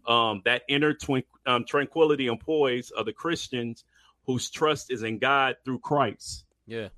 Um, 0.07 0.43
that 0.45 0.63
inner 0.69 0.93
twin, 0.95 1.25
um, 1.47 1.65
tranquility 1.65 2.29
and 2.29 2.39
poise 2.39 2.91
of 2.91 3.07
the 3.07 3.13
Christians 3.13 3.85
whose 4.27 4.51
trust 4.51 4.91
is 4.91 5.03
in 5.03 5.19
God 5.19 5.57
through 5.65 5.79
Christ. 5.81 6.45
Yeah. 6.67 6.89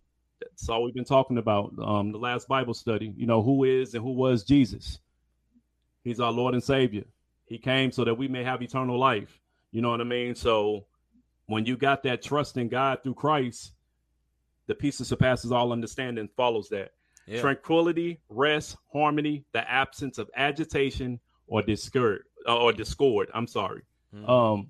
That's 0.41 0.69
all 0.69 0.85
we've 0.85 0.95
been 0.95 1.05
talking 1.05 1.37
about. 1.39 1.73
Um, 1.79 2.13
the 2.13 2.19
last 2.19 2.49
Bible 2.49 2.75
study, 2.75 3.13
you 3.17 3.27
know, 3.27 3.43
who 3.43 3.65
is 3.65 3.95
and 3.95 4.03
who 4.05 4.13
was 4.13 4.45
Jesus. 4.45 4.99
He's 6.05 6.21
our 6.21 6.33
Lord 6.33 6.55
and 6.55 6.63
Savior. 6.63 7.05
He 7.47 7.59
came 7.59 7.93
so 7.93 8.05
that 8.05 8.15
we 8.15 8.29
may 8.29 8.45
have 8.45 8.63
eternal 8.63 8.99
life. 8.99 9.41
You 9.73 9.83
know 9.83 9.91
what 9.91 10.01
I 10.01 10.05
mean? 10.05 10.35
So 10.35 10.87
when 11.47 11.67
you 11.67 11.77
got 11.77 12.03
that 12.05 12.23
trust 12.23 12.57
in 12.57 12.69
God 12.69 13.03
through 13.03 13.15
Christ, 13.15 13.73
the 14.67 14.75
peace 14.75 14.99
that 14.99 15.07
surpasses 15.07 15.51
all 15.53 15.73
understanding 15.73 16.29
follows 16.37 16.69
that. 16.71 16.93
Yeah. 17.29 17.41
Tranquility, 17.43 18.21
rest, 18.31 18.77
harmony, 18.93 19.45
the 19.53 19.69
absence 19.71 20.17
of 20.19 20.31
agitation 20.37 21.21
or 21.47 21.63
discord 21.63 22.23
or 22.47 22.73
discord. 22.73 23.29
I'm 23.35 23.47
sorry. 23.47 23.83
Mhm. 24.15 24.29
Um, 24.29 24.69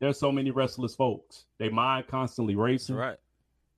there's 0.00 0.18
so 0.18 0.30
many 0.30 0.50
restless 0.50 0.94
folks. 0.94 1.46
They 1.58 1.70
mind 1.70 2.06
constantly 2.08 2.56
racing 2.56 2.96
right. 2.96 3.16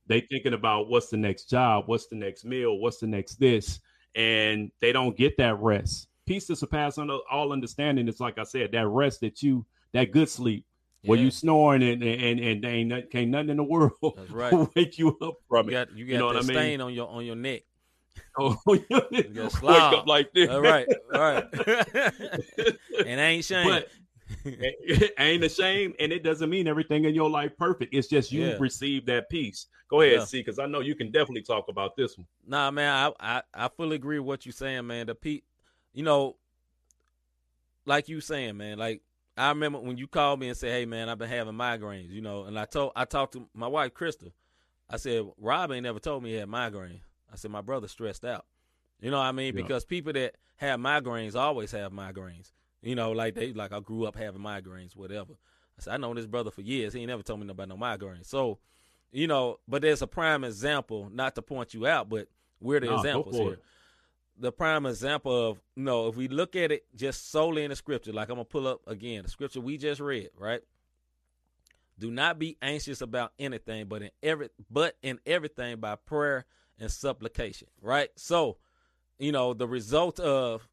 they 0.07 0.21
thinking 0.21 0.53
about 0.53 0.89
what's 0.89 1.09
the 1.09 1.17
next 1.17 1.49
job, 1.49 1.83
what's 1.87 2.07
the 2.07 2.15
next 2.17 2.43
meal, 2.43 2.79
what's 2.79 2.97
the 2.97 3.07
next 3.07 3.35
this, 3.35 3.79
and 4.15 4.71
they 4.81 4.91
don't 4.91 5.15
get 5.15 5.37
that 5.37 5.57
rest. 5.59 6.09
Peace 6.25 6.47
that 6.47 6.57
surpasses 6.57 7.09
all 7.31 7.53
understanding 7.53 8.07
is 8.09 8.19
like 8.19 8.37
I 8.37 8.43
said, 8.43 8.73
that 8.73 8.87
rest 8.87 9.21
that 9.21 9.41
you, 9.41 9.65
that 9.93 10.11
good 10.11 10.27
sleep, 10.27 10.65
where 11.05 11.17
you 11.17 11.31
snoring 11.31 11.81
and 11.83 12.03
and 12.03 12.39
and 12.41 12.65
ain't 12.65 13.09
can't 13.11 13.29
nothing 13.29 13.49
in 13.49 13.57
the 13.57 13.63
world 13.75 13.93
That's 14.17 14.31
right. 14.31 14.67
wake 14.75 14.97
you 14.97 15.17
up 15.21 15.35
from 15.47 15.69
You 15.69 15.77
it. 15.77 15.87
got 15.87 15.97
you 15.97 16.05
got 16.05 16.17
know 16.19 16.25
what 16.25 16.33
that 16.33 16.43
I 16.43 16.47
mean? 16.47 16.57
stain 16.57 16.81
on 16.81 16.93
your 16.93 17.07
on 17.07 17.25
your 17.25 17.35
neck. 17.37 17.61
Oh, 18.39 18.55
wake 18.67 18.85
up 18.91 20.05
like 20.05 20.31
this. 20.33 20.47
All 20.49 20.61
right, 20.61 20.87
all 21.11 21.19
right. 21.19 21.43
and 23.05 23.19
I 23.19 23.23
ain't 23.23 23.45
shame. 23.45 23.65
But 23.65 23.89
it 24.45 25.13
ain't 25.17 25.43
ashamed, 25.43 25.95
and 25.99 26.11
it 26.11 26.23
doesn't 26.23 26.47
mean 26.49 26.67
everything 26.67 27.05
in 27.05 27.15
your 27.15 27.29
life 27.31 27.51
perfect. 27.57 27.95
It's 27.95 28.07
just 28.07 28.31
you 28.31 28.43
Yeah. 28.43 28.57
receive 28.59 29.07
that 29.07 29.27
peace. 29.31 29.65
Go 29.89 30.01
ahead, 30.01 30.19
Yeah. 30.19 30.25
C, 30.25 30.39
because 30.41 30.59
I 30.59 30.67
know 30.67 30.81
you 30.81 30.93
can 30.93 31.11
definitely 31.11 31.41
talk 31.41 31.67
about 31.69 31.95
this 31.95 32.15
one. 32.17 32.27
Nah, 32.45 32.69
man, 32.69 33.11
I, 33.19 33.37
I 33.37 33.41
I 33.53 33.69
fully 33.69 33.95
agree 33.95 34.19
with 34.19 34.27
what 34.27 34.45
you're 34.45 34.53
saying, 34.53 34.85
man. 34.85 35.07
The 35.07 35.15
pe, 35.15 35.41
you 35.93 36.03
know, 36.03 36.35
like 37.85 38.07
you 38.09 38.21
saying, 38.21 38.57
man. 38.57 38.77
Like 38.77 39.01
I 39.35 39.49
remember 39.49 39.79
when 39.79 39.97
you 39.97 40.07
called 40.07 40.39
me 40.39 40.49
and 40.49 40.57
said, 40.57 40.71
"Hey, 40.71 40.85
man, 40.85 41.09
I've 41.09 41.17
been 41.17 41.29
having 41.29 41.55
migraines," 41.55 42.09
you 42.11 42.21
know, 42.21 42.43
and 42.43 42.59
I 42.59 42.65
told 42.65 42.91
I 42.95 43.05
talked 43.05 43.33
to 43.33 43.47
my 43.55 43.67
wife, 43.67 43.93
Crystal. 43.93 44.29
I 44.89 44.97
said, 44.97 45.25
"Rob 45.39 45.71
ain't 45.71 45.83
never 45.83 45.99
told 45.99 46.21
me 46.23 46.31
he 46.31 46.35
had 46.35 46.49
migraines." 46.49 47.01
I 47.31 47.35
said, 47.35 47.51
"My 47.51 47.61
brother 47.61 47.87
stressed 47.87 48.25
out." 48.25 48.45
You 48.99 49.11
know 49.11 49.17
what 49.17 49.25
I 49.25 49.31
mean? 49.31 49.55
Yeah. 49.55 49.61
Because 49.61 49.85
people 49.85 50.13
that 50.13 50.35
have 50.57 50.79
migraines 50.79 51.35
always 51.35 51.71
have 51.71 51.91
migraines. 51.91 52.51
You 52.81 52.95
know, 52.95 53.11
like 53.11 53.35
they 53.35 53.53
like 53.53 53.73
I 53.73 53.79
grew 53.79 54.05
up 54.05 54.15
having 54.15 54.41
migraines, 54.41 54.95
whatever. 54.95 55.33
I 55.77 55.81
said, 55.83 55.93
I 55.93 55.97
know 55.97 56.13
this 56.13 56.25
brother 56.25 56.51
for 56.51 56.61
years. 56.61 56.93
He 56.93 57.01
ain't 57.01 57.09
never 57.09 57.21
told 57.23 57.39
me 57.39 57.49
about 57.49 57.69
no 57.69 57.75
migraines. 57.77 58.25
So, 58.25 58.57
you 59.11 59.27
know, 59.27 59.59
but 59.67 59.81
there's 59.83 60.01
a 60.01 60.07
prime 60.07 60.43
example, 60.43 61.09
not 61.13 61.35
to 61.35 61.41
point 61.41 61.73
you 61.73 61.85
out, 61.85 62.09
but 62.09 62.27
we're 62.59 62.79
the 62.79 62.87
Nah, 62.87 62.97
examples 62.97 63.35
here. 63.35 63.53
it. 63.53 63.63
The 64.39 64.51
prime 64.51 64.85
example 64.85 65.49
of 65.49 65.59
you 65.75 65.83
know, 65.83 66.07
if 66.07 66.15
we 66.15 66.27
look 66.27 66.55
at 66.55 66.71
it 66.71 66.85
just 66.95 67.31
solely 67.31 67.63
in 67.63 67.69
the 67.69 67.75
scripture, 67.75 68.13
like 68.13 68.29
I'm 68.29 68.35
gonna 68.35 68.45
pull 68.45 68.67
up 68.67 68.81
again 68.87 69.23
the 69.23 69.29
scripture 69.29 69.61
we 69.61 69.77
just 69.77 69.99
read, 69.99 70.29
right? 70.37 70.61
Do 71.99 72.11
not 72.11 72.37
be 72.37 72.57
anxious 72.61 73.01
about 73.01 73.33
anything, 73.39 73.87
but 73.87 74.03
in 74.03 74.11
every 74.21 74.49
but 74.69 74.95
in 75.01 75.19
everything 75.25 75.77
by 75.79 75.95
prayer 75.95 76.45
and 76.79 76.91
supplication, 76.91 77.67
right? 77.81 78.09
So, 78.15 78.57
you 79.19 79.31
know, 79.31 79.53
the 79.53 79.67
result 79.67 80.19
of 80.19 80.67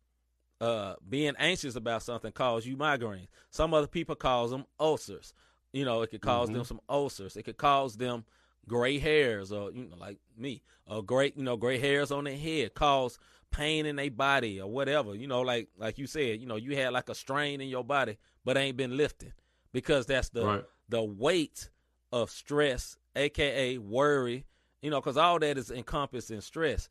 uh 0.60 0.94
being 1.08 1.34
anxious 1.38 1.74
about 1.76 2.02
something 2.02 2.32
cause 2.32 2.64
you 2.66 2.76
migraines. 2.76 3.28
Some 3.50 3.74
other 3.74 3.86
people 3.88 4.14
cause 4.14 4.50
them 4.50 4.64
ulcers. 4.78 5.34
You 5.72 5.84
know, 5.84 6.02
it 6.02 6.10
could 6.10 6.20
because 6.20 6.48
them 6.50 6.64
some 6.64 6.80
ulcers. 6.88 7.36
It 7.36 7.42
could 7.42 7.56
cause 7.56 7.96
them 7.96 8.24
gray 8.68 8.98
hairs 8.98 9.52
or 9.52 9.70
you 9.72 9.84
know 9.84 9.96
like 9.96 10.16
me 10.38 10.62
or 10.86 11.02
great 11.02 11.36
you 11.36 11.42
know 11.42 11.56
gray 11.56 11.78
hairs 11.78 12.10
on 12.10 12.24
their 12.24 12.36
head 12.36 12.72
cause 12.74 13.18
pain 13.50 13.84
in 13.84 13.96
their 13.96 14.10
body 14.10 14.58
or 14.58 14.70
whatever 14.70 15.14
you 15.14 15.26
know 15.26 15.42
like 15.42 15.68
like 15.76 15.98
you 15.98 16.06
said 16.06 16.40
you 16.40 16.46
know 16.46 16.56
you 16.56 16.74
had 16.74 16.90
like 16.92 17.10
a 17.10 17.14
strain 17.14 17.60
in 17.60 17.68
your 17.68 17.84
body 17.84 18.16
but 18.42 18.56
ain't 18.56 18.76
been 18.78 18.96
lifted 18.96 19.34
because 19.72 20.06
that's 20.06 20.30
the 20.30 20.44
Right. 20.46 20.64
the 20.88 21.02
weight 21.02 21.68
of 22.10 22.30
stress 22.30 22.96
aka 23.14 23.76
worry 23.76 24.46
you 24.84 24.90
know 24.90 25.00
because 25.00 25.16
all 25.16 25.38
that 25.38 25.56
is 25.56 25.70
encompassed 25.70 26.30
in 26.30 26.42
stress. 26.42 26.90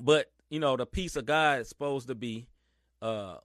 But 0.00 0.30
you 0.48 0.60
know 0.60 0.76
the 0.76 0.86
peace 0.86 1.16
of 1.16 1.26
god 1.26 1.60
is 1.60 1.68
supposed 1.68 2.06
to 2.06 2.14
be 2.14 2.46
uh 3.02 3.38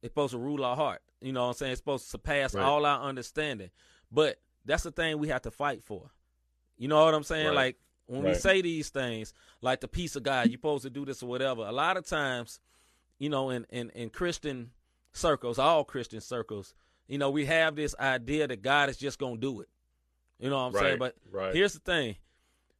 it's 0.00 0.10
supposed 0.10 0.32
to 0.32 0.38
rule 0.38 0.64
our 0.64 0.74
heart. 0.74 1.02
You 1.20 1.32
know 1.32 1.42
what 1.42 1.48
i'm 1.48 1.54
saying? 1.54 1.72
It's 1.72 1.80
supposed 1.80 2.04
to 2.04 2.10
surpass 2.10 2.54
Right. 2.54 2.64
all 2.64 2.86
our 2.86 3.02
understanding. 3.02 3.68
But 4.10 4.40
that's 4.64 4.84
the 4.84 4.90
thing 4.90 5.18
we 5.18 5.28
have 5.28 5.42
to 5.42 5.50
fight 5.50 5.84
for. 5.84 6.10
You 6.78 6.88
know 6.88 7.04
what 7.04 7.12
i'm 7.12 7.24
saying? 7.24 7.48
Right. 7.48 7.54
like 7.54 7.76
when 8.06 8.22
we 8.22 8.32
say 8.32 8.62
these 8.62 8.88
things 8.88 9.34
like 9.60 9.80
the 9.82 9.88
peace 9.88 10.16
of 10.16 10.22
god 10.22 10.46
you're 10.46 10.56
supposed 10.56 10.84
to 10.84 10.90
do 10.90 11.04
this 11.04 11.22
or 11.22 11.28
whatever. 11.28 11.66
A 11.66 11.72
lot 11.72 11.98
of 11.98 12.06
times 12.06 12.58
you 13.18 13.28
know 13.28 13.50
in 13.50 13.66
in, 13.68 13.90
in 13.90 14.08
christian 14.08 14.70
circles 15.12 15.58
all 15.58 15.84
christian 15.84 16.22
circles 16.22 16.72
you 17.06 17.18
know 17.18 17.28
we 17.28 17.44
have 17.44 17.76
this 17.76 17.94
idea 18.00 18.46
that 18.46 18.62
god 18.62 18.88
is 18.88 18.96
just 18.96 19.18
gonna 19.18 19.36
do 19.36 19.60
it. 19.60 19.68
You 20.38 20.48
know 20.48 20.56
what 20.56 20.74
i'm 20.74 20.82
saying? 20.82 20.98
But 20.98 21.16
right. 21.30 21.54
here's 21.54 21.74
the 21.74 21.80
thing 21.80 22.16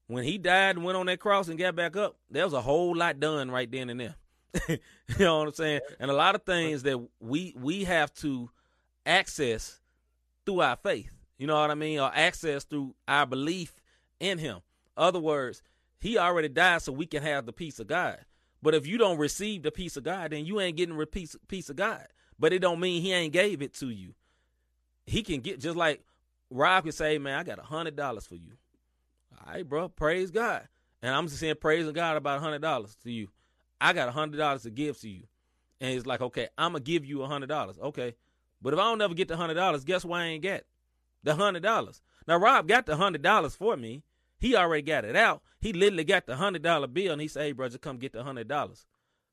when 0.08 0.24
he 0.24 0.38
died 0.38 0.76
and 0.76 0.84
went 0.84 0.96
on 0.96 1.06
that 1.06 1.20
cross 1.20 1.48
and 1.48 1.58
got 1.58 1.76
back 1.76 1.96
up, 1.96 2.16
there 2.30 2.44
was 2.44 2.54
a 2.54 2.60
whole 2.60 2.96
lot 2.96 3.20
done 3.20 3.50
right 3.50 3.70
then 3.70 3.90
and 3.90 4.00
there. 4.00 4.14
you 4.68 4.78
know 5.18 5.38
what 5.38 5.48
I'm 5.48 5.54
saying? 5.54 5.80
And 6.00 6.10
a 6.10 6.14
lot 6.14 6.34
of 6.34 6.42
things 6.42 6.82
that 6.82 6.98
we 7.20 7.54
we 7.56 7.84
have 7.84 8.12
to 8.14 8.50
access 9.04 9.80
through 10.44 10.62
our 10.62 10.76
faith. 10.76 11.12
You 11.36 11.46
know 11.46 11.60
what 11.60 11.70
I 11.70 11.74
mean? 11.74 12.00
Or 12.00 12.10
access 12.12 12.64
through 12.64 12.94
our 13.06 13.26
belief 13.26 13.72
in 14.18 14.38
him. 14.38 14.60
Other 14.96 15.20
words, 15.20 15.62
he 16.00 16.18
already 16.18 16.48
died 16.48 16.82
so 16.82 16.92
we 16.92 17.06
can 17.06 17.22
have 17.22 17.46
the 17.46 17.52
peace 17.52 17.78
of 17.78 17.86
God. 17.86 18.18
But 18.62 18.74
if 18.74 18.86
you 18.86 18.98
don't 18.98 19.18
receive 19.18 19.62
the 19.62 19.70
peace 19.70 19.96
of 19.96 20.04
God, 20.04 20.32
then 20.32 20.44
you 20.44 20.60
ain't 20.60 20.76
getting 20.76 20.96
the 20.96 21.06
peace, 21.06 21.36
peace 21.46 21.70
of 21.70 21.76
God. 21.76 22.06
But 22.38 22.52
it 22.52 22.60
don't 22.60 22.80
mean 22.80 23.02
he 23.02 23.12
ain't 23.12 23.32
gave 23.32 23.62
it 23.62 23.74
to 23.74 23.90
you. 23.90 24.14
He 25.06 25.22
can 25.22 25.40
get 25.40 25.60
just 25.60 25.76
like 25.76 26.02
Rob 26.50 26.84
can 26.84 26.92
say, 26.92 27.18
man, 27.18 27.38
I 27.38 27.44
got 27.44 27.58
a 27.58 27.62
hundred 27.62 27.94
dollars 27.94 28.26
for 28.26 28.34
you. 28.34 28.52
Right, 29.48 29.66
bro. 29.66 29.88
Praise 29.88 30.30
God. 30.30 30.68
And 31.00 31.14
I'm 31.14 31.26
just 31.26 31.40
saying, 31.40 31.56
praising 31.60 31.92
God 31.92 32.16
about 32.16 32.40
hundred 32.40 32.60
dollars 32.60 32.96
to 33.04 33.10
you. 33.10 33.28
I 33.80 33.92
got 33.92 34.12
hundred 34.12 34.36
dollars 34.38 34.62
to 34.64 34.70
give 34.70 35.00
to 35.00 35.08
you. 35.08 35.24
And 35.80 35.96
it's 35.96 36.06
like, 36.06 36.20
okay, 36.20 36.48
I'm 36.58 36.72
gonna 36.72 36.80
give 36.80 37.04
you 37.04 37.22
hundred 37.22 37.46
dollars. 37.48 37.78
Okay. 37.78 38.14
But 38.60 38.74
if 38.74 38.80
I 38.80 38.82
don't 38.82 39.00
ever 39.00 39.14
get 39.14 39.28
the 39.28 39.36
hundred 39.36 39.54
dollars, 39.54 39.84
guess 39.84 40.04
what 40.04 40.20
I 40.20 40.24
ain't 40.24 40.42
get? 40.42 40.66
The 41.22 41.34
hundred 41.34 41.62
dollars. 41.62 42.02
Now 42.26 42.36
Rob 42.36 42.68
got 42.68 42.84
the 42.84 42.96
hundred 42.96 43.22
dollars 43.22 43.54
for 43.54 43.76
me. 43.76 44.02
He 44.38 44.54
already 44.54 44.82
got 44.82 45.04
it 45.04 45.16
out. 45.16 45.42
He 45.60 45.72
literally 45.72 46.04
got 46.04 46.26
the 46.26 46.36
hundred 46.36 46.62
dollar 46.62 46.86
bill 46.86 47.12
and 47.12 47.22
he 47.22 47.28
said, 47.28 47.44
Hey 47.44 47.52
bro, 47.52 47.68
just 47.68 47.80
come 47.80 47.96
get 47.98 48.12
the 48.12 48.24
hundred 48.24 48.48
dollars. 48.48 48.84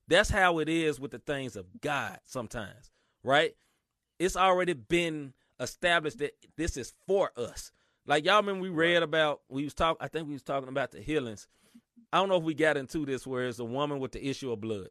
That's 0.08 0.30
how 0.30 0.60
it 0.60 0.70
is 0.70 1.00
with 1.00 1.12
the 1.12 1.20
things 1.20 1.56
of 1.56 1.66
God 1.82 2.20
sometimes, 2.26 2.92
right? 3.24 3.56
It's 4.20 4.38
already 4.38 4.74
been 4.74 5.34
established 5.60 6.20
that 6.20 6.36
this 6.56 6.78
is 6.78 6.94
for 7.08 7.32
us. 7.36 7.72
Like 8.06 8.26
y'all 8.26 8.38
remember 8.38 8.62
we 8.62 8.70
read 8.70 9.04
about 9.04 9.42
we 9.50 9.64
was 9.64 9.74
talk 9.74 9.98
I 10.00 10.08
think 10.08 10.28
we 10.28 10.34
was 10.34 10.44
talking 10.44 10.70
about 10.70 10.92
the 10.92 11.02
healings. 11.02 11.48
I 12.14 12.20
don't 12.20 12.30
know 12.30 12.38
if 12.38 12.44
we 12.44 12.54
got 12.54 12.78
into 12.78 13.06
this 13.06 13.26
where 13.26 13.48
it's 13.48 13.60
a 13.60 13.66
woman 13.66 14.00
with 14.00 14.12
the 14.12 14.26
issue 14.26 14.52
of 14.52 14.62
blood. 14.62 14.90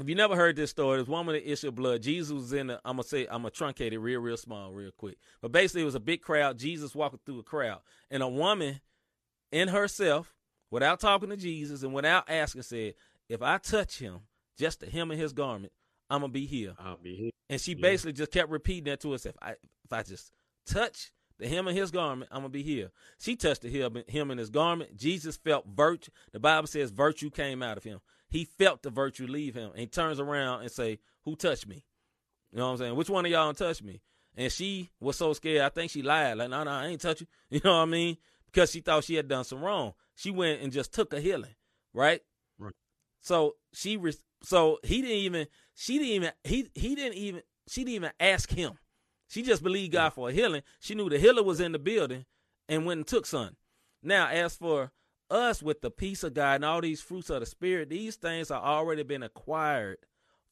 If 0.00 0.08
you 0.08 0.14
never 0.14 0.36
heard 0.36 0.54
this 0.54 0.70
story, 0.70 0.98
this 0.98 1.08
woman 1.08 1.34
with 1.34 1.42
the 1.44 1.50
issue 1.50 1.68
of 1.68 1.74
blood, 1.74 2.02
Jesus 2.02 2.32
was 2.32 2.52
in 2.52 2.68
the 2.68 2.80
I'm 2.84 2.94
gonna 2.96 3.02
say 3.02 3.26
I'm 3.26 3.42
gonna 3.42 3.50
truncate 3.50 3.92
it 3.92 3.98
real, 3.98 4.20
real 4.20 4.36
small, 4.36 4.72
real 4.72 4.92
quick. 4.96 5.18
But 5.40 5.50
basically 5.52 5.82
it 5.82 5.86
was 5.86 5.96
a 5.96 6.00
big 6.00 6.22
crowd, 6.22 6.56
Jesus 6.58 6.94
walking 6.94 7.18
through 7.26 7.40
a 7.40 7.42
crowd, 7.42 7.80
and 8.10 8.22
a 8.22 8.28
woman 8.28 8.80
in 9.50 9.68
herself, 9.68 10.34
without 10.70 11.00
talking 11.00 11.30
to 11.30 11.36
Jesus 11.36 11.82
and 11.82 11.92
without 11.92 12.30
asking, 12.30 12.62
said, 12.62 12.94
If 13.28 13.42
I 13.42 13.58
touch 13.58 13.98
him, 13.98 14.20
just 14.56 14.80
the 14.80 14.86
hem 14.86 15.10
of 15.10 15.18
his 15.18 15.32
garment, 15.32 15.72
I'm 16.08 16.20
gonna 16.20 16.32
be 16.32 16.46
healed. 16.46 16.76
I'll 16.78 16.96
be 16.96 17.16
here. 17.16 17.30
And 17.50 17.60
she 17.60 17.72
Yeah. 17.72 17.80
basically 17.82 18.12
just 18.12 18.30
kept 18.30 18.50
repeating 18.50 18.84
that 18.84 19.00
to 19.00 19.12
herself. 19.12 19.36
I, 19.42 19.52
if 19.52 19.92
I 19.92 20.02
just 20.04 20.30
touch 20.64 21.10
the 21.38 21.48
hem 21.48 21.68
of 21.68 21.74
his 21.74 21.90
garment, 21.90 22.30
I'm 22.32 22.40
gonna 22.40 22.48
be 22.48 22.62
healed. 22.62 22.90
She 23.18 23.36
touched 23.36 23.62
the 23.62 23.70
hem, 23.70 24.02
him 24.06 24.30
in 24.30 24.38
his 24.38 24.50
garment. 24.50 24.96
Jesus 24.96 25.36
felt 25.36 25.66
virtue. 25.66 26.10
The 26.32 26.40
Bible 26.40 26.66
says 26.66 26.90
virtue 26.90 27.30
came 27.30 27.62
out 27.62 27.76
of 27.76 27.84
him. 27.84 28.00
He 28.28 28.44
felt 28.44 28.82
the 28.82 28.90
virtue 28.90 29.26
leave 29.26 29.54
him, 29.54 29.70
and 29.70 29.80
he 29.80 29.86
turns 29.86 30.20
around 30.20 30.62
and 30.62 30.70
say, 30.70 30.98
"Who 31.24 31.36
touched 31.36 31.66
me?" 31.66 31.84
You 32.52 32.58
know 32.58 32.66
what 32.66 32.72
I'm 32.72 32.78
saying? 32.78 32.96
Which 32.96 33.10
one 33.10 33.24
of 33.24 33.30
y'all 33.30 33.52
touched 33.52 33.82
me? 33.82 34.00
And 34.36 34.52
she 34.52 34.90
was 35.00 35.16
so 35.16 35.32
scared. 35.32 35.62
I 35.62 35.68
think 35.68 35.90
she 35.90 36.02
lied. 36.02 36.38
Like, 36.38 36.50
no, 36.50 36.64
no, 36.64 36.70
I 36.70 36.86
ain't 36.86 37.00
touch 37.00 37.20
you. 37.20 37.26
You 37.50 37.60
know 37.64 37.76
what 37.76 37.82
I 37.82 37.86
mean? 37.86 38.16
Because 38.46 38.70
she 38.70 38.80
thought 38.80 39.04
she 39.04 39.14
had 39.14 39.28
done 39.28 39.44
some 39.44 39.62
wrong. 39.62 39.94
She 40.14 40.30
went 40.30 40.62
and 40.62 40.72
just 40.72 40.92
took 40.92 41.12
a 41.12 41.20
healing, 41.20 41.54
right? 41.92 42.20
Right. 42.58 42.74
So 43.20 43.56
she, 43.72 43.96
re- 43.96 44.14
so 44.42 44.78
he 44.82 45.02
didn't 45.02 45.16
even, 45.16 45.46
she 45.74 45.98
didn't 45.98 46.08
even, 46.08 46.32
he, 46.44 46.70
he 46.74 46.94
didn't 46.94 47.18
even, 47.18 47.42
she 47.68 47.84
didn't 47.84 47.94
even 47.94 48.10
ask 48.20 48.50
him. 48.50 48.78
She 49.28 49.42
just 49.42 49.62
believed 49.62 49.92
God 49.92 50.10
for 50.10 50.30
a 50.30 50.32
healing. 50.32 50.62
She 50.80 50.94
knew 50.94 51.08
the 51.08 51.18
healer 51.18 51.42
was 51.42 51.60
in 51.60 51.72
the 51.72 51.78
building 51.78 52.24
and 52.68 52.86
went 52.86 52.98
and 52.98 53.06
took 53.06 53.26
some. 53.26 53.56
Now, 54.02 54.28
as 54.28 54.56
for 54.56 54.90
us 55.30 55.62
with 55.62 55.82
the 55.82 55.90
peace 55.90 56.24
of 56.24 56.34
God 56.34 56.56
and 56.56 56.64
all 56.64 56.80
these 56.80 57.02
fruits 57.02 57.30
of 57.30 57.40
the 57.40 57.46
Spirit, 57.46 57.90
these 57.90 58.16
things 58.16 58.50
are 58.50 58.62
already 58.62 59.02
been 59.02 59.22
acquired 59.22 59.98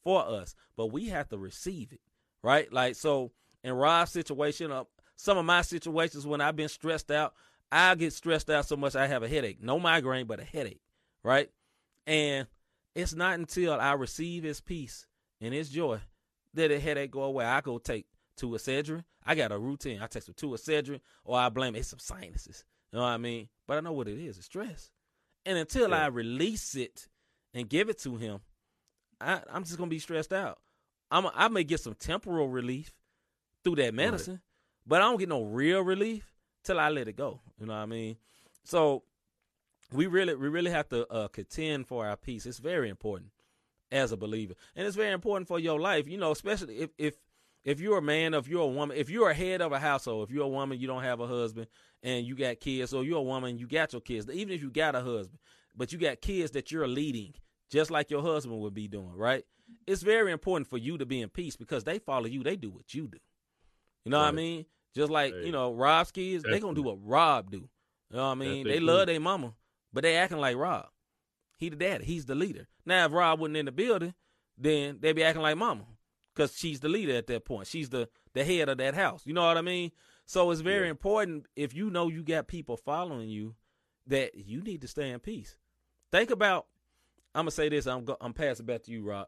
for 0.03 0.25
us, 0.25 0.55
but 0.75 0.87
we 0.87 1.09
have 1.09 1.27
to 1.29 1.37
receive 1.37 1.91
it, 1.91 2.01
right? 2.43 2.71
Like, 2.71 2.95
so 2.95 3.31
in 3.63 3.73
Rob's 3.73 4.11
situation, 4.11 4.71
uh, 4.71 4.83
some 5.15 5.37
of 5.37 5.45
my 5.45 5.63
situations 5.63 6.27
when 6.27 6.41
I've 6.41 6.55
been 6.55 6.69
stressed 6.69 7.09
out, 7.09 7.33
I 7.71 7.95
get 7.95 8.13
stressed 8.13 8.49
out 8.49 8.67
so 8.67 8.77
much 8.77 8.95
I 8.95 9.07
have 9.07 9.23
a 9.23 9.27
headache. 9.27 9.61
No 9.61 9.79
migraine, 9.79 10.27
but 10.27 10.39
a 10.39 10.43
headache, 10.43 10.81
right? 11.23 11.49
And 12.05 12.47
it's 12.95 13.13
not 13.13 13.39
until 13.39 13.73
I 13.73 13.93
receive 13.93 14.43
his 14.43 14.61
peace 14.61 15.07
and 15.41 15.53
his 15.53 15.69
joy 15.69 15.99
that 16.53 16.69
the 16.69 16.79
headache 16.79 17.11
go 17.11 17.23
away. 17.23 17.45
I 17.45 17.61
go 17.61 17.77
take 17.79 18.05
two 18.37 18.49
Excedrin. 18.51 19.03
I 19.25 19.35
got 19.35 19.51
a 19.51 19.57
routine. 19.57 19.99
I 20.01 20.07
take 20.07 20.23
some 20.23 20.35
two 20.35 20.49
Excedrin, 20.51 21.01
or 21.25 21.37
I 21.37 21.49
blame 21.49 21.75
it. 21.75 21.79
It's 21.79 21.89
some 21.89 21.99
sinuses. 21.99 22.63
You 22.91 22.99
know 22.99 23.03
what 23.03 23.11
I 23.11 23.17
mean? 23.17 23.49
But 23.67 23.77
I 23.77 23.81
know 23.81 23.91
what 23.91 24.07
it 24.07 24.17
is. 24.17 24.37
It's 24.37 24.45
stress. 24.45 24.89
And 25.45 25.57
until 25.57 25.89
Yeah. 25.89 26.03
I 26.03 26.07
release 26.07 26.75
it 26.75 27.07
and 27.53 27.67
give 27.69 27.89
it 27.89 27.99
to 27.99 28.15
him, 28.17 28.39
I, 29.19 29.41
I'm 29.51 29.63
just 29.63 29.77
gonna 29.77 29.89
be 29.89 29.99
stressed 29.99 30.31
out. 30.31 30.59
I'm 31.11 31.27
I 31.33 31.47
may 31.49 31.63
get 31.63 31.79
some 31.81 31.95
temporal 31.95 32.47
relief 32.49 32.93
through 33.63 33.75
that 33.77 33.93
medicine, 33.93 34.41
but 34.85 35.01
I 35.01 35.05
don't 35.05 35.17
get 35.19 35.29
no 35.29 35.43
real 35.43 35.81
relief 35.81 36.33
till 36.63 36.79
I 36.79 36.89
let 36.89 37.07
it 37.07 37.15
go. 37.17 37.41
You 37.59 37.65
know 37.65 37.73
what 37.73 37.79
I 37.79 37.85
mean? 37.85 38.17
So 38.63 39.03
we 39.91 40.07
really 40.07 40.35
we 40.35 40.49
really 40.49 40.71
have 40.71 40.89
to 40.89 41.07
uh, 41.11 41.27
contend 41.29 41.87
for 41.87 42.05
our 42.05 42.17
peace. 42.17 42.45
It's 42.45 42.59
very 42.59 42.89
important 42.89 43.31
as 43.91 44.11
a 44.11 44.17
believer, 44.17 44.53
and 44.75 44.85
it's 44.85 44.97
very 44.97 45.13
important 45.13 45.47
for 45.47 45.59
your 45.59 45.79
life. 45.79 46.07
You 46.07 46.17
know, 46.17 46.31
especially 46.31 46.79
if 46.79 46.89
if 46.97 47.15
if 47.67 47.81
you're 47.81 47.97
a 47.97 48.01
man, 48.01 48.33
if 48.33 48.47
you're 48.47 48.61
a 48.61 48.67
woman, 48.67 48.95
if 48.97 49.09
you're 49.09 49.29
a 49.29 49.33
head 49.33 49.61
of 49.61 49.73
a 49.73 49.79
household, 49.79 50.29
if 50.29 50.33
you're 50.33 50.45
a 50.45 50.47
woman, 50.47 50.79
you 50.79 50.87
don't 50.87 51.03
have 51.03 51.19
a 51.19 51.27
husband, 51.27 51.67
and 52.01 52.25
you 52.25 52.33
got 52.33 52.61
kids, 52.61 52.93
or 52.93 53.03
you're 53.03 53.17
a 53.17 53.21
woman, 53.21 53.57
you 53.57 53.67
got 53.67 53.91
your 53.91 54.01
kids. 54.01 54.29
Even 54.29 54.55
if 54.55 54.61
you 54.61 54.71
got 54.71 54.95
a 54.95 55.01
husband, 55.01 55.37
but 55.75 55.91
you 55.91 55.99
got 55.99 56.21
kids 56.21 56.51
that 56.51 56.71
you're 56.71 56.87
leading, 56.87 57.33
just 57.69 57.91
like 57.91 58.09
your 58.09 58.21
husband 58.21 58.57
would 58.61 58.73
be 58.73 58.87
doing, 58.87 59.11
right? 59.13 59.43
It's 59.85 60.01
very 60.01 60.31
important 60.31 60.69
for 60.69 60.77
you 60.77 60.97
to 60.97 61.05
be 61.05 61.21
in 61.21 61.27
peace 61.27 61.57
because 61.57 61.83
they 61.83 61.99
follow 61.99 62.27
you. 62.27 62.41
They 62.41 62.55
do 62.55 62.69
what 62.69 62.93
you 62.93 63.09
do. 63.09 63.17
You 64.05 64.11
know 64.11 64.19
what 64.19 64.29
I 64.29 64.31
mean? 64.31 64.65
Just 64.95 65.11
like 65.11 65.33
Hey. 65.33 65.47
you 65.47 65.51
know, 65.51 65.73
Rob's 65.73 66.11
kids, 66.11 66.45
they 66.45 66.61
gonna 66.61 66.73
do 66.73 66.83
what 66.83 66.99
Rob 67.03 67.51
do. 67.51 67.67
You 68.09 68.15
know 68.15 68.27
what 68.27 68.31
I 68.31 68.35
mean? 68.35 68.65
They 68.65 68.79
love 68.79 69.07
their 69.07 69.19
mama, 69.19 69.53
but 69.91 70.03
they 70.03 70.15
acting 70.15 70.37
like 70.37 70.55
Rob. 70.55 70.87
He 71.57 71.67
the 71.67 71.75
daddy. 71.75 72.05
He's 72.05 72.25
the 72.25 72.35
leader. 72.35 72.69
Now, 72.85 73.07
if 73.07 73.11
Rob 73.11 73.41
wasn't 73.41 73.57
in 73.57 73.65
the 73.65 73.73
building, 73.73 74.13
then 74.57 74.99
they 75.01 75.11
be 75.11 75.25
acting 75.25 75.41
like 75.41 75.57
mama 75.57 75.83
because 76.37 76.55
she's 76.55 76.79
the 76.79 76.89
leader 76.89 77.15
at 77.15 77.27
that 77.27 77.45
point. 77.45 77.67
She's 77.67 77.89
the 77.89 78.07
the 78.33 78.45
head 78.45 78.69
of 78.69 78.77
that 78.77 78.93
house. 78.93 79.23
You 79.25 79.33
know 79.33 79.45
what 79.45 79.57
I 79.57 79.61
mean? 79.61 79.91
So 80.25 80.51
it's 80.51 80.61
very 80.61 80.85
Yeah. 80.85 80.91
important 80.91 81.47
if 81.55 81.73
you 81.73 81.89
know 81.89 82.07
you 82.09 82.21
got 82.23 82.47
people 82.47 82.77
following 82.77 83.29
you 83.29 83.55
that 84.05 84.35
you 84.35 84.61
need 84.61 84.81
to 84.81 84.87
stay 84.87 85.09
in 85.09 85.19
peace. 85.19 85.57
Think 86.11 86.29
about. 86.29 86.67
I'm 87.33 87.41
gonna 87.43 87.51
say 87.51 87.69
this. 87.69 87.87
I'm 87.87 88.05
go, 88.05 88.17
I'm 88.21 88.33
passing 88.33 88.65
back 88.65 88.83
to 88.83 88.91
you, 88.91 89.03
Rob. 89.03 89.27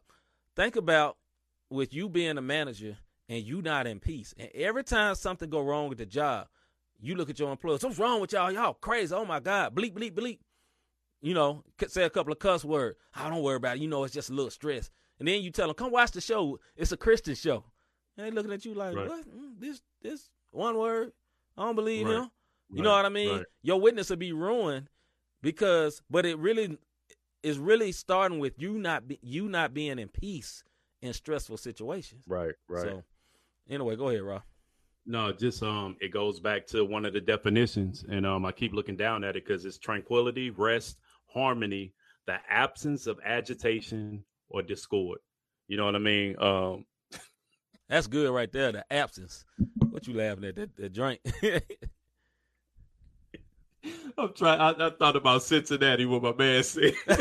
Think 0.55 0.75
about 0.75 1.17
with 1.69 1.93
you 1.93 2.09
being 2.09 2.37
a 2.37 2.41
manager 2.41 2.97
and 3.27 3.43
you 3.43 3.61
not 3.61 3.87
in 3.87 3.99
peace, 3.99 4.33
and 4.37 4.49
every 4.53 4.83
time 4.83 5.15
something 5.15 5.49
go 5.49 5.61
wrong 5.61 5.89
with 5.89 5.97
the 5.99 6.05
job, 6.05 6.47
you 6.99 7.15
look 7.15 7.29
at 7.29 7.39
your 7.39 7.51
employees. 7.51 7.83
What's 7.83 7.99
wrong 7.99 8.21
with 8.21 8.33
y'all? 8.33 8.51
Y'all 8.51 8.73
crazy? 8.73 9.13
Oh 9.13 9.25
my 9.25 9.39
God! 9.39 9.75
Bleep 9.75 9.93
bleep 9.93 10.11
bleep. 10.13 10.39
You 11.21 11.33
know, 11.33 11.63
say 11.87 12.03
a 12.03 12.09
couple 12.09 12.31
of 12.31 12.39
cuss 12.39 12.63
words. 12.63 12.97
I 13.13 13.29
don't 13.29 13.43
worry 13.43 13.57
about 13.57 13.75
it. 13.77 13.81
You 13.81 13.87
know, 13.89 14.03
it's 14.03 14.13
just 14.13 14.29
a 14.29 14.33
little 14.33 14.49
stress. 14.51 14.89
And 15.19 15.27
then 15.27 15.41
you 15.41 15.51
tell 15.51 15.67
them, 15.67 15.75
"Come 15.75 15.91
watch 15.91 16.11
the 16.11 16.21
show. 16.21 16.59
It's 16.75 16.91
a 16.91 16.97
Christian 16.97 17.35
show." 17.35 17.65
And 18.17 18.25
they 18.27 18.31
looking 18.31 18.51
at 18.51 18.65
you 18.65 18.73
like, 18.73 18.95
Right. 18.95 19.07
"What? 19.07 19.27
Mm, 19.27 19.59
This 19.59 19.81
this 20.01 20.29
one 20.51 20.77
word? 20.77 21.11
I 21.57 21.63
don't 21.63 21.75
believe 21.75 22.05
Right. 22.07 22.23
him." 22.23 22.31
You 22.71 22.83
know 22.83 22.91
what 22.91 23.05
I 23.05 23.09
mean? 23.09 23.37
right. 23.37 23.45
Your 23.63 23.81
witness 23.81 24.09
will 24.09 24.17
be 24.17 24.31
ruined 24.31 24.89
because, 25.41 26.01
but 26.09 26.25
it 26.25 26.37
really 26.37 26.77
is 27.41 27.57
really 27.57 27.91
starting 27.91 28.39
with 28.39 28.53
you 28.61 28.77
not 28.77 29.07
be, 29.07 29.17
you 29.21 29.49
not 29.49 29.73
being 29.73 29.97
in 29.97 30.07
peace 30.09 30.63
in 31.01 31.13
stressful 31.13 31.57
situations. 31.57 32.25
Right, 32.27 32.53
right. 32.67 32.83
So, 32.83 33.03
anyway, 33.69 33.95
go 33.95 34.09
ahead, 34.09 34.21
Rob. 34.21 34.43
No, 35.05 35.31
just 35.31 35.63
um, 35.63 35.95
it 35.99 36.09
goes 36.09 36.39
back 36.39 36.67
to 36.67 36.85
one 36.85 37.05
of 37.05 37.13
the 37.13 37.21
definitions, 37.21 38.05
and 38.07 38.25
um, 38.25 38.45
I 38.45 38.51
keep 38.51 38.73
looking 38.73 38.97
down 38.97 39.23
at 39.23 39.35
it 39.35 39.45
because 39.45 39.65
it's 39.65 39.79
tranquility, 39.79 40.51
rest, 40.51 40.99
harmony, 41.25 41.93
the 42.27 42.37
absence 42.49 43.07
of 43.07 43.19
agitation 43.25 44.23
or 44.49 44.61
discord. 44.61 45.19
You 45.67 45.77
know 45.77 45.85
what 45.85 45.95
I 45.95 45.99
mean? 45.99 46.35
Um, 46.41 46.85
That's 47.87 48.07
good 48.07 48.29
right 48.31 48.51
there. 48.51 48.71
The 48.71 48.85
absence. 48.91 49.45
What 49.89 50.07
you 50.07 50.13
laughing 50.15 50.43
at? 50.45 50.55
That, 50.55 50.75
that 50.77 50.93
drink. 50.93 51.19
I'm 54.17 54.33
trying. 54.33 54.59
I, 54.59 54.71
I 54.87 54.89
thought 54.91 55.15
about 55.15 55.43
Cincinnati. 55.43 56.05
What 56.05 56.21
my 56.23 56.33
man 56.33 56.63
said. 56.63 56.93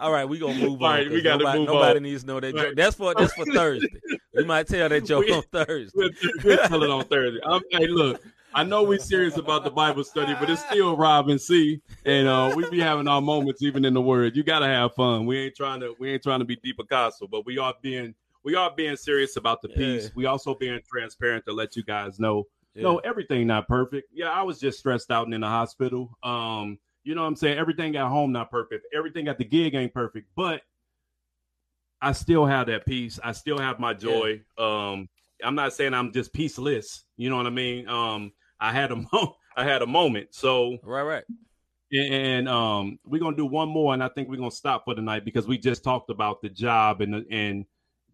All 0.00 0.10
right, 0.12 0.24
we 0.24 0.38
gonna 0.38 0.54
move 0.54 0.80
All 0.82 0.88
on. 0.88 0.96
right, 0.96 1.10
we 1.10 1.20
gotta 1.20 1.38
nobody, 1.44 1.58
move 1.58 1.68
nobody 1.68 1.96
on. 1.98 2.02
needs 2.02 2.22
to 2.22 2.26
know 2.28 2.40
that 2.40 2.54
Right. 2.54 2.66
joke. 2.68 2.76
That's 2.76 2.96
for 2.96 3.14
that's 3.14 3.32
for 3.34 3.44
Thursday. 3.52 3.88
We 4.34 4.44
might 4.44 4.66
tell 4.66 4.88
that 4.88 5.04
joke 5.04 5.26
We- 5.26 5.32
on 5.32 5.42
Thursday. 5.52 5.90
we'll, 5.94 6.10
we'll 6.42 6.56
tell 6.68 6.82
it 6.82 6.90
on 6.90 7.04
Thursday. 7.04 7.40
I'm, 7.44 7.60
hey, 7.70 7.86
look, 7.86 8.22
I 8.52 8.64
know 8.64 8.82
we're 8.82 8.98
serious 8.98 9.36
about 9.36 9.64
the 9.64 9.70
Bible 9.70 10.04
study, 10.04 10.34
but 10.38 10.50
it's 10.50 10.64
still 10.64 10.96
Rob 10.96 11.28
and 11.28 11.40
C, 11.40 11.80
and 12.04 12.26
uh, 12.26 12.52
we 12.54 12.68
be 12.68 12.80
having 12.80 13.06
our 13.06 13.20
moments 13.20 13.62
even 13.62 13.84
in 13.84 13.94
the 13.94 14.00
Word. 14.00 14.36
You 14.36 14.42
gotta 14.42 14.66
have 14.66 14.94
fun. 14.94 15.26
We 15.26 15.38
ain't 15.38 15.54
trying 15.56 15.80
to 15.80 15.94
we 15.98 16.10
ain't 16.10 16.22
trying 16.22 16.40
to 16.40 16.44
be 16.44 16.56
deep 16.56 16.78
Picasso, 16.78 17.26
but 17.26 17.46
we 17.46 17.58
are 17.58 17.74
being 17.80 18.14
we 18.42 18.54
are 18.54 18.70
being 18.74 18.96
serious 18.96 19.36
about 19.36 19.62
the 19.62 19.68
peace. 19.68 20.04
Yeah. 20.04 20.10
We 20.14 20.26
also 20.26 20.54
being 20.54 20.80
transparent 20.88 21.44
to 21.46 21.52
let 21.52 21.76
you 21.76 21.84
guys 21.84 22.18
know. 22.18 22.44
Yeah. 22.74 22.84
No, 22.84 22.98
everything 22.98 23.46
not 23.46 23.68
perfect. 23.68 24.08
Yeah, 24.12 24.30
I 24.30 24.42
was 24.42 24.58
just 24.58 24.78
stressed 24.78 25.10
out 25.10 25.26
and 25.26 25.34
in 25.34 25.40
the 25.40 25.48
hospital. 25.48 26.16
Um, 26.22 26.78
you 27.02 27.14
know 27.14 27.22
what 27.22 27.28
I'm 27.28 27.36
saying? 27.36 27.58
Everything 27.58 27.96
at 27.96 28.08
home 28.08 28.32
not 28.32 28.50
perfect. 28.50 28.86
Everything 28.94 29.28
at 29.28 29.38
the 29.38 29.44
gig 29.44 29.74
ain't 29.74 29.92
perfect, 29.92 30.28
but 30.36 30.62
I 32.00 32.12
still 32.12 32.46
have 32.46 32.68
that 32.68 32.86
peace. 32.86 33.18
I 33.22 33.32
still 33.32 33.58
have 33.58 33.78
my 33.78 33.94
joy. 33.94 34.40
Um, 34.56 35.08
I'm 35.42 35.54
not 35.54 35.72
saying 35.72 35.94
I'm 35.94 36.12
just 36.12 36.32
peaceless. 36.32 37.02
You 37.16 37.30
know 37.30 37.36
what 37.36 37.46
I 37.46 37.50
mean? 37.50 37.88
Um, 37.88 38.32
I 38.60 38.72
had 38.72 38.90
a 38.92 38.96
mo- 39.12 39.36
I 39.56 39.64
had 39.64 39.82
a 39.82 39.86
moment. 39.86 40.28
So 40.34 40.78
Right, 40.82 41.02
right. 41.02 41.24
and 41.92 42.48
um, 42.48 42.98
we're 43.04 43.20
gonna 43.20 43.36
do 43.36 43.46
one 43.46 43.68
more, 43.68 43.94
and 43.94 44.02
I 44.02 44.08
think 44.08 44.28
we're 44.28 44.36
gonna 44.36 44.50
stop 44.50 44.84
for 44.84 44.94
the 44.94 45.02
night 45.02 45.24
because 45.24 45.46
we 45.46 45.58
just 45.58 45.82
talked 45.82 46.10
about 46.10 46.40
the 46.42 46.48
job 46.48 47.00
and 47.00 47.26
and 47.30 47.64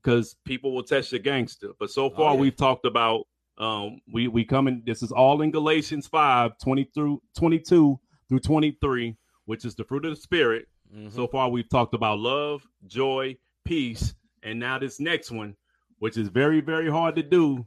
because 0.02 0.36
people 0.44 0.72
will 0.74 0.82
test 0.84 1.12
your 1.12 1.18
gangster. 1.20 1.70
But 1.78 1.90
so 1.90 2.08
far, 2.10 2.34
yeah. 2.34 2.40
we've 2.40 2.56
talked 2.56 2.86
about 2.86 3.26
um, 3.58 4.00
we 4.12 4.28
we 4.28 4.44
coming. 4.44 4.82
This 4.86 5.02
is 5.02 5.12
all 5.12 5.42
in 5.42 5.50
Galatians 5.50 6.06
5, 6.06 6.52
20 6.62 6.84
through 6.94 7.22
22 7.36 7.98
through 8.28 8.40
23, 8.40 9.16
which 9.44 9.64
is 9.64 9.74
the 9.74 9.84
fruit 9.84 10.04
of 10.04 10.10
the 10.14 10.20
spirit. 10.20 10.66
Mhm. 10.94 11.12
So 11.12 11.26
far, 11.26 11.48
we've 11.48 11.68
talked 11.68 11.94
about 11.94 12.18
love, 12.18 12.62
joy, 12.86 13.36
peace, 13.64 14.14
and 14.42 14.58
now 14.60 14.78
this 14.78 15.00
next 15.00 15.30
one, 15.30 15.56
which 15.98 16.16
is 16.16 16.28
very 16.28 16.60
very 16.60 16.88
hard 16.90 17.16
to 17.16 17.22
do, 17.22 17.66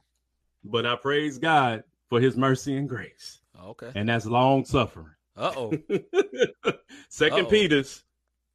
but 0.63 0.85
I 0.85 0.95
praise 0.95 1.37
God 1.37 1.83
for 2.09 2.19
His 2.19 2.35
mercy 2.37 2.75
and 2.77 2.87
grace, 2.89 3.39
okay. 3.63 3.91
and 3.95 4.09
that's 4.09 4.25
long 4.25 4.65
suffering. 4.65 5.09
Uh 5.37 5.53
oh. 5.55 5.69
2nd 5.71 7.31
Uh-oh. 7.31 7.45
Peter's, 7.45 8.03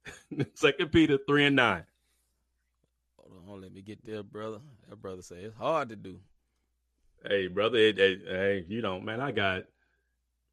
Second 0.54 0.92
Peter 0.92 1.18
three 1.26 1.46
and 1.46 1.56
nine. 1.56 1.84
Hold 3.16 3.42
on, 3.48 3.60
let 3.62 3.72
me 3.72 3.80
get 3.82 4.04
there, 4.04 4.22
brother. 4.22 4.58
That 4.88 4.96
brother 5.00 5.22
say 5.22 5.36
it's 5.36 5.56
hard 5.56 5.88
to 5.90 5.96
do. 5.96 6.18
Hey, 7.26 7.46
brother, 7.46 7.78
it, 7.78 7.98
it- 7.98 8.22
hey, 8.26 8.64
you 8.68 8.82
know, 8.82 9.00
man, 9.00 9.20
I 9.20 9.30
got 9.32 9.62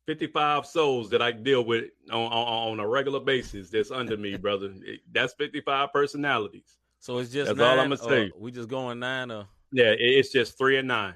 fifty 0.05 0.27
five 0.27 0.65
souls 0.65 1.09
that 1.09 1.21
I 1.21 1.31
deal 1.31 1.65
with 1.65 1.85
on, 2.11 2.21
on 2.31 2.71
on 2.73 2.79
a 2.79 2.87
regular 2.87 3.19
basis. 3.19 3.69
That's 3.69 3.91
under 3.91 4.15
me, 4.15 4.37
brother. 4.37 4.71
It- 4.85 5.01
that's 5.11 5.33
fifty 5.33 5.59
five 5.61 5.91
personalities. 5.91 6.77
So 6.99 7.17
it's 7.17 7.31
just 7.31 7.47
That's 7.47 7.57
nine. 7.59 7.79
all 7.79 7.83
I'ma 7.83 7.95
say. 7.95 8.31
We 8.37 8.51
just 8.51 8.69
going 8.69 8.99
nine 8.99 9.31
or 9.31 9.47
Yeah, 9.71 9.85
it, 9.91 9.99
it's 9.99 10.31
just 10.31 10.57
three 10.57 10.77
and 10.77 10.87
nine. 10.87 11.15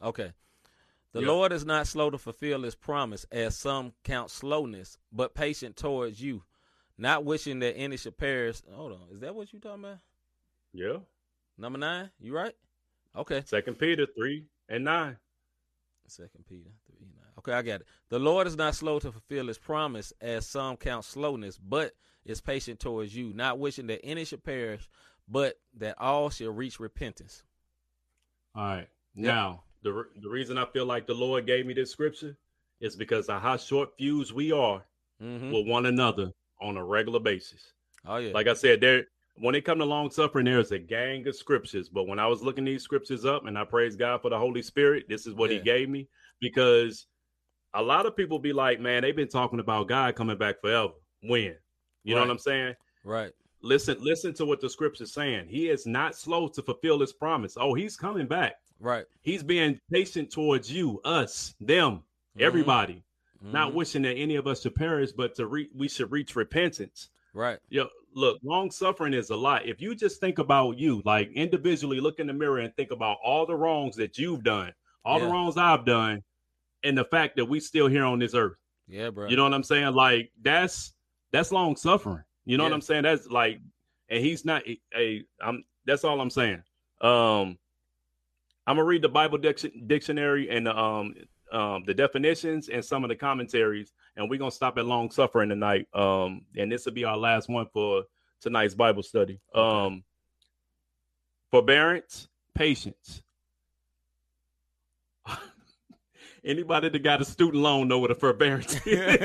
okay. 0.00 0.32
The 1.14 1.20
Yep. 1.20 1.28
Lord 1.28 1.52
is 1.52 1.64
not 1.64 1.86
slow 1.86 2.10
to 2.10 2.18
fulfill 2.18 2.62
his 2.62 2.74
promise, 2.74 3.24
as 3.30 3.56
some 3.56 3.92
count 4.02 4.30
slowness, 4.30 4.98
but 5.12 5.32
patient 5.32 5.76
towards 5.76 6.20
you, 6.20 6.42
not 6.98 7.24
wishing 7.24 7.60
that 7.60 7.76
any 7.76 7.96
should 7.96 8.18
perish. 8.18 8.62
Hold 8.72 8.92
on. 8.92 9.08
Is 9.12 9.20
that 9.20 9.32
what 9.32 9.52
you 9.52 9.60
talking 9.60 9.84
about? 9.84 9.98
Yeah, 10.72 10.98
Number 11.56 11.78
nine? 11.78 12.10
You 12.18 12.34
right? 12.34 12.54
Okay. 13.14 13.44
Second 13.46 13.78
Peter 13.78 14.06
three 14.06 14.46
and 14.68 14.82
nine. 14.82 15.16
Second 16.08 16.46
Peter 16.48 16.70
three 16.84 17.06
nine. 17.06 17.30
Okay, 17.38 17.52
I 17.52 17.62
got 17.62 17.82
it. 17.82 17.86
The 18.08 18.18
Lord 18.18 18.48
is 18.48 18.56
not 18.56 18.74
slow 18.74 18.98
to 18.98 19.12
fulfill 19.12 19.46
his 19.46 19.56
promise, 19.58 20.12
as 20.20 20.48
some 20.48 20.76
count 20.76 21.04
slowness, 21.04 21.58
but 21.58 21.92
is 22.24 22.40
patient 22.40 22.80
towards 22.80 23.14
you, 23.14 23.32
not 23.32 23.60
wishing 23.60 23.86
that 23.86 24.04
any 24.04 24.24
should 24.24 24.42
perish, 24.42 24.88
but 25.28 25.60
that 25.76 25.94
all 26.00 26.28
shall 26.28 26.50
reach 26.50 26.80
repentance. 26.80 27.44
All 28.56 28.64
right. 28.64 28.88
Yep. 29.14 29.26
Now, 29.26 29.62
the 29.84 30.04
the 30.22 30.28
reason 30.28 30.58
I 30.58 30.64
feel 30.66 30.86
like 30.86 31.06
the 31.06 31.14
Lord 31.14 31.46
gave 31.46 31.66
me 31.66 31.74
this 31.74 31.92
scripture 31.92 32.36
is 32.80 32.96
because 32.96 33.26
of 33.28 33.40
how 33.40 33.56
short 33.56 33.90
fused 33.96 34.32
we 34.32 34.50
are 34.52 34.82
Mm-hmm. 35.22 35.52
with 35.52 35.68
one 35.68 35.86
another 35.86 36.32
on 36.60 36.76
a 36.76 36.84
regular 36.84 37.20
basis. 37.20 37.72
Oh 38.04 38.16
yeah. 38.16 38.32
Like 38.34 38.48
I 38.48 38.52
said, 38.54 38.80
there 38.80 39.04
when 39.36 39.54
it 39.54 39.64
come 39.64 39.78
to 39.78 39.84
long 39.84 40.10
suffering, 40.10 40.46
there's 40.46 40.72
a 40.72 40.78
gang 40.78 41.26
of 41.28 41.36
scriptures. 41.36 41.88
But 41.88 42.08
when 42.08 42.18
I 42.18 42.26
was 42.26 42.42
looking 42.42 42.64
these 42.64 42.82
scriptures 42.82 43.24
up, 43.24 43.46
and 43.46 43.56
I 43.56 43.64
praise 43.64 43.94
God 43.94 44.22
for 44.22 44.28
the 44.30 44.38
Holy 44.38 44.60
Spirit, 44.62 45.04
this 45.08 45.26
is 45.26 45.34
what 45.34 45.50
He 45.50 45.60
gave 45.60 45.88
me 45.88 46.08
because 46.40 47.06
a 47.74 47.80
lot 47.82 48.06
of 48.06 48.16
people 48.16 48.38
be 48.40 48.52
like, 48.52 48.80
"Man, 48.80 49.02
they've 49.02 49.14
been 49.16 49.28
talking 49.28 49.60
about 49.60 49.86
God 49.88 50.16
coming 50.16 50.36
back 50.36 50.60
forever. 50.60 50.92
When? 51.22 51.54
You 52.02 52.14
know 52.16 52.20
what 52.20 52.30
I'm 52.30 52.38
saying? 52.38 52.74
right. 53.04 53.30
Listen, 53.62 53.96
listen 54.00 54.34
to 54.34 54.44
what 54.44 54.60
the 54.60 54.68
scripture's 54.68 55.14
saying. 55.14 55.46
He 55.48 55.70
is 55.70 55.86
not 55.86 56.16
slow 56.16 56.48
to 56.48 56.62
fulfill 56.62 56.98
His 57.00 57.12
promise. 57.14 57.56
Oh, 57.58 57.72
He's 57.72 57.96
coming 57.96 58.26
back. 58.26 58.56
Right. 58.84 59.06
He's 59.22 59.42
being 59.42 59.80
patient 59.90 60.30
towards 60.30 60.70
you, 60.70 61.00
us, 61.04 61.54
them, 61.58 62.02
Mhm. 62.36 62.42
everybody. 62.42 63.02
Not 63.40 63.72
Mhm. 63.72 63.74
wishing 63.74 64.02
that 64.02 64.14
any 64.14 64.36
of 64.36 64.46
us 64.46 64.62
should 64.62 64.74
perish, 64.74 65.12
but 65.12 65.34
to 65.36 65.46
re- 65.46 65.70
we 65.74 65.88
should 65.88 66.12
reach 66.12 66.36
repentance. 66.36 67.10
right. 67.32 67.58
Yo, 67.68 67.88
look, 68.12 68.38
long 68.44 68.70
suffering 68.70 69.12
is 69.12 69.30
a 69.30 69.36
lot. 69.36 69.66
If 69.66 69.80
you 69.82 69.96
just 69.96 70.20
think 70.20 70.38
about 70.38 70.78
you, 70.78 71.02
like 71.04 71.32
individually, 71.32 71.98
look 71.98 72.20
in 72.20 72.28
the 72.28 72.32
mirror 72.32 72.58
and 72.58 72.72
think 72.76 72.92
about 72.92 73.18
all 73.24 73.44
the 73.44 73.56
wrongs 73.56 73.96
that 73.96 74.18
you've 74.18 74.44
done, 74.44 74.72
all 75.04 75.18
the 75.18 75.26
wrongs 75.26 75.56
I've 75.56 75.84
done, 75.84 76.22
and 76.84 76.96
the 76.96 77.04
fact 77.04 77.34
that 77.36 77.44
we 77.46 77.58
still 77.58 77.88
here 77.88 78.04
on 78.04 78.20
this 78.20 78.32
earth. 78.34 78.56
Yeah, 78.86 79.10
bro. 79.10 79.28
You 79.28 79.34
know 79.36 79.42
what 79.42 79.52
I'm 79.52 79.64
saying? 79.64 79.94
Like 79.94 80.30
that's 80.42 80.94
that's 81.32 81.50
long 81.50 81.74
suffering. 81.74 82.22
You 82.44 82.56
know 82.56 82.62
what 82.62 82.72
I'm 82.72 82.80
saying? 82.80 83.02
That's 83.02 83.26
like, 83.26 83.58
and 84.08 84.24
he's 84.24 84.44
not 84.44 84.62
a. 84.94 85.24
I'm. 85.40 85.64
That's 85.86 86.04
all 86.04 86.20
I'm 86.20 86.30
saying. 86.30 86.62
Um, 87.00 87.58
I'm 88.66 88.76
gonna 88.76 88.84
read 88.84 89.02
the 89.02 89.08
Bible 89.08 89.38
dic- 89.38 89.86
dictionary 89.86 90.48
and 90.50 90.66
the 90.66 90.76
um 90.76 91.14
um 91.52 91.84
the 91.86 91.94
definitions 91.94 92.68
and 92.68 92.84
some 92.84 93.04
of 93.04 93.08
the 93.08 93.16
commentaries, 93.16 93.92
and 94.16 94.28
we're 94.30 94.38
gonna 94.38 94.50
stop 94.50 94.78
at 94.78 94.86
long 94.86 95.10
suffering 95.10 95.48
tonight. 95.48 95.86
Um, 95.94 96.42
and 96.56 96.70
this 96.72 96.86
will 96.86 96.92
be 96.92 97.04
our 97.04 97.16
last 97.16 97.48
one 97.48 97.66
for 97.72 98.04
tonight's 98.40 98.74
Bible 98.74 99.02
study. 99.02 99.40
Okay. 99.54 99.86
Um, 99.86 100.04
forbearance, 101.50 102.28
patience. 102.54 103.22
Anybody 106.44 106.88
that 106.90 107.02
got 107.02 107.20
a 107.20 107.24
student 107.24 107.62
loan 107.62 107.88
know 107.88 107.98
what 107.98 108.10
a 108.10 108.14
forbearance 108.14 108.74
is. 108.86 109.20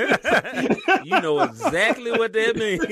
you 1.04 1.20
know 1.20 1.40
exactly 1.40 2.12
what 2.12 2.32
that 2.32 2.56
means. 2.56 2.84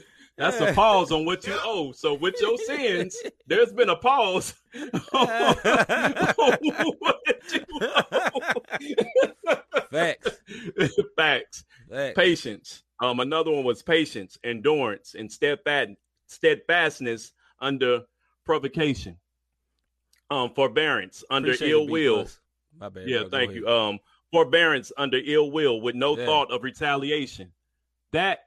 That's 0.38 0.60
a 0.60 0.72
pause 0.72 1.10
on 1.10 1.24
what 1.24 1.46
you 1.46 1.58
owe. 1.64 1.92
So 1.92 2.14
with 2.14 2.36
your 2.40 2.56
sins, 2.58 3.16
there's 3.46 3.72
been 3.72 3.88
a 3.88 3.96
pause 3.96 4.54
on 5.12 5.26
what 6.36 6.60
you 6.62 7.64
owe. 7.82 8.52
Facts. 9.90 10.30
Facts. 11.16 11.64
Facts. 11.90 12.14
Patience. 12.16 12.84
Um, 13.00 13.20
another 13.20 13.50
one 13.50 13.64
was 13.64 13.82
patience, 13.82 14.38
endurance, 14.44 15.14
and 15.18 15.30
steadfast 15.30 15.90
steadfastness 16.26 17.32
under 17.60 18.02
provocation. 18.44 19.16
Um, 20.30 20.50
forbearance 20.54 21.24
under 21.30 21.48
Appreciate 21.52 21.70
ill 21.70 21.88
will. 21.88 22.28
My 22.78 22.88
bad. 22.90 23.08
Yeah, 23.08 23.20
bro. 23.20 23.28
Thank 23.30 23.54
you. 23.54 23.66
Um, 23.66 23.98
forbearance 24.30 24.92
under 24.98 25.18
ill 25.24 25.50
will 25.50 25.80
with 25.80 25.94
no 25.94 26.16
Yeah. 26.18 26.26
thought 26.26 26.50
of 26.50 26.62
retaliation. 26.64 27.50
That 28.12 28.40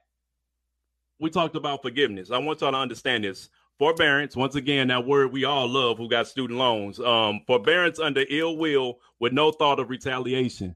we 1.22 1.30
talked 1.30 1.54
about 1.54 1.82
forgiveness. 1.82 2.32
I 2.32 2.38
want 2.38 2.60
y'all 2.60 2.72
to 2.72 2.78
understand 2.78 3.22
this. 3.22 3.48
Forbearance, 3.78 4.34
once 4.36 4.56
again, 4.56 4.88
that 4.88 5.06
word 5.06 5.32
we 5.32 5.44
all 5.44 5.68
love 5.68 5.96
who 5.96 6.08
got 6.08 6.26
student 6.26 6.58
loans. 6.58 6.98
Um, 6.98 7.42
forbearance 7.46 8.00
under 8.00 8.24
ill 8.28 8.56
will 8.56 8.98
with 9.20 9.32
no 9.32 9.52
thought 9.52 9.78
of 9.78 9.88
retaliation. 9.88 10.74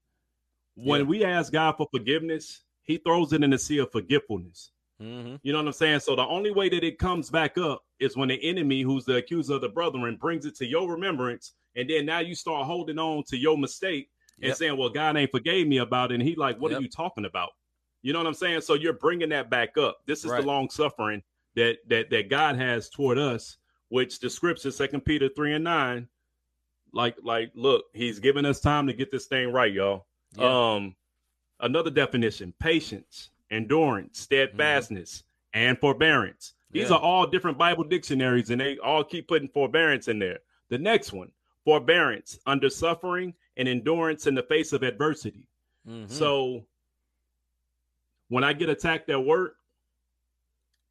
When 0.77 1.01
Yeah. 1.01 1.07
we 1.07 1.25
ask 1.25 1.53
God 1.53 1.73
for 1.77 1.89
forgiveness, 1.91 2.63
He 2.83 2.99
throws 2.99 3.33
it 3.33 3.43
in 3.43 3.51
the 3.51 3.59
sea 3.59 3.79
of 3.79 3.91
forgetfulness. 3.91 4.71
Mhm. 5.03 5.41
You 5.43 5.53
know 5.53 5.59
what 5.59 5.67
I'm 5.67 5.73
saying? 5.73 6.01
So 6.01 6.15
the 6.15 6.25
only 6.25 6.53
way 6.53 6.69
that 6.69 6.85
it 6.85 7.01
comes 7.01 7.29
back 7.29 7.59
up 7.59 7.85
is 7.99 8.17
when 8.17 8.29
the 8.29 8.43
enemy, 8.45 8.83
who's 8.83 9.05
the 9.05 9.17
accuser 9.17 9.55
of 9.55 9.63
the 9.63 9.69
brethren, 9.69 10.15
brings 10.17 10.47
it 10.47 10.55
to 10.59 10.67
your 10.67 10.89
remembrance, 10.89 11.55
and 11.75 11.91
then 11.91 12.07
now 12.07 12.21
you 12.21 12.37
start 12.37 12.65
holding 12.65 13.01
on 13.01 13.25
to 13.25 13.37
your 13.37 13.59
mistake 13.59 14.09
and 14.41 14.51
Yep. 14.51 14.57
saying, 14.57 14.77
"Well, 14.77 14.91
God 14.91 15.17
ain't 15.17 15.33
forgave 15.33 15.67
me 15.67 15.79
about 15.79 16.13
it." 16.13 16.15
And 16.15 16.23
He 16.23 16.37
like, 16.37 16.61
"What 16.61 16.71
Yep. 16.71 16.79
are 16.79 16.83
you 16.83 16.89
talking 16.89 17.25
about?" 17.25 17.51
You 18.07 18.13
know 18.13 18.21
what 18.21 18.29
I'm 18.29 18.35
saying? 18.35 18.61
So 18.61 18.75
you're 18.75 18.93
bringing 18.93 19.31
that 19.31 19.51
back 19.51 19.77
up. 19.77 19.99
This 20.07 20.25
is 20.25 20.31
Right. 20.31 20.41
the 20.41 20.47
long 20.47 20.71
suffering 20.71 21.25
that 21.57 21.79
that 21.89 22.09
that 22.11 22.29
God 22.29 22.55
has 22.55 22.89
toward 22.89 23.19
us 23.19 23.57
which 23.89 24.21
the 24.21 24.31
scripture, 24.31 24.71
Second 24.71 25.01
Peter 25.05 25.29
three 25.29 25.55
and 25.55 25.65
nine, 25.65 26.07
like 26.93 27.17
like 27.25 27.51
look, 27.55 27.87
he's 27.95 28.21
giving 28.21 28.45
us 28.45 28.61
time 28.61 28.87
to 28.87 28.93
get 28.93 29.11
this 29.11 29.27
thing 29.27 29.51
right, 29.53 29.73
y'all. 29.73 30.07
Yeah. 30.37 30.75
Um, 30.77 30.95
another 31.59 31.91
definition: 31.91 32.55
patience, 32.61 33.31
endurance, 33.51 34.21
steadfastness, 34.21 35.25
and 35.53 35.77
forbearance. 35.77 36.55
These 36.71 36.91
Yeah. 36.91 36.97
are 36.97 37.01
all 37.03 37.27
different 37.27 37.59
Bible 37.59 37.83
dictionaries, 37.83 38.51
and 38.51 38.61
they 38.61 38.79
all 38.79 39.03
keep 39.03 39.27
putting 39.27 39.49
forbearance 39.49 40.07
in 40.07 40.21
there. 40.21 40.39
The 40.69 40.79
next 40.79 41.13
one: 41.13 41.33
forbearance 41.65 42.39
under 42.47 42.71
suffering 42.71 43.35
and 43.57 43.67
endurance 43.69 44.29
in 44.29 44.37
the 44.37 44.45
face 44.45 44.73
of 44.73 44.85
adversity. 44.85 45.49
Mhm. 45.89 46.09
So 46.09 46.67
when 48.29 48.45
I 48.45 48.53
get 48.53 48.69
attacked 48.69 49.09
at 49.11 49.25
work, 49.25 49.57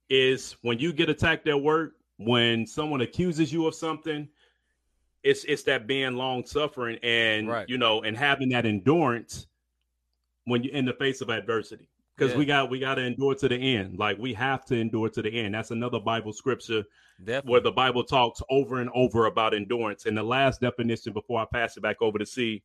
is 0.09 0.55
when 0.61 0.79
you 0.79 0.93
get 0.93 1.09
attacked 1.09 1.47
at 1.47 1.59
work, 1.61 1.93
when 2.17 2.65
someone 2.67 3.01
accuses 3.01 3.51
you 3.51 3.65
of 3.67 3.75
something, 3.75 4.27
it's 5.23 5.43
it's 5.45 5.63
that 5.63 5.87
being 5.87 6.15
long 6.15 6.45
suffering 6.45 6.99
and 7.01 7.47
Right. 7.47 7.67
you 7.67 7.77
know 7.77 8.03
and 8.03 8.15
having 8.15 8.49
that 8.49 8.65
endurance 8.65 9.47
when 10.45 10.63
you're 10.63 10.73
in 10.73 10.85
the 10.85 10.93
face 10.93 11.21
of 11.21 11.29
adversity. 11.29 11.89
Because 12.15 12.31
Yeah. 12.33 12.37
we 12.37 12.45
got 12.45 12.69
we 12.69 12.79
got 12.79 12.95
to 12.95 13.01
endure 13.01 13.33
to 13.35 13.49
the 13.49 13.55
end. 13.55 13.97
Like 13.97 14.17
we 14.19 14.33
have 14.35 14.63
to 14.65 14.75
endure 14.75 15.09
to 15.09 15.21
the 15.21 15.31
end. 15.31 15.55
That's 15.55 15.71
another 15.71 15.99
Bible 15.99 16.31
scripture 16.31 16.83
Definitely. 17.19 17.51
where 17.51 17.61
the 17.61 17.71
Bible 17.71 18.03
talks 18.03 18.41
over 18.49 18.79
and 18.79 18.89
over 18.93 19.25
about 19.25 19.53
endurance. 19.55 20.05
And 20.05 20.15
the 20.15 20.23
last 20.23 20.61
definition 20.61 21.11
before 21.11 21.41
I 21.41 21.45
pass 21.51 21.75
it 21.75 21.81
back 21.81 22.01
over 22.01 22.19
to 22.19 22.25
C, 22.25 22.63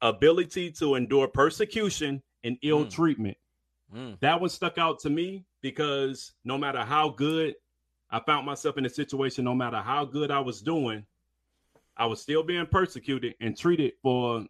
ability 0.00 0.70
to 0.72 0.94
endure 0.94 1.26
persecution 1.26 2.22
and 2.44 2.56
ill 2.62 2.84
Mm. 2.86 2.90
treatment. 2.92 3.36
Mm. 3.94 4.18
That 4.20 4.40
one 4.40 4.50
stuck 4.50 4.78
out 4.78 4.98
to 5.00 5.10
me 5.10 5.44
because 5.62 6.32
no 6.44 6.58
matter 6.58 6.80
how 6.80 7.08
good 7.10 7.54
I 8.10 8.20
found 8.20 8.46
myself 8.46 8.78
in 8.78 8.86
a 8.86 8.90
situation, 8.90 9.44
no 9.44 9.54
matter 9.54 9.78
how 9.78 10.04
good 10.04 10.30
I 10.30 10.40
was 10.40 10.60
doing, 10.60 11.04
I 11.96 12.06
was 12.06 12.20
still 12.22 12.42
being 12.42 12.66
persecuted 12.66 13.34
and 13.40 13.56
treated 13.56 13.92
for 14.02 14.44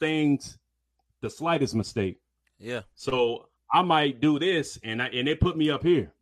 things, 0.00 0.58
the 1.20 1.30
slightest 1.30 1.74
mistake. 1.74 2.18
Yeah. 2.58 2.82
So 2.94 3.48
I 3.72 3.82
might 3.82 4.20
do 4.20 4.38
this 4.38 4.78
and 4.82 5.02
I, 5.02 5.06
and 5.08 5.28
it 5.28 5.40
put 5.40 5.56
me 5.56 5.70
up 5.70 5.82
here. 5.82 6.12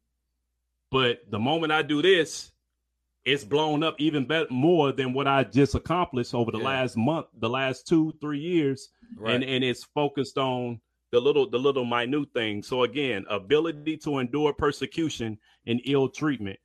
But 0.90 1.30
the 1.30 1.38
moment 1.38 1.72
I 1.72 1.82
do 1.82 2.02
this, 2.02 2.52
it's 3.24 3.42
blown 3.42 3.82
up 3.82 3.96
even 3.98 4.24
better 4.24 4.46
more 4.50 4.92
than 4.92 5.12
what 5.12 5.26
I 5.26 5.42
just 5.44 5.74
accomplished 5.74 6.34
over 6.34 6.52
the 6.52 6.58
Yeah. 6.58 6.64
last 6.64 6.96
month, 6.96 7.26
the 7.38 7.48
last 7.48 7.86
two, 7.88 8.12
three 8.20 8.38
years. 8.38 8.90
Right. 9.16 9.34
And 9.34 9.44
and 9.44 9.64
it's 9.64 9.82
focused 9.84 10.38
on 10.38 10.80
the 11.16 11.20
little 11.22 11.48
the 11.48 11.58
little 11.58 11.86
minute 11.86 12.28
things. 12.34 12.68
So 12.68 12.82
again, 12.82 13.24
ability 13.30 13.96
to 13.98 14.18
endure 14.18 14.52
persecution 14.52 15.38
and 15.66 15.80
ill 15.86 16.10
treatment. 16.10 16.58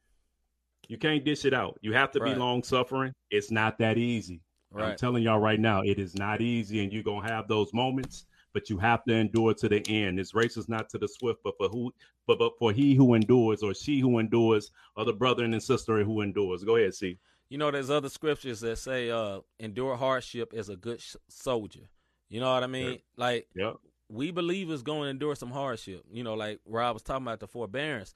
You 0.89 0.97
can't 0.97 1.23
dish 1.23 1.45
it 1.45 1.53
out. 1.53 1.79
You 1.81 1.93
have 1.93 2.11
to 2.11 2.19
Right. 2.19 2.33
be 2.33 2.39
long 2.39 2.61
suffering. 2.61 3.13
It's 3.29 3.49
not 3.49 3.77
that 3.77 3.97
easy. 3.97 4.41
I'm 4.75 4.97
telling 4.97 5.23
y'all 5.23 5.39
right 5.39 5.59
now, 5.59 5.83
it 5.83 5.99
is 5.99 6.15
not 6.15 6.41
easy, 6.41 6.83
and 6.83 6.91
you're 6.91 7.01
gonna 7.01 7.25
have 7.29 7.47
those 7.47 7.73
moments, 7.73 8.25
but 8.51 8.69
you 8.69 8.77
have 8.79 9.05
to 9.05 9.13
endure 9.13 9.53
to 9.53 9.69
the 9.69 9.81
end. 9.87 10.19
This 10.19 10.33
race 10.33 10.57
is 10.57 10.67
not 10.67 10.89
to 10.89 10.97
the 10.97 11.07
swift, 11.07 11.39
but 11.45 11.55
for 11.57 11.69
who, 11.69 11.93
but, 12.27 12.37
but 12.37 12.57
for 12.59 12.73
he 12.73 12.93
who 12.93 13.13
endures, 13.13 13.63
or 13.63 13.73
she 13.73 13.99
who 14.01 14.19
endures, 14.19 14.69
or 14.97 15.05
the 15.05 15.13
brother 15.13 15.45
and 15.45 15.63
sister 15.63 16.03
who 16.03 16.19
endures. 16.19 16.65
Go 16.65 16.75
ahead, 16.75 16.93
C. 16.93 17.17
You 17.47 17.57
know, 17.57 17.71
there's 17.71 17.89
other 17.89 18.09
scriptures 18.09 18.59
that 18.61 18.77
say, 18.77 19.09
uh, 19.09 19.41
endure 19.59 19.95
hardship 19.95 20.53
as 20.53 20.67
a 20.67 20.75
good 20.75 20.99
sh- 20.99 21.15
soldier. 21.29 21.87
You 22.29 22.39
know 22.41 22.53
what 22.53 22.63
I 22.63 22.67
mean? 22.67 22.91
Yeah. 22.91 22.97
Like, 23.17 23.47
Yep. 23.55 23.75
We 24.11 24.31
believe 24.31 24.67
believers 24.67 24.83
going 24.83 25.03
to 25.03 25.09
endure 25.09 25.35
some 25.35 25.51
hardship. 25.51 26.03
You 26.11 26.23
know, 26.23 26.33
like 26.33 26.59
Rob 26.65 26.95
was 26.95 27.03
talking 27.03 27.25
about 27.25 27.39
the 27.39 27.47
forbearance. 27.47 28.13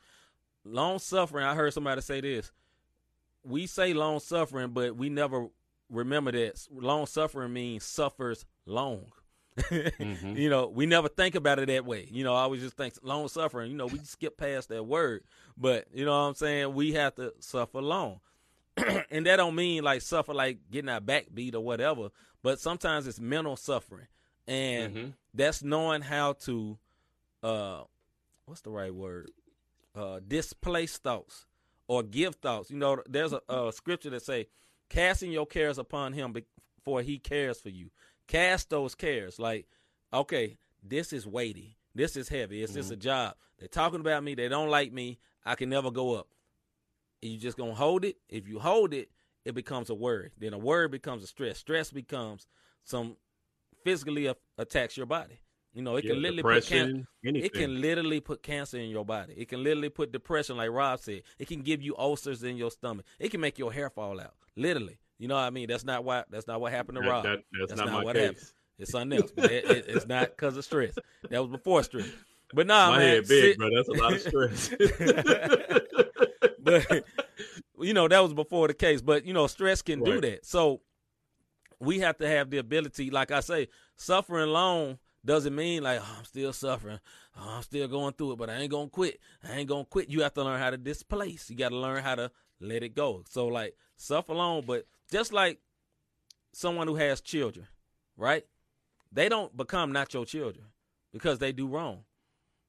Long 0.64 1.00
suffering, 1.00 1.46
I 1.46 1.56
heard 1.56 1.74
somebody 1.74 2.02
say 2.02 2.22
this. 2.22 2.52
We 3.43 3.68
say 3.68 3.93
long 3.93 4.20
suffering, 4.20 4.72
but 4.72 4.96
we 4.96 5.10
never 5.10 5.48
remember 5.89 6.32
that 6.32 6.60
long 6.72 7.06
suffering 7.06 7.54
means 7.54 7.84
suffers 7.86 8.46
long. 8.66 9.12
Mhm. 9.58 10.36
You 10.38 10.50
know, 10.50 10.68
we 10.68 10.86
never 10.86 11.08
think 11.08 11.36
about 11.36 11.60
it 11.60 11.68
that 11.68 11.86
way. 11.86 12.08
You 12.12 12.24
know, 12.26 12.34
I 12.36 12.41
always 12.41 12.62
just 12.62 12.76
think 12.76 12.96
long 13.04 13.28
suffering, 13.30 13.72
you 13.72 13.78
know, 13.78 13.86
we 13.86 14.00
skip 14.00 14.36
past 14.38 14.70
that 14.70 14.84
word. 14.84 15.24
But 15.58 15.86
you 15.93 16.04
know 16.04 16.12
what 16.12 16.28
I'm 16.28 16.36
saying? 16.36 16.74
We 16.74 16.93
have 16.93 17.16
to 17.16 17.34
suffer 17.39 17.82
long. 17.82 18.20
and 19.10 19.26
that 19.26 19.38
don't 19.38 19.56
mean 19.56 19.84
like 19.84 20.02
suffer 20.02 20.34
like 20.34 20.58
getting 20.70 20.89
our 20.89 21.00
back 21.00 21.28
beat 21.34 21.56
or 21.56 21.62
whatever, 21.64 22.10
but 22.43 22.60
sometimes 22.60 23.08
it's 23.08 23.20
mental 23.22 23.56
suffering. 23.56 24.08
And 24.48 24.93
Mhm. 24.96 25.14
That's 25.36 25.63
knowing 25.63 26.01
how 26.01 26.33
to 26.33 26.77
uh 27.43 27.83
what's 28.45 28.61
the 28.61 28.71
right 28.71 28.93
word? 28.93 29.31
Uh 29.95 30.19
displace 30.25 30.97
thoughts 30.97 31.45
or 31.88 32.03
give 32.03 32.36
thoughts. 32.36 32.71
You 32.71 32.77
know, 32.77 33.01
there's 33.07 33.33
a, 33.33 33.41
a 33.49 33.71
scripture 33.71 34.09
that 34.11 34.23
say, 34.23 34.47
casting 34.89 35.31
your 35.31 35.45
cares 35.45 35.77
upon 35.77 36.13
him 36.13 36.36
for 36.83 37.01
he 37.01 37.19
cares 37.19 37.59
for 37.59 37.69
you. 37.69 37.89
Cast 38.27 38.69
those 38.69 38.95
cares. 38.95 39.38
Like, 39.39 39.67
okay, 40.13 40.57
this 40.83 41.13
is 41.13 41.27
weighty. 41.27 41.77
This 41.93 42.15
is 42.15 42.27
heavy. 42.29 42.61
It's 42.63 42.73
just 42.73 42.91
a 42.91 42.95
job. 42.95 43.36
They're 43.59 43.67
talking 43.67 44.01
about 44.01 44.23
me. 44.23 44.36
They 44.36 44.49
don't 44.49 44.69
like 44.69 44.91
me. 44.91 45.19
I 45.45 45.55
can 45.55 45.69
never 45.69 45.91
go 45.91 46.15
up. 46.15 46.27
You 47.21 47.38
just 47.38 47.57
gonna 47.57 47.73
hold 47.73 48.03
it. 48.03 48.17
If 48.29 48.47
you 48.47 48.59
hold 48.59 48.93
it, 48.93 49.09
it 49.45 49.53
becomes 49.55 49.89
a 49.89 49.95
worry. 49.95 50.31
Then 50.38 50.53
a 50.53 50.57
worry 50.57 50.88
becomes 50.88 51.23
a 51.23 51.27
stress. 51.27 51.57
Stress 51.57 51.91
becomes 51.91 52.47
some 52.83 53.15
physically 53.86 54.25
a- 54.25 54.36
attacks 54.57 54.97
your 54.97 55.05
body. 55.05 55.39
You 55.73 55.81
know, 55.81 55.95
it 55.97 56.03
Yeah, 56.05 56.11
can 56.13 56.21
literally 56.21 56.43
put 56.43 56.65
can- 56.65 57.07
anything. 57.25 57.43
it 57.45 57.53
can 57.53 57.81
literally 57.81 58.19
put 58.19 58.41
cancer 58.43 58.77
in 58.77 58.89
your 58.89 59.05
body. 59.05 59.33
It 59.38 59.47
can 59.49 59.63
literally 59.63 59.89
put 59.89 60.11
depression, 60.11 60.57
like 60.57 60.69
Rob 60.71 60.99
said. 60.99 61.21
It 61.39 61.47
can 61.47 61.61
give 61.61 61.81
you 61.81 61.95
ulcers 61.97 62.43
in 62.43 62.57
your 62.57 62.71
stomach. 62.71 63.05
It 63.19 63.29
can 63.31 63.39
make 63.41 63.57
your 63.59 63.71
hair 63.71 63.89
fall 63.89 64.19
out. 64.19 64.33
Literally. 64.57 64.97
You 65.19 65.27
know 65.29 65.36
what 65.36 65.41
I 65.41 65.49
mean? 65.49 65.67
That's 65.69 65.83
not 65.86 66.03
what 66.03 66.29
that's 66.31 66.47
not 66.47 66.59
what 66.61 66.71
happened 66.73 66.97
to 66.97 67.01
That- 67.03 67.09
Rob. 67.09 67.23
that- 67.23 67.43
that's 67.67 67.75
not 67.79 67.91
my 67.91 68.03
what 68.03 68.15
case. 68.15 68.25
happened. 68.25 68.51
It's 68.79 68.91
something 68.91 69.19
else. 69.21 69.31
But 69.36 69.51
it, 69.51 69.65
it- 69.65 69.86
it's 69.88 70.05
not 70.07 70.29
because 70.29 70.57
of 70.57 70.65
stress. 70.65 70.97
That 71.29 71.39
was 71.41 71.49
before 71.51 71.83
stress. 71.83 72.09
But 72.53 72.67
nah, 72.67 72.91
My 72.91 72.97
man. 72.99 73.07
head 73.07 73.27
big, 73.27 73.43
sit- 73.43 73.57
bro. 73.57 73.69
That's 73.75 73.89
a 73.89 73.93
lot 73.93 74.13
of 74.13 74.21
stress. 74.21 74.69
but 76.59 77.03
you 77.81 77.93
know 77.93 78.07
that 78.07 78.19
was 78.19 78.33
before 78.33 78.67
the 78.67 78.73
case 78.73 79.01
but 79.01 79.25
you 79.25 79.33
know 79.33 79.47
stress 79.47 79.81
can 79.81 80.01
do 80.03 80.19
that 80.21 80.45
so 80.45 80.81
we 81.80 81.99
have 81.99 82.17
to 82.17 82.28
have 82.28 82.49
the 82.49 82.57
ability 82.57 83.09
like 83.09 83.32
i 83.32 83.39
say 83.39 83.67
suffering 83.95 84.49
long 84.49 84.97
doesn't 85.23 85.55
mean 85.55 85.84
like 85.84 85.99
oh, 86.01 86.15
i'm 86.17 86.26
still 86.26 86.53
suffering 86.53 86.99
oh, 87.38 87.49
i'm 87.57 87.61
still 87.63 87.88
going 87.88 88.13
through 88.13 88.34
it 88.34 88.38
but 88.38 88.49
i 88.49 88.55
ain't 88.55 88.71
gonna 88.71 88.89
quit 88.89 89.19
i 89.43 89.53
ain't 89.53 89.67
gonna 89.69 89.86
quit 89.86 90.09
you 90.09 90.21
have 90.21 90.34
to 90.34 90.43
learn 90.43 90.59
how 90.59 90.69
to 90.69 90.78
displace 90.78 91.49
you 91.49 91.55
got 91.55 91.69
to 91.69 91.78
learn 91.78 92.03
how 92.03 92.15
to 92.15 92.30
let 92.59 92.84
it 92.84 92.95
go 92.95 93.23
so 93.30 93.47
like 93.47 93.76
suffer 93.97 94.34
long 94.34 94.63
but 94.65 94.86
just 95.11 95.34
like 95.34 95.59
someone 96.51 96.88
who 96.88 96.95
has 96.95 97.21
children 97.21 97.67
right 98.17 98.45
they 99.11 99.28
don't 99.30 99.55
become 99.55 99.91
not 99.91 100.13
your 100.13 100.26
children 100.26 100.65
because 101.11 101.39
they 101.39 101.51
do 101.51 101.67
wrong 101.67 102.03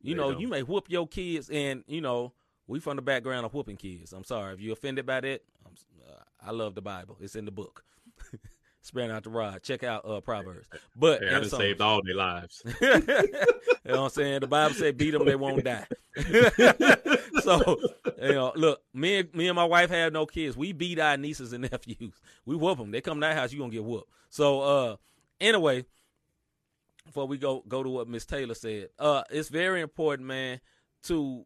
you 0.03 0.15
They 0.15 0.21
know, 0.21 0.33
don't. 0.33 0.41
you 0.41 0.47
may 0.49 0.63
whoop 0.63 0.89
your 0.91 1.09
kids, 1.09 1.49
and 1.51 1.83
you 1.89 2.01
know, 2.01 2.33
we 2.69 2.79
from 2.81 2.97
the 2.97 3.03
background 3.03 3.45
of 3.47 3.55
whooping 3.55 3.79
kids. 3.79 4.13
I'm 4.13 4.23
sorry 4.25 4.53
if 4.55 4.61
you 4.61 4.71
offended 4.71 5.07
by 5.07 5.21
that. 5.23 5.43
I'm, 5.65 5.73
uh, 6.07 6.21
I 6.41 6.51
love 6.53 6.75
the 6.75 6.83
Bible; 6.83 7.17
it's 7.21 7.35
in 7.35 7.45
the 7.47 7.51
book. 7.51 7.83
Sparing 8.87 9.11
out 9.11 9.25
the 9.25 9.31
rod. 9.31 9.65
Check 9.65 9.83
out 9.83 10.09
uh, 10.09 10.21
Proverbs. 10.21 10.69
But 10.95 11.21
Hey, 11.21 11.29
I 11.35 11.41
done 11.41 11.49
saved 11.49 11.81
all 11.81 12.03
their 12.05 12.15
lives. 12.15 12.63
you 12.81 12.89
know 12.89 13.03
what 13.85 13.99
I'm 13.99 14.11
saying? 14.11 14.41
The 14.43 14.47
Bible 14.47 14.77
said, 14.77 14.97
"Beat 14.97 15.11
them, 15.11 15.25
they 15.25 15.35
won't 15.35 15.65
die." 15.65 15.89
so, 17.43 17.81
you 18.23 18.33
know, 18.33 18.53
look, 18.55 18.83
me 18.95 19.19
and 19.19 19.35
me 19.35 19.49
and 19.49 19.57
my 19.57 19.65
wife 19.65 19.91
have 19.91 20.13
no 20.13 20.25
kids. 20.25 20.57
We 20.57 20.73
beat 20.73 21.01
our 21.01 21.17
nieces 21.17 21.53
and 21.53 21.69
nephews. 21.73 22.15
We 22.45 22.55
whoop 22.55 22.79
them. 22.79 22.93
They 22.93 23.01
come 23.01 23.21
to 23.21 23.27
our 23.27 23.35
house, 23.35 23.53
you 23.53 23.59
gonna 23.59 23.73
get 23.73 23.83
whooped. 23.83 24.09
So, 24.29 24.61
uh, 24.61 24.97
anyway, 25.41 25.85
before 27.05 27.27
we 27.27 27.39
go 27.39 27.65
go 27.67 27.83
to 27.83 27.91
what 27.91 28.07
Miss 28.07 28.25
Taylor 28.25 28.55
said, 28.55 28.91
uh, 29.01 29.25
it's 29.31 29.49
very 29.49 29.81
important, 29.81 30.29
man, 30.29 30.61
to 31.05 31.45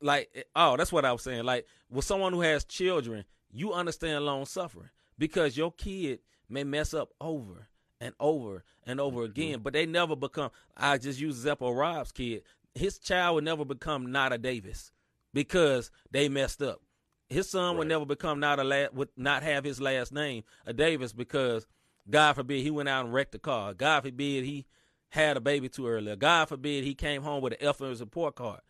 like. 0.00 0.46
Oh, 0.54 0.76
that's 0.76 0.92
what 0.92 1.04
I 1.04 1.10
was 1.10 1.22
saying. 1.22 1.42
Like 1.42 1.66
with 1.90 2.04
someone 2.04 2.32
who 2.32 2.42
has 2.42 2.64
children, 2.64 3.24
you 3.50 3.72
understand 3.72 4.24
long 4.24 4.46
suffering 4.46 4.90
because 5.18 5.56
your 5.56 5.72
kid 5.72 6.20
may 6.48 6.64
mess 6.64 6.94
up 6.94 7.10
over 7.20 7.68
and 8.00 8.14
over 8.20 8.64
and 8.86 9.00
over 9.00 9.22
mm-hmm. 9.22 9.30
again, 9.30 9.60
but 9.62 9.72
they 9.72 9.86
never 9.86 10.16
become. 10.16 10.50
I 10.76 10.98
just 10.98 11.20
use 11.20 11.44
of 11.46 11.60
Rob's 11.60 12.12
kid. 12.12 12.42
His 12.74 12.98
child 12.98 13.36
would 13.36 13.44
never 13.44 13.64
become 13.64 14.12
Nada 14.12 14.38
Davis 14.38 14.92
because 15.32 15.90
they 16.10 16.28
messed 16.28 16.62
up. 16.62 16.82
His 17.28 17.48
son 17.50 17.76
would 17.76 17.84
Right. 17.84 17.88
never 17.88 18.06
become 18.06 18.38
not 18.38 18.60
a 18.60 18.64
la- 18.64 18.88
would 18.92 19.08
not 19.16 19.42
have 19.42 19.64
his 19.64 19.80
last 19.80 20.12
name 20.12 20.44
a 20.64 20.72
Davis 20.72 21.12
because 21.12 21.66
God 22.08 22.34
forbid 22.34 22.62
he 22.62 22.70
went 22.70 22.88
out 22.88 23.04
and 23.04 23.14
wrecked 23.14 23.34
a 23.34 23.38
car. 23.38 23.74
God 23.74 24.04
forbid 24.04 24.44
he 24.44 24.66
had 25.08 25.36
a 25.36 25.40
baby 25.40 25.68
too 25.68 25.88
early. 25.88 26.14
God 26.16 26.48
forbid 26.48 26.84
he 26.84 26.94
came 26.94 27.22
home 27.22 27.42
with 27.42 27.54
an 27.54 27.66
F 27.66 27.80
in 27.80 27.88
his 27.88 28.00
report 28.00 28.36
card. 28.36 28.60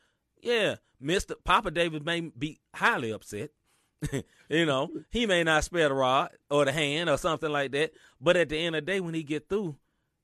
Yeah, 0.41 0.77
Mister 1.01 1.35
Papa 1.35 1.70
Davis 1.70 2.03
may 2.05 2.20
be 2.20 2.61
highly 2.74 3.11
upset. 3.11 3.51
you 4.49 4.66
know, 4.66 4.90
he 5.11 5.26
may 5.26 5.42
not 5.44 5.64
spare 5.64 5.88
the 5.88 5.94
rod 5.94 6.30
or 6.51 6.64
the 6.64 6.72
hand 6.72 7.09
or 7.09 7.16
something 7.16 7.51
like 7.51 7.72
that. 7.72 7.92
But 8.20 8.36
at 8.36 8.49
the 8.49 8.59
end 8.59 8.76
of 8.76 8.84
the 8.84 8.92
day, 8.92 9.01
when 9.01 9.14
he 9.14 9.22
get 9.22 9.49
through, 9.49 9.76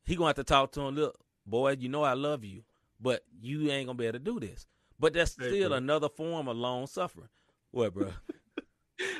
he 0.04 0.16
gonna 0.16 0.28
have 0.28 0.36
to 0.36 0.44
talk 0.44 0.72
to 0.72 0.80
him. 0.82 0.94
Look, 0.94 1.18
boy, 1.46 1.76
you 1.78 1.88
know 1.88 2.02
I 2.02 2.14
love 2.14 2.44
you, 2.44 2.62
but 3.00 3.24
you 3.40 3.70
ain't 3.70 3.86
gonna 3.86 3.96
be 3.96 4.06
able 4.06 4.18
to 4.18 4.24
do 4.24 4.40
this. 4.40 4.66
But 4.98 5.14
that's 5.14 5.32
still 5.32 5.72
another 5.72 6.08
form 6.08 6.48
of 6.48 6.56
long 6.56 6.86
suffering. 6.86 7.28
What, 7.70 7.94
bro? 7.94 8.12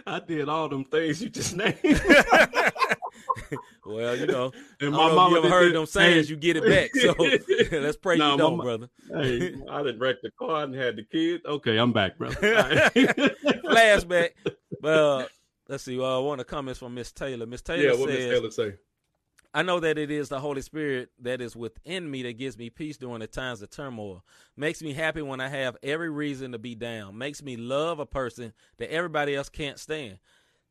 I 0.07 0.21
did 0.21 0.49
all 0.49 0.69
them 0.69 0.85
things 0.85 1.23
you 1.23 1.29
just 1.29 1.57
named. 1.57 1.79
well, 3.87 4.17
you 4.17 4.27
know, 4.27 4.53
and 4.81 4.93
my 4.93 5.13
mama 5.13 5.31
you 5.31 5.39
ever 5.39 5.49
heard 5.49 5.75
them 5.75 5.87
sayings, 5.87 6.29
hey. 6.29 6.35
you 6.35 6.37
get 6.37 6.57
it 6.57 6.65
back. 6.65 6.95
So 6.95 7.15
let's 7.79 7.97
pray 7.97 8.17
nah, 8.17 8.33
you 8.33 8.39
don't, 8.39 8.59
my, 8.59 8.65
brother. 8.65 8.89
hey, 9.13 9.55
I 9.71 9.83
didn't 9.83 10.01
wreck 10.01 10.17
the 10.23 10.31
car 10.33 10.65
and 10.65 10.75
had 10.75 10.97
the 10.97 11.05
kids. 11.05 11.45
Okay, 11.47 11.77
I'm 11.77 11.93
back, 11.93 12.19
brother. 12.19 12.37
Flashback. 12.37 14.31
Well, 14.81 15.27
let's 15.69 15.85
see. 15.85 16.01
Uh, 16.01 16.21
one 16.21 16.41
of 16.41 16.47
the 16.47 16.51
comments 16.51 16.79
from 16.79 16.95
Miss 16.95 17.13
Taylor. 17.13 17.47
Miss 17.47 17.63
Taylor 17.63 17.83
yeah, 17.83 17.99
what 17.99 18.09
Miss 18.09 18.19
Taylor 18.19 18.51
say? 18.51 18.75
I 19.55 19.63
know 19.63 19.81
that 19.81 19.99
it 19.99 20.11
is 20.11 20.31
the 20.31 20.41
Holy 20.41 20.63
Spirit 20.63 21.11
that 21.21 21.43
is 21.43 21.55
within 21.55 22.11
me 22.11 22.23
that 22.23 22.39
gives 22.39 22.57
me 22.57 22.71
peace 22.71 22.97
during 22.97 23.21
the 23.21 23.27
times 23.27 23.61
of 23.61 23.71
turmoil. 23.71 24.25
Makes 24.57 24.83
me 24.83 24.95
happy 24.95 25.21
when 25.21 25.41
I 25.41 25.49
have 25.49 25.77
every 25.83 26.09
reason 26.09 26.53
to 26.53 26.59
be 26.59 26.75
down. 26.75 27.19
Makes 27.19 27.43
me 27.43 27.57
love 27.57 27.99
a 27.99 28.07
person 28.07 28.55
that 28.79 28.91
everybody 28.91 29.37
else 29.37 29.51
can't 29.51 29.79
stand. 29.79 30.19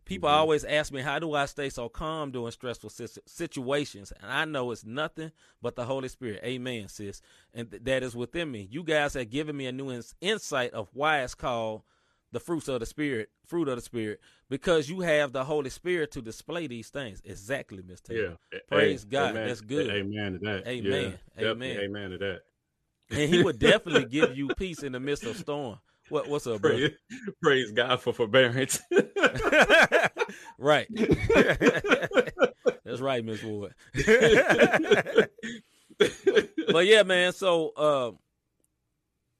People 0.03 0.29
mm-hmm. 0.29 0.39
always 0.39 0.63
ask 0.63 0.91
me, 0.91 1.01
how 1.01 1.19
do 1.19 1.35
I 1.35 1.45
stay 1.45 1.69
so 1.69 1.89
calm 1.89 2.31
during 2.31 2.51
stressful 2.51 2.89
situations? 3.27 4.11
And 4.19 4.31
I 4.31 4.45
know 4.45 4.71
it's 4.71 4.83
nothing 4.83 5.31
but 5.61 5.75
the 5.75 5.85
Holy 5.85 6.07
Spirit. 6.07 6.41
Amen, 6.43 6.87
sis. 6.87 7.21
And 7.53 7.69
th- 7.69 7.83
that 7.83 8.01
is 8.01 8.15
within 8.15 8.51
me. 8.51 8.67
You 8.71 8.83
guys 8.83 9.13
have 9.13 9.29
given 9.29 9.55
me 9.55 9.67
a 9.67 9.71
new 9.71 9.91
ins- 9.91 10.15
insight 10.21 10.73
of 10.73 10.89
why 10.93 11.21
it's 11.21 11.35
called 11.35 11.83
the 12.31 12.39
fruits 12.39 12.67
of 12.67 12.79
the 12.79 12.85
Spirit, 12.85 13.29
fruit 13.45 13.67
of 13.67 13.75
the 13.75 13.81
Spirit, 13.81 14.19
because 14.49 14.89
you 14.89 15.01
have 15.01 15.33
the 15.33 15.43
Holy 15.43 15.69
Spirit 15.69 16.11
to 16.11 16.21
display 16.21 16.67
these 16.67 16.89
things. 16.89 17.21
Exactly, 17.25 17.83
Mr. 17.83 18.03
Taylor. 18.03 18.37
Yeah. 18.51 18.59
Praise 18.69 19.05
God. 19.05 19.31
Amen. 19.31 19.47
That's 19.47 19.61
good. 19.61 19.89
Amen 19.89 20.33
to 20.33 20.39
that. 20.39 20.67
Amen. 20.67 21.17
Yeah, 21.37 21.47
amen. 21.51 21.77
Amen 21.79 22.11
to 22.11 22.17
that. 22.17 22.41
And 23.11 23.33
he 23.33 23.43
would 23.43 23.59
definitely 23.59 24.05
give 24.05 24.35
you 24.37 24.49
peace 24.55 24.83
in 24.83 24.93
the 24.93 24.99
midst 24.99 25.25
of 25.25 25.37
storm. 25.37 25.79
What 26.09 26.27
what's 26.27 26.45
up, 26.47 26.61
bro? 26.61 26.71
Praise, 26.71 26.91
praise 27.41 27.71
God 27.71 28.01
for 28.01 28.11
forbearance. 28.11 28.81
right. 30.57 30.87
That's 32.83 32.99
right, 32.99 33.23
Miss 33.23 33.41
Ward. 33.43 33.73
but 36.67 36.85
yeah, 36.85 37.03
man. 37.03 37.31
So 37.31 37.69
uh, 37.77 38.11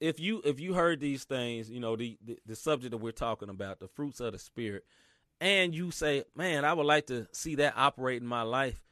if 0.02 0.20
you 0.20 0.41
if 0.43 0.60
you 0.60 0.74
heard 0.74 0.99
these 0.99 1.24
things, 1.24 1.70
you 1.70 1.80
know 1.80 1.95
the, 1.95 2.18
the 2.26 2.38
the 2.45 2.56
subject 2.56 2.91
that 2.91 2.97
we're 2.97 3.12
talking 3.12 3.49
about, 3.49 3.80
the 3.80 3.88
fruits 3.88 4.20
of 4.20 4.34
the 4.34 4.39
spirit, 4.39 4.84
and 5.39 5.74
you 5.74 5.91
say, 5.91 6.26
"Man, 6.36 6.66
I 6.66 6.74
would 6.74 6.88
like 6.88 7.08
to 7.08 7.28
see 7.32 7.56
that 7.56 7.76
operate 7.78 8.22
in 8.22 8.28
my 8.28 8.41
life." 8.41 8.84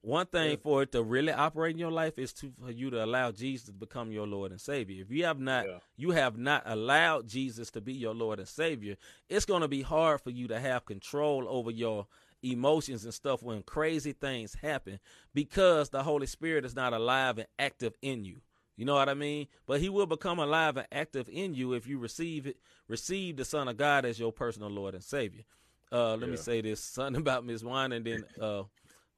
One 0.00 0.26
thing 0.26 0.52
yeah. 0.52 0.56
for 0.62 0.82
it 0.82 0.92
to 0.92 1.02
really 1.02 1.32
operate 1.32 1.72
in 1.72 1.78
your 1.78 1.90
life 1.90 2.18
is 2.18 2.32
to 2.34 2.52
for 2.64 2.70
you 2.70 2.88
to 2.90 3.04
allow 3.04 3.30
Jesus 3.30 3.66
to 3.66 3.72
become 3.72 4.10
your 4.10 4.26
Lord 4.26 4.50
and 4.50 4.60
Savior. 4.60 5.02
If 5.02 5.10
you 5.10 5.26
have 5.26 5.38
not 5.38 5.66
yeah. 5.66 5.78
you 5.96 6.12
have 6.12 6.38
not 6.38 6.62
allowed 6.64 7.28
Jesus 7.28 7.70
to 7.72 7.82
be 7.82 7.92
your 7.92 8.14
Lord 8.14 8.38
and 8.38 8.48
Savior, 8.48 8.96
it's 9.28 9.44
going 9.44 9.62
to 9.62 9.68
be 9.68 9.82
hard 9.82 10.22
for 10.22 10.30
you 10.30 10.48
to 10.48 10.58
have 10.58 10.86
control 10.86 11.44
over 11.46 11.70
your 11.70 12.06
emotions 12.42 13.04
and 13.04 13.12
stuff 13.12 13.42
when 13.42 13.62
crazy 13.64 14.12
things 14.12 14.54
happen 14.54 14.98
because 15.34 15.90
the 15.90 16.04
Holy 16.04 16.26
Spirit 16.26 16.64
is 16.64 16.74
not 16.74 16.94
alive 16.94 17.36
and 17.36 17.48
active 17.58 17.92
in 18.00 18.24
you. 18.24 18.40
You 18.78 18.84
know 18.84 18.94
what 18.94 19.08
I 19.08 19.14
mean? 19.14 19.48
But 19.66 19.80
he 19.80 19.88
will 19.88 20.06
become 20.06 20.38
alive 20.38 20.76
and 20.76 20.86
active 20.92 21.28
in 21.30 21.52
you 21.52 21.72
if 21.72 21.88
you 21.88 21.98
receive 21.98 22.46
it, 22.46 22.58
receive 22.86 23.36
the 23.36 23.44
Son 23.44 23.66
of 23.66 23.76
God 23.76 24.04
as 24.04 24.20
your 24.20 24.32
personal 24.32 24.70
Lord 24.70 24.94
and 24.94 25.02
Savior. 25.02 25.42
Uh, 25.90 26.12
let 26.12 26.20
yeah. 26.20 26.26
me 26.26 26.36
say 26.36 26.60
this 26.60 26.80
something 26.84 27.20
about 27.20 27.44
Miss 27.44 27.64
Wine, 27.64 27.90
and 27.90 28.06
then 28.06 28.24
uh, 28.40 28.62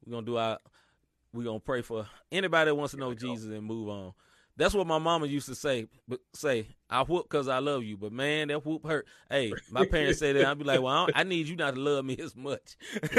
we're 0.04 0.12
gonna 0.12 0.24
do 0.24 0.38
our 0.38 0.58
we're 1.34 1.44
gonna 1.44 1.61
pray 1.61 1.82
for 1.82 2.06
anybody 2.32 2.70
that 2.70 2.74
wants 2.74 2.94
to 2.94 2.98
know 2.98 3.12
Jesus 3.12 3.50
and 3.50 3.62
move 3.62 3.90
on. 3.90 4.14
That's 4.56 4.74
what 4.74 4.86
my 4.86 4.98
mama 4.98 5.26
used 5.26 5.46
to 5.48 5.54
say. 5.54 5.86
But 6.08 6.20
say 6.32 6.68
I 6.88 7.02
whoop 7.02 7.28
because 7.28 7.46
I 7.46 7.58
love 7.58 7.84
you, 7.84 7.98
but 7.98 8.12
man, 8.12 8.48
that 8.48 8.64
whoop 8.64 8.86
hurt. 8.86 9.06
Hey, 9.28 9.52
my 9.70 9.84
parents 9.84 10.18
say 10.18 10.32
that 10.32 10.46
I'd 10.46 10.58
be 10.58 10.64
like, 10.64 10.80
well, 10.80 11.06
I, 11.14 11.20
I, 11.20 11.22
need 11.24 11.48
you 11.48 11.56
not 11.56 11.74
to 11.74 11.80
love 11.80 12.04
me 12.06 12.16
as 12.22 12.34
much. 12.34 12.76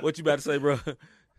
what 0.00 0.18
you 0.18 0.22
about 0.22 0.36
to 0.36 0.42
say, 0.42 0.58
bro? 0.58 0.80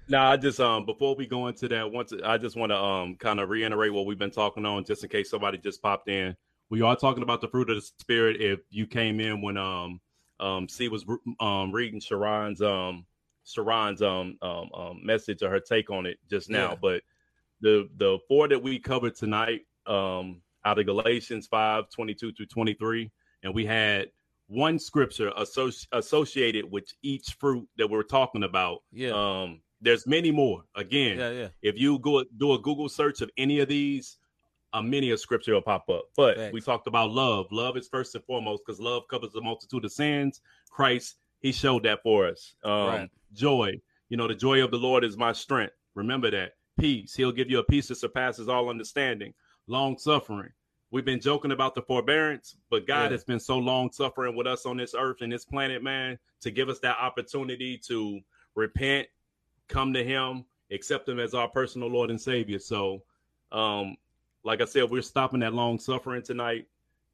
No, 0.07 0.21
I 0.21 0.37
just 0.37 0.59
um 0.59 0.85
before 0.85 1.15
we 1.15 1.25
go 1.25 1.47
into 1.47 1.67
that, 1.69 1.91
once 1.91 2.13
I 2.23 2.37
just 2.37 2.55
want 2.55 2.71
to 2.71 2.77
um 2.77 3.15
kind 3.15 3.39
of 3.39 3.49
reiterate 3.49 3.93
what 3.93 4.05
we've 4.05 4.19
been 4.19 4.31
talking 4.31 4.65
on, 4.65 4.85
just 4.85 5.03
in 5.03 5.09
case 5.09 5.29
somebody 5.29 5.57
just 5.57 5.81
popped 5.81 6.09
in. 6.09 6.35
We 6.69 6.81
are 6.81 6.95
talking 6.95 7.23
about 7.23 7.41
the 7.41 7.47
fruit 7.47 7.69
of 7.69 7.75
the 7.75 7.81
spirit. 7.81 8.41
If 8.41 8.59
you 8.69 8.87
came 8.87 9.19
in 9.19 9.41
when 9.41 9.57
um 9.57 9.99
um 10.39 10.69
C 10.69 10.89
was 10.89 11.05
um 11.39 11.71
reading 11.71 11.99
Sharon's 11.99 12.61
um 12.61 13.05
Sharon's 13.45 14.01
um, 14.01 14.37
um, 14.41 14.69
um, 14.73 14.99
message 15.03 15.41
or 15.43 15.49
her 15.49 15.59
take 15.59 15.89
on 15.89 16.05
it 16.05 16.17
just 16.29 16.49
now. 16.49 16.71
Yeah. 16.71 16.75
But 16.81 17.01
the 17.61 17.89
the 17.97 18.19
four 18.27 18.47
that 18.47 18.61
we 18.61 18.79
covered 18.79 19.15
tonight 19.15 19.61
um, 19.85 20.41
out 20.65 20.79
of 20.79 20.85
Galatians 20.85 21.47
5, 21.47 21.89
22 21.89 22.33
through 22.33 22.45
23, 22.47 23.11
and 23.43 23.53
we 23.53 23.65
had 23.65 24.09
one 24.47 24.77
scripture 24.79 25.31
associ- 25.37 25.87
associated 25.91 26.69
with 26.69 26.85
each 27.03 27.35
fruit 27.39 27.67
that 27.77 27.89
we're 27.89 28.03
talking 28.03 28.43
about. 28.43 28.79
Yeah. 28.91 29.11
Um, 29.11 29.61
there's 29.86 30.05
many 30.05 30.31
more. 30.31 30.63
Again, 30.75 31.17
yeah, 31.17 31.31
yeah. 31.31 31.47
if 31.61 31.77
you 31.77 31.99
go 31.99 32.23
do 32.38 32.53
a 32.53 32.59
Google 32.59 32.89
search 32.89 33.21
of 33.21 33.29
any 33.38 33.59
of 33.59 33.69
these, 33.69 34.17
a 34.73 34.83
many 34.83 35.11
a 35.11 35.17
scripture 35.17 35.53
will 35.53 35.61
pop 35.61 35.89
up. 35.89 36.05
But 36.17 36.36
Thanks. 36.36 36.53
we 36.53 36.61
talked 36.61 36.88
about 36.88 37.11
love. 37.11 37.47
Love 37.51 37.77
is 37.77 37.88
first 37.88 38.13
and 38.15 38.23
foremost 38.25 38.63
because 38.65 38.79
love 38.79 39.03
covers 39.09 39.31
the 39.31 39.41
multitude 39.41 39.86
of 39.86 39.91
sins. 39.91 40.41
Christ, 40.69 41.15
he 41.39 41.51
showed 41.53 41.83
that 41.83 42.03
for 42.03 42.27
us. 42.27 42.55
Um, 42.63 42.88
right 42.88 43.09
joy. 43.36 43.79
You 44.09 44.17
know, 44.17 44.27
the 44.27 44.36
joy 44.36 44.63
of 44.63 44.71
the 44.71 44.77
Lord 44.77 45.03
is 45.03 45.17
my 45.17 45.33
strength. 45.33 45.73
Remember 45.93 46.31
that. 46.31 46.53
Peace. 46.79 47.13
He'll 47.13 47.31
give 47.31 47.49
you 47.49 47.59
a 47.59 47.63
peace 47.63 47.88
that 47.89 47.95
surpasses 47.95 48.49
all 48.49 48.69
understanding. 48.69 49.33
Long 49.67 49.97
suffering. 49.97 50.51
We've 50.91 51.05
been 51.05 51.19
joking 51.19 51.51
about 51.51 51.75
the 51.75 51.81
forbearance, 51.81 52.55
but 52.69 52.88
God 52.88 53.05
yeah. 53.05 53.09
has 53.09 53.23
been 53.23 53.39
so 53.39 53.57
long 53.57 53.91
suffering 53.91 54.36
with 54.36 54.47
us 54.47 54.65
on 54.65 54.77
this 54.77 54.95
earth 54.97 55.17
and 55.21 55.31
this 55.31 55.43
planet, 55.43 55.83
man, 55.83 56.17
to 56.41 56.51
give 56.51 56.69
us 56.69 56.79
that 56.79 56.97
opportunity 56.99 57.79
to 57.88 58.19
repent, 58.55 59.07
come 59.68 59.93
to 59.93 60.03
Him, 60.03 60.45
accept 60.72 61.07
Him 61.07 61.20
as 61.20 61.34
our 61.34 61.47
personal 61.47 61.89
Lord 61.89 62.09
and 62.09 62.20
Savior. 62.20 62.59
So, 62.59 63.03
um, 63.51 63.95
like 64.43 64.61
I 64.61 64.66
said, 64.66 64.89
we're 64.89 65.01
stopping 65.01 65.39
that 65.41 65.53
long 65.53 65.80
suffering 65.80 66.22
tonight, 66.22 66.68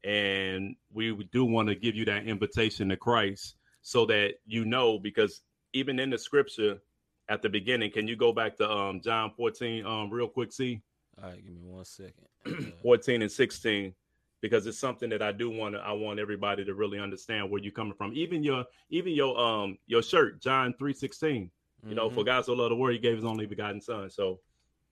and 0.04 0.76
we 0.94 1.14
do 1.32 1.46
want 1.46 1.70
to 1.70 1.76
give 1.76 1.96
you 1.96 2.06
that 2.06 2.26
invitation 2.26 2.90
to 2.90 2.98
Christ 2.98 3.56
so 3.82 4.06
that 4.08 4.36
you 4.46 4.66
know 4.66 5.00
because 5.00 5.42
even 5.74 6.00
in 6.00 6.10
the 6.10 6.18
scripture 6.18 6.82
at 7.30 7.42
the 7.42 7.50
beginning, 7.50 7.92
can 7.92 8.08
you 8.08 8.16
go 8.16 8.34
back 8.34 8.58
to 8.58 8.70
um, 8.70 9.02
John 9.02 9.32
14 9.38 9.86
um, 9.86 10.10
real 10.10 10.28
quick, 10.28 10.52
C? 10.52 10.82
All 11.22 11.30
right, 11.30 11.44
give 11.44 11.54
me 11.54 11.62
one 11.64 11.86
second. 11.86 12.74
14 12.82 13.22
and 13.22 13.32
16 13.32 13.94
because 14.42 14.66
it's 14.66 14.80
something 14.80 15.10
that 15.12 15.22
I 15.22 15.32
do 15.32 15.50
want 15.50 15.76
to 15.76 15.82
I 15.82 15.92
want 15.92 16.20
everybody 16.20 16.66
to 16.66 16.74
really 16.74 17.00
understand 17.00 17.50
where 17.50 17.62
you're 17.62 17.72
coming 17.72 17.94
from. 17.94 18.12
Even 18.14 18.44
your 18.44 18.66
even 18.90 19.14
your 19.14 19.40
um 19.40 19.78
your 19.88 20.02
shirt, 20.02 20.42
John 20.42 20.74
3:16. 20.80 21.50
You 21.84 21.90
mm-hmm. 21.90 21.96
know, 21.98 22.10
for 22.10 22.22
mm-hmm. 22.22 22.26
God 22.26 22.46
so 22.46 22.54
loved 22.54 22.72
the 22.72 22.76
world, 22.76 22.94
he 22.94 23.00
gave 23.00 23.16
his 23.16 23.26
only 23.26 23.46
begotten 23.46 23.82
son. 23.82 24.10
So 24.10 24.40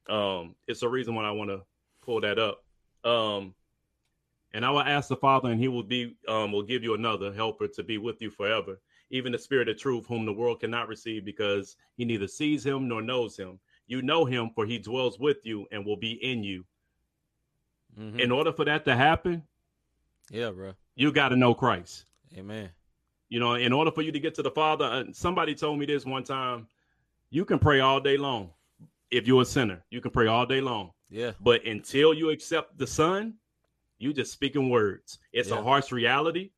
um 0.10 0.56
it's 0.68 0.82
a 0.82 0.90
reason 0.90 1.16
why 1.16 1.26
I 1.26 1.32
want 1.32 1.50
to 1.50 1.62
pull 2.02 2.22
that 2.22 2.40
up. 2.40 2.64
Um 3.04 3.54
and 4.52 4.66
I 4.66 4.72
will 4.72 4.82
ask 4.82 5.10
the 5.10 5.16
Father, 5.16 5.52
and 5.52 5.60
he 5.60 5.68
will 5.68 5.84
be 5.84 6.16
um 6.28 6.52
will 6.52 6.64
give 6.64 6.84
you 6.84 6.94
another 6.94 7.32
helper 7.34 7.68
to 7.68 7.84
be 7.84 7.98
with 7.98 8.22
you 8.22 8.30
forever 8.30 8.80
even 9.12 9.32
the 9.32 9.38
spirit 9.38 9.70
of 9.70 9.78
truth, 9.78 10.06
whom 10.08 10.26
the 10.26 10.34
world 10.34 10.60
cannot 10.60 10.88
receive 10.88 11.26
because 11.26 11.76
he 11.96 12.06
neither 12.06 12.28
sees 12.28 12.66
him 12.66 12.88
nor 12.88 13.02
knows 13.02 13.36
him. 13.36 13.60
You 13.88 14.02
know 14.02 14.26
him, 14.26 14.52
for 14.54 14.66
he 14.66 14.78
dwells 14.78 15.20
with 15.20 15.38
you 15.44 15.66
and 15.72 15.86
will 15.86 15.98
be 15.98 16.12
in 16.24 16.44
you. 16.44 16.64
Mm-hmm. 18.00 18.20
In 18.20 18.32
order 18.32 18.54
for 18.54 18.66
that 18.66 18.86
to 18.86 18.96
happen, 18.96 19.44
yeah, 20.30 20.52
bro, 20.52 20.74
you 20.96 21.12
got 21.12 21.30
to 21.30 21.36
know 21.36 21.56
Christ. 21.56 22.06
Amen. 22.38 22.70
You 23.30 23.40
know, 23.40 23.56
in 23.56 23.74
order 23.74 23.92
for 23.92 24.04
you 24.04 24.12
to 24.12 24.20
get 24.20 24.36
to 24.36 24.44
the 24.44 24.52
Father, 24.52 24.86
uh, 24.86 25.04
somebody 25.12 25.56
told 25.56 25.80
me 25.80 25.88
this 25.88 26.06
one 26.06 26.24
time 26.24 26.68
you 27.30 27.46
can 27.46 27.60
pray 27.60 27.80
all 27.80 28.00
day 28.00 28.18
long. 28.18 28.52
If 29.12 29.28
you're 29.28 29.42
a 29.42 29.46
sinner, 29.46 29.84
you 29.90 30.02
can 30.02 30.12
pray 30.12 30.28
all 30.28 30.46
day 30.46 30.62
long. 30.62 30.92
Yeah. 31.10 31.32
But 31.40 31.66
until 31.66 32.14
you 32.14 32.30
accept 32.30 32.78
the 32.78 32.88
Son, 32.88 33.36
you 33.98 34.14
just 34.14 34.32
speaking 34.32 34.70
words. 34.70 35.20
It's 35.34 35.50
yeah. 35.50 35.60
a 35.60 35.64
harsh 35.64 35.92
reality, 35.92 36.52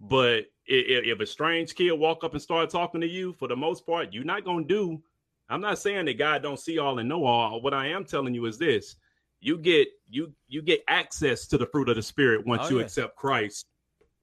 but 0.00 0.46
if, 0.66 1.20
a 1.20 1.26
strange 1.26 1.74
kid 1.74 1.92
walk 1.92 2.24
up 2.24 2.32
and 2.32 2.42
start 2.42 2.70
talking 2.70 3.00
to 3.00 3.06
you, 3.06 3.34
for 3.34 3.48
the 3.48 3.56
most 3.56 3.86
part, 3.86 4.12
you're 4.12 4.24
not 4.24 4.44
gonna 4.44 4.64
do. 4.64 5.02
I'm 5.48 5.60
not 5.60 5.78
saying 5.78 6.06
that 6.06 6.18
God 6.18 6.42
don't 6.42 6.58
see 6.58 6.78
all 6.78 6.98
and 6.98 7.08
know 7.08 7.24
all. 7.24 7.60
What 7.60 7.74
I 7.74 7.88
am 7.88 8.04
telling 8.04 8.34
you 8.34 8.46
is 8.46 8.58
this: 8.58 8.96
you 9.40 9.58
get 9.58 9.88
you 10.08 10.32
you 10.48 10.62
get 10.62 10.82
access 10.88 11.46
to 11.48 11.58
the 11.58 11.66
fruit 11.66 11.88
of 11.88 11.96
the 11.96 12.02
spirit 12.02 12.46
once 12.46 12.62
oh, 12.64 12.70
you 12.70 12.80
accept 12.80 13.16
Christ 13.16 13.66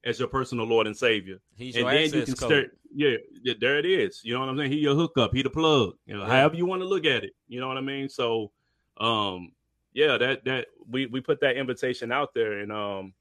as 0.04 0.18
your 0.18 0.28
personal 0.28 0.66
Lord 0.66 0.86
and 0.86 0.96
Savior. 0.96 1.38
He's 1.56 1.76
and 1.76 1.86
then 1.86 2.04
you 2.04 2.24
can 2.24 2.34
code. 2.34 2.36
start. 2.36 2.78
Yeah, 2.96 3.16
there 3.60 3.78
it 3.78 3.86
is. 3.86 4.20
You 4.22 4.34
know 4.34 4.40
what 4.40 4.48
I'm 4.50 4.56
saying? 4.56 4.70
He 4.70 4.78
your 4.78 4.94
hookup. 4.94 5.34
He 5.34 5.42
the 5.42 5.50
plug. 5.50 5.94
You 6.06 6.16
know, 6.16 6.22
yeah. 6.22 6.28
however 6.28 6.54
you 6.54 6.66
want 6.66 6.82
to 6.82 6.88
look 6.88 7.04
at 7.04 7.24
it. 7.24 7.32
You 7.48 7.60
know 7.60 7.68
what 7.68 7.76
I 7.76 7.80
mean? 7.80 8.08
So, 8.08 8.52
um, 8.98 9.52
yeah, 9.92 10.16
that 10.16 10.44
that 10.44 10.68
we 10.88 11.06
we 11.06 11.20
put 11.20 11.40
that 11.40 11.56
invitation 11.56 12.12
out 12.12 12.34
there, 12.34 12.60
and 12.60 12.70
um, 12.70 13.14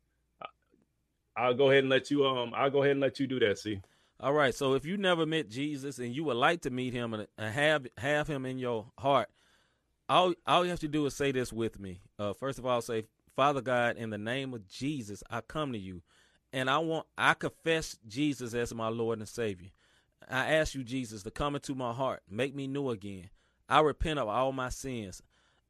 I'll 1.35 1.53
go 1.53 1.69
ahead 1.69 1.83
and 1.83 1.89
let 1.89 2.11
you 2.11 2.25
um 2.25 2.53
I'll 2.55 2.69
go 2.69 2.83
ahead 2.83 2.91
and 2.91 3.01
let 3.01 3.19
you 3.19 3.27
do 3.27 3.39
that, 3.39 3.57
C. 3.57 3.81
All 4.19 4.33
right. 4.33 4.53
So 4.53 4.73
if 4.73 4.85
you 4.85 4.97
never 4.97 5.25
met 5.25 5.49
Jesus 5.49 5.99
and 5.99 6.15
you 6.15 6.23
would 6.25 6.37
like 6.37 6.61
to 6.61 6.69
meet 6.69 6.93
him 6.93 7.13
and, 7.13 7.27
have 7.37 7.87
have 7.97 8.27
him 8.27 8.45
in 8.45 8.57
your 8.57 8.91
heart, 8.97 9.29
all 10.07 10.33
all 10.45 10.63
you 10.63 10.69
have 10.69 10.79
to 10.81 10.87
do 10.87 11.05
is 11.05 11.15
say 11.15 11.31
this 11.31 11.51
with 11.51 11.79
me. 11.79 12.01
Uh, 12.19 12.33
first 12.33 12.59
of 12.59 12.65
all, 12.65 12.81
say, 12.81 13.05
Father 13.35 13.61
God, 13.61 13.97
in 13.97 14.11
the 14.11 14.17
name 14.17 14.53
of 14.53 14.67
Jesus, 14.67 15.23
I 15.29 15.41
come 15.41 15.73
to 15.73 15.79
you, 15.79 16.03
and 16.53 16.69
I 16.69 16.77
want 16.77 17.07
I 17.17 17.33
confess 17.33 17.97
Jesus 18.07 18.53
as 18.53 18.73
my 18.73 18.87
Lord 18.87 19.19
and 19.19 19.27
Savior. 19.27 19.71
I 20.29 20.53
ask 20.53 20.75
you, 20.75 20.83
Jesus, 20.83 21.23
to 21.23 21.31
come 21.31 21.55
into 21.55 21.75
my 21.75 21.91
heart, 21.91 22.21
make 22.29 22.55
me 22.55 22.67
new 22.67 22.91
again. 22.91 23.29
I 23.67 23.81
repent 23.81 24.19
of 24.19 24.29
all 24.29 24.53
my 24.53 24.69
sins. 24.69 25.21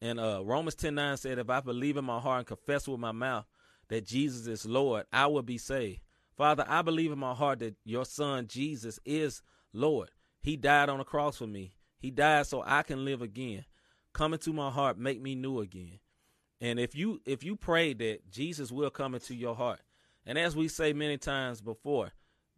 And 0.02 0.20
uh, 0.20 0.42
Romans 0.44 0.76
10 0.76 0.94
9 0.94 1.18
said, 1.18 1.40
If 1.40 1.50
I 1.50 1.62
believe 1.62 1.98
in 1.98 2.06
my 2.06 2.20
heart 2.20 2.40
and 2.40 2.48
confess 2.48 2.88
with 2.88 3.00
my 3.00 3.14
mouth 3.14 3.46
that 3.88 4.06
Jesus 4.06 4.46
is 4.46 4.66
Lord, 4.66 5.06
I 5.12 5.28
will 5.28 5.42
be 5.42 5.58
saved. 5.58 6.02
Father, 6.38 6.66
I 6.68 6.82
believe 6.82 7.12
in 7.12 7.20
my 7.20 7.34
heart 7.34 7.60
that 7.60 7.76
your 7.86 8.06
son 8.06 8.48
Jesus 8.48 9.00
is 9.06 9.42
Lord. 9.72 10.12
He 10.42 10.58
died 10.58 10.90
on 10.90 10.98
the 10.98 11.04
cross 11.06 11.38
for 11.38 11.48
me. 11.48 11.76
He 11.98 12.12
died 12.12 12.48
so 12.48 12.62
I 12.66 12.84
can 12.84 13.06
live 13.06 13.22
again. 13.22 13.64
Come 14.12 14.34
into 14.34 14.52
my 14.52 14.70
heart, 14.70 14.98
make 14.98 15.22
me 15.22 15.36
new 15.36 15.62
again. 15.62 16.00
And 16.60 16.80
if 16.80 16.96
you 16.96 17.22
if 17.26 17.44
you 17.44 17.56
pray 17.56 17.94
that 17.94 18.30
Jesus 18.30 18.72
will 18.72 18.90
come 18.90 19.16
into 19.16 19.34
your 19.34 19.56
heart, 19.56 19.80
and 20.26 20.38
as 20.38 20.56
we 20.56 20.68
say 20.68 20.94
many 20.94 21.18
times 21.18 21.62
before, 21.62 22.12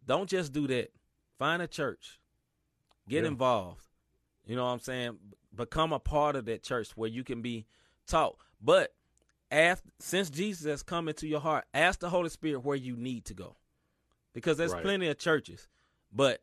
don't 0.06 0.28
just 0.28 0.52
do 0.52 0.66
that. 0.68 0.92
Find 1.38 1.60
a 1.62 1.66
church. 1.66 2.18
Get 3.08 3.22
yeah. 3.22 3.28
involved. 3.28 3.82
You 4.46 4.56
know 4.56 4.64
what 4.64 4.72
I'm 4.72 4.80
saying? 4.80 5.18
Become 5.54 5.92
a 5.92 5.98
part 5.98 6.36
of 6.36 6.44
that 6.46 6.62
church 6.62 6.90
where 6.96 7.08
you 7.08 7.24
can 7.24 7.42
be 7.42 7.66
taught. 8.06 8.36
But 8.62 8.94
ask, 9.50 9.82
since 9.98 10.30
Jesus 10.30 10.66
has 10.66 10.82
come 10.82 11.08
into 11.08 11.26
your 11.26 11.40
heart, 11.40 11.64
ask 11.74 12.00
the 12.00 12.10
Holy 12.10 12.28
Spirit 12.28 12.64
where 12.64 12.76
you 12.76 12.96
need 12.96 13.24
to 13.26 13.34
go. 13.34 13.56
Because 14.32 14.56
there's 14.56 14.72
right. 14.72 14.82
plenty 14.82 15.08
of 15.08 15.18
churches. 15.18 15.68
But 16.12 16.40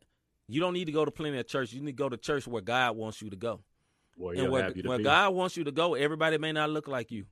you 0.48 0.60
don't 0.60 0.74
need 0.74 0.86
to 0.86 0.92
go 0.92 1.04
to 1.04 1.10
plenty 1.10 1.38
of 1.38 1.46
churches. 1.46 1.74
You 1.74 1.80
need 1.80 1.92
to 1.92 1.96
go 1.96 2.08
to 2.08 2.16
church 2.16 2.46
where 2.46 2.62
God 2.62 2.96
wants 2.96 3.22
you 3.22 3.30
to 3.30 3.36
go. 3.36 3.60
Well, 4.16 4.38
and 4.38 4.50
where, 4.50 4.70
where 4.70 4.98
God 4.98 5.34
wants 5.34 5.56
you 5.56 5.64
to 5.64 5.72
go, 5.72 5.94
everybody 5.94 6.38
may 6.38 6.52
not 6.52 6.70
look 6.70 6.86
like 6.86 7.10
you. 7.10 7.26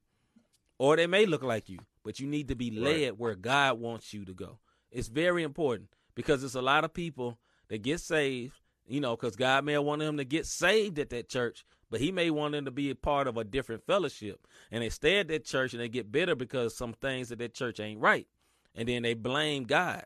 Or 0.78 0.96
they 0.96 1.06
may 1.06 1.26
look 1.26 1.44
like 1.44 1.68
you, 1.68 1.78
but 2.04 2.20
you 2.20 2.26
need 2.26 2.48
to 2.48 2.54
be 2.54 2.70
led 2.70 3.02
right. 3.02 3.18
where 3.18 3.34
God 3.34 3.80
wants 3.80 4.12
you 4.12 4.24
to 4.24 4.34
go. 4.34 4.58
It's 4.90 5.08
very 5.08 5.42
important 5.42 5.90
because 6.14 6.44
it's 6.44 6.54
a 6.54 6.62
lot 6.62 6.84
of 6.84 6.92
people 6.92 7.38
that 7.68 7.82
get 7.82 8.00
saved, 8.00 8.54
you 8.86 9.00
know, 9.00 9.16
because 9.16 9.36
God 9.36 9.64
may 9.64 9.78
want 9.78 10.00
them 10.00 10.16
to 10.18 10.24
get 10.24 10.46
saved 10.46 10.98
at 10.98 11.10
that 11.10 11.28
church, 11.28 11.64
but 11.90 12.00
He 12.00 12.12
may 12.12 12.30
want 12.30 12.52
them 12.52 12.64
to 12.64 12.70
be 12.70 12.90
a 12.90 12.94
part 12.94 13.26
of 13.26 13.36
a 13.36 13.44
different 13.44 13.86
fellowship. 13.86 14.46
And 14.70 14.82
they 14.82 14.88
stay 14.90 15.18
at 15.18 15.28
that 15.28 15.44
church 15.44 15.72
and 15.72 15.80
they 15.80 15.88
get 15.88 16.12
bitter 16.12 16.34
because 16.34 16.76
some 16.76 16.92
things 16.92 17.32
at 17.32 17.38
that 17.38 17.54
church 17.54 17.80
ain't 17.80 18.00
right. 18.00 18.26
And 18.74 18.88
then 18.88 19.02
they 19.02 19.14
blame 19.14 19.64
God 19.64 20.04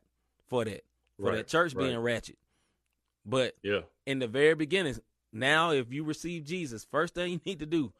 for 0.48 0.64
that, 0.64 0.84
for 1.16 1.26
right. 1.26 1.36
that 1.36 1.48
church 1.48 1.74
right. 1.74 1.86
being 1.86 1.98
ratchet. 1.98 2.38
But 3.24 3.54
yeah. 3.62 3.80
in 4.06 4.20
the 4.20 4.28
very 4.28 4.54
beginning, 4.54 4.96
now 5.32 5.70
if 5.70 5.92
you 5.92 6.04
receive 6.04 6.44
Jesus, 6.44 6.86
first 6.88 7.14
thing 7.14 7.32
you 7.32 7.40
need 7.44 7.58
to 7.58 7.66
do, 7.66 7.92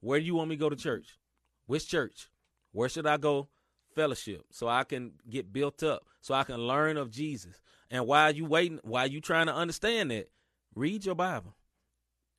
where 0.00 0.18
do 0.18 0.26
you 0.26 0.34
want 0.34 0.50
me 0.50 0.56
to 0.56 0.60
go 0.60 0.68
to 0.68 0.76
church? 0.76 1.16
Which 1.66 1.88
church? 1.88 2.28
Where 2.74 2.88
should 2.88 3.06
I 3.06 3.16
go? 3.16 3.48
Fellowship, 3.94 4.44
so 4.50 4.66
I 4.66 4.82
can 4.82 5.12
get 5.30 5.52
built 5.52 5.84
up, 5.84 6.04
so 6.20 6.34
I 6.34 6.42
can 6.42 6.58
learn 6.58 6.96
of 6.96 7.12
Jesus. 7.12 7.62
And 7.88 8.08
while 8.08 8.34
you 8.34 8.44
waiting, 8.44 8.80
while 8.82 9.06
you 9.06 9.20
trying 9.20 9.46
to 9.46 9.54
understand 9.54 10.10
that, 10.10 10.28
read 10.74 11.06
your 11.06 11.14
Bible. 11.14 11.54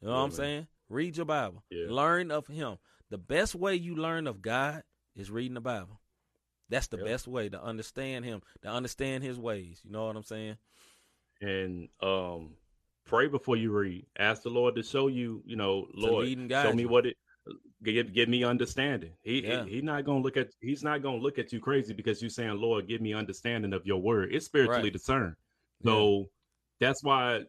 You 0.01 0.09
know 0.09 0.15
what 0.15 0.19
I'm 0.19 0.31
saying? 0.31 0.67
Read 0.89 1.15
your 1.15 1.25
Bible. 1.25 1.63
Yeah. 1.69 1.85
Learn 1.89 2.29
of 2.29 2.47
Him. 2.47 2.77
The 3.09 3.17
best 3.17 3.55
way 3.55 3.75
you 3.75 3.95
learn 3.95 4.27
of 4.27 4.41
God 4.41 4.83
is 5.15 5.31
reading 5.31 5.53
the 5.53 5.61
Bible. 5.61 6.01
That's 6.67 6.87
the 6.87 6.97
yep. 6.97 7.05
best 7.05 7.27
way 7.29 7.47
to 7.47 7.63
understand 7.63 8.25
Him, 8.25 8.41
to 8.63 8.67
understand 8.67 9.23
His 9.23 9.39
ways. 9.39 9.79
You 9.85 9.91
know 9.91 10.07
what 10.07 10.17
I'm 10.17 10.23
saying? 10.23 10.57
And 11.39 11.87
um, 12.01 12.55
pray 13.05 13.27
before 13.27 13.55
you 13.55 13.71
read. 13.71 14.07
Ask 14.19 14.43
the 14.43 14.49
Lord 14.49 14.75
to 14.75 14.83
show 14.83 15.07
you. 15.07 15.41
You 15.45 15.55
know, 15.55 15.87
Lord, 15.93 16.27
show 16.49 16.73
me 16.73 16.85
what 16.85 17.05
it 17.05 17.15
give 17.83 18.13
give 18.13 18.29
me 18.29 18.43
understanding. 18.43 19.11
He 19.21 19.45
yeah. 19.45 19.63
he, 19.65 19.75
he 19.75 19.81
not 19.81 20.05
gonna 20.05 20.21
look 20.21 20.37
at 20.37 20.49
he's 20.61 20.83
not 20.83 21.01
gonna 21.01 21.17
look 21.17 21.39
at 21.39 21.51
you 21.53 21.59
crazy 21.59 21.93
because 21.93 22.21
you're 22.21 22.29
saying, 22.29 22.59
Lord, 22.59 22.87
give 22.87 23.01
me 23.01 23.13
understanding 23.13 23.73
of 23.73 23.85
your 23.85 24.01
word. 24.01 24.33
It's 24.33 24.45
spiritually 24.45 24.83
right. 24.83 24.93
discerned. 24.93 25.35
So 25.83 26.17
yeah. 26.79 26.87
that's 26.87 27.03
why 27.03 27.41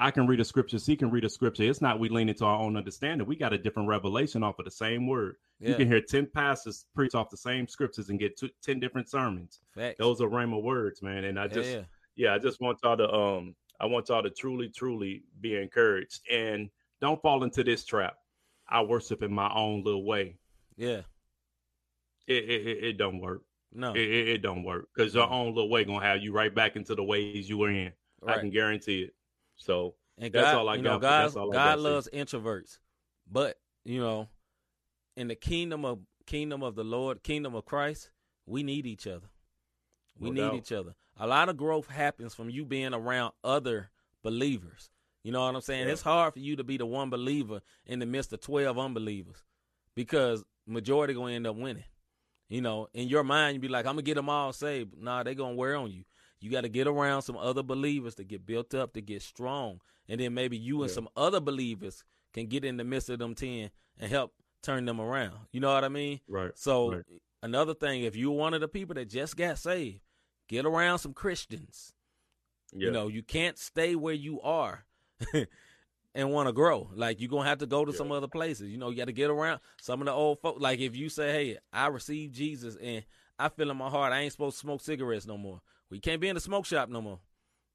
I 0.00 0.10
can 0.10 0.26
read 0.26 0.40
a 0.40 0.44
scripture, 0.44 0.78
he 0.84 0.96
can 0.96 1.10
read 1.10 1.24
a 1.24 1.28
scripture. 1.28 1.64
It's 1.64 1.82
not 1.82 2.00
we 2.00 2.08
lean 2.08 2.30
into 2.30 2.46
our 2.46 2.58
own 2.58 2.76
understanding. 2.76 3.26
We 3.26 3.36
got 3.36 3.52
a 3.52 3.58
different 3.58 3.86
revelation 3.86 4.42
off 4.42 4.58
of 4.58 4.64
the 4.64 4.70
same 4.70 5.06
word. 5.06 5.36
Yeah. 5.60 5.70
You 5.70 5.74
can 5.76 5.88
hear 5.88 6.00
10 6.00 6.28
pastors 6.34 6.86
preach 6.94 7.14
off 7.14 7.28
the 7.28 7.36
same 7.36 7.68
scriptures 7.68 8.08
and 8.08 8.18
get 8.18 8.38
two, 8.38 8.48
10 8.62 8.80
different 8.80 9.10
sermons. 9.10 9.60
Facts. 9.74 9.98
Those 9.98 10.22
are 10.22 10.28
rhema 10.28 10.60
words, 10.62 11.02
man. 11.02 11.24
And 11.24 11.38
I 11.38 11.48
just, 11.48 11.68
yeah, 11.68 11.82
yeah, 12.16 12.34
I 12.34 12.38
just 12.38 12.62
want 12.62 12.78
y'all 12.82 12.96
to, 12.96 13.12
um, 13.12 13.54
I 13.78 13.84
want 13.86 14.08
y'all 14.08 14.22
to 14.22 14.30
truly, 14.30 14.70
truly 14.70 15.22
be 15.42 15.56
encouraged 15.56 16.20
and 16.32 16.70
don't 17.02 17.20
fall 17.20 17.44
into 17.44 17.62
this 17.62 17.84
trap. 17.84 18.14
I 18.70 18.82
worship 18.82 19.22
in 19.22 19.32
my 19.32 19.50
own 19.52 19.82
little 19.82 20.04
way. 20.04 20.36
Yeah. 20.76 21.02
It, 22.26 22.44
it, 22.44 22.66
it, 22.66 22.84
it 22.84 22.92
don't 22.96 23.20
work. 23.20 23.42
No, 23.72 23.92
it, 23.92 24.00
it, 24.00 24.28
it 24.28 24.38
don't 24.42 24.64
work 24.64 24.88
because 24.94 25.14
your 25.14 25.30
own 25.30 25.48
little 25.54 25.68
way 25.68 25.84
gonna 25.84 26.04
have 26.04 26.22
you 26.22 26.32
right 26.32 26.52
back 26.52 26.74
into 26.74 26.94
the 26.94 27.04
ways 27.04 27.48
you 27.48 27.58
were 27.58 27.70
in. 27.70 27.92
Right. 28.20 28.36
I 28.36 28.40
can 28.40 28.50
guarantee 28.50 29.02
it. 29.02 29.14
So 29.56 29.94
and 30.18 30.32
God, 30.32 30.42
that's 30.42 30.56
all 30.56 30.68
I 30.68 30.74
you 30.74 30.82
got. 30.82 30.94
Know, 30.94 30.98
God, 30.98 31.34
God 31.34 31.52
got 31.52 31.78
loves 31.78 32.08
introverts, 32.12 32.78
but 33.30 33.58
you 33.84 34.00
know, 34.00 34.28
in 35.16 35.28
the 35.28 35.36
kingdom 35.36 35.84
of 35.84 36.00
kingdom 36.26 36.62
of 36.62 36.74
the 36.74 36.84
Lord, 36.84 37.22
kingdom 37.22 37.54
of 37.54 37.64
Christ, 37.64 38.10
we 38.44 38.62
need 38.62 38.86
each 38.86 39.06
other. 39.06 39.28
We 40.18 40.30
no 40.30 40.34
need 40.34 40.48
doubt. 40.48 40.54
each 40.54 40.72
other. 40.72 40.94
A 41.18 41.26
lot 41.26 41.48
of 41.48 41.56
growth 41.56 41.88
happens 41.88 42.34
from 42.34 42.50
you 42.50 42.64
being 42.64 42.94
around 42.94 43.32
other 43.44 43.90
believers. 44.22 44.90
You 45.22 45.32
know 45.32 45.44
what 45.44 45.54
I'm 45.54 45.60
saying? 45.60 45.86
Yeah. 45.86 45.92
It's 45.92 46.02
hard 46.02 46.32
for 46.32 46.38
you 46.38 46.56
to 46.56 46.64
be 46.64 46.76
the 46.76 46.86
one 46.86 47.10
believer 47.10 47.60
in 47.86 47.98
the 47.98 48.06
midst 48.06 48.32
of 48.32 48.40
12 48.40 48.78
unbelievers 48.78 49.44
because 49.94 50.44
majority 50.66 51.14
going 51.14 51.32
to 51.32 51.36
end 51.36 51.46
up 51.46 51.56
winning. 51.56 51.84
You 52.48 52.62
know, 52.62 52.88
in 52.94 53.08
your 53.08 53.22
mind, 53.22 53.54
you 53.54 53.60
be 53.60 53.68
like, 53.68 53.86
I'm 53.86 53.94
going 53.94 54.04
to 54.04 54.10
get 54.10 54.16
them 54.16 54.28
all 54.28 54.52
saved. 54.52 54.94
Nah, 55.00 55.22
they 55.22 55.34
going 55.34 55.52
to 55.52 55.58
wear 55.58 55.76
on 55.76 55.90
you. 55.90 56.04
You 56.40 56.50
got 56.50 56.62
to 56.62 56.68
get 56.68 56.86
around 56.86 57.22
some 57.22 57.36
other 57.36 57.62
believers 57.62 58.14
to 58.16 58.24
get 58.24 58.46
built 58.46 58.74
up, 58.74 58.94
to 58.94 59.00
get 59.00 59.22
strong. 59.22 59.80
And 60.08 60.20
then 60.20 60.34
maybe 60.34 60.56
you 60.56 60.82
and 60.82 60.90
some 60.90 61.08
other 61.16 61.38
believers 61.38 62.02
can 62.32 62.46
get 62.46 62.64
in 62.64 62.76
the 62.76 62.84
midst 62.84 63.10
of 63.10 63.18
them 63.18 63.34
10 63.34 63.70
and 63.98 64.10
help 64.10 64.32
turn 64.62 64.84
them 64.84 65.00
around. 65.00 65.36
You 65.52 65.60
know 65.60 65.72
what 65.72 65.84
I 65.84 65.88
mean? 65.88 66.20
Right. 66.28 66.50
So, 66.56 66.92
right. 66.92 67.04
another 67.42 67.74
thing, 67.74 68.02
if 68.02 68.16
you're 68.16 68.32
one 68.32 68.54
of 68.54 68.60
the 68.60 68.68
people 68.68 68.94
that 68.94 69.08
just 69.08 69.36
got 69.36 69.58
saved, 69.58 70.00
get 70.48 70.64
around 70.66 70.98
some 70.98 71.12
Christians. 71.12 71.92
Yeah. 72.72 72.86
You 72.86 72.92
know, 72.92 73.08
you 73.08 73.22
can't 73.22 73.58
stay 73.58 73.94
where 73.94 74.14
you 74.14 74.40
are. 74.40 74.84
and 76.14 76.30
want 76.30 76.48
to 76.48 76.52
grow. 76.52 76.90
Like 76.94 77.20
you're 77.20 77.30
gonna 77.30 77.48
have 77.48 77.58
to 77.58 77.66
go 77.66 77.84
to 77.84 77.92
yeah. 77.92 77.98
some 77.98 78.12
other 78.12 78.28
places. 78.28 78.70
You 78.70 78.78
know, 78.78 78.90
you 78.90 78.96
got 78.96 79.06
to 79.06 79.12
get 79.12 79.30
around 79.30 79.60
some 79.80 80.00
of 80.00 80.06
the 80.06 80.12
old 80.12 80.40
folks. 80.40 80.60
Like 80.60 80.80
if 80.80 80.96
you 80.96 81.08
say, 81.08 81.32
"Hey, 81.32 81.58
I 81.72 81.86
received 81.88 82.34
Jesus 82.34 82.76
and 82.82 83.04
I 83.38 83.48
feel 83.48 83.70
in 83.70 83.76
my 83.76 83.88
heart 83.88 84.12
I 84.12 84.20
ain't 84.20 84.32
supposed 84.32 84.56
to 84.56 84.60
smoke 84.60 84.80
cigarettes 84.80 85.26
no 85.26 85.36
more," 85.38 85.60
we 85.90 86.00
can't 86.00 86.20
be 86.20 86.28
in 86.28 86.34
the 86.34 86.40
smoke 86.40 86.66
shop 86.66 86.88
no 86.88 87.00
more. 87.00 87.20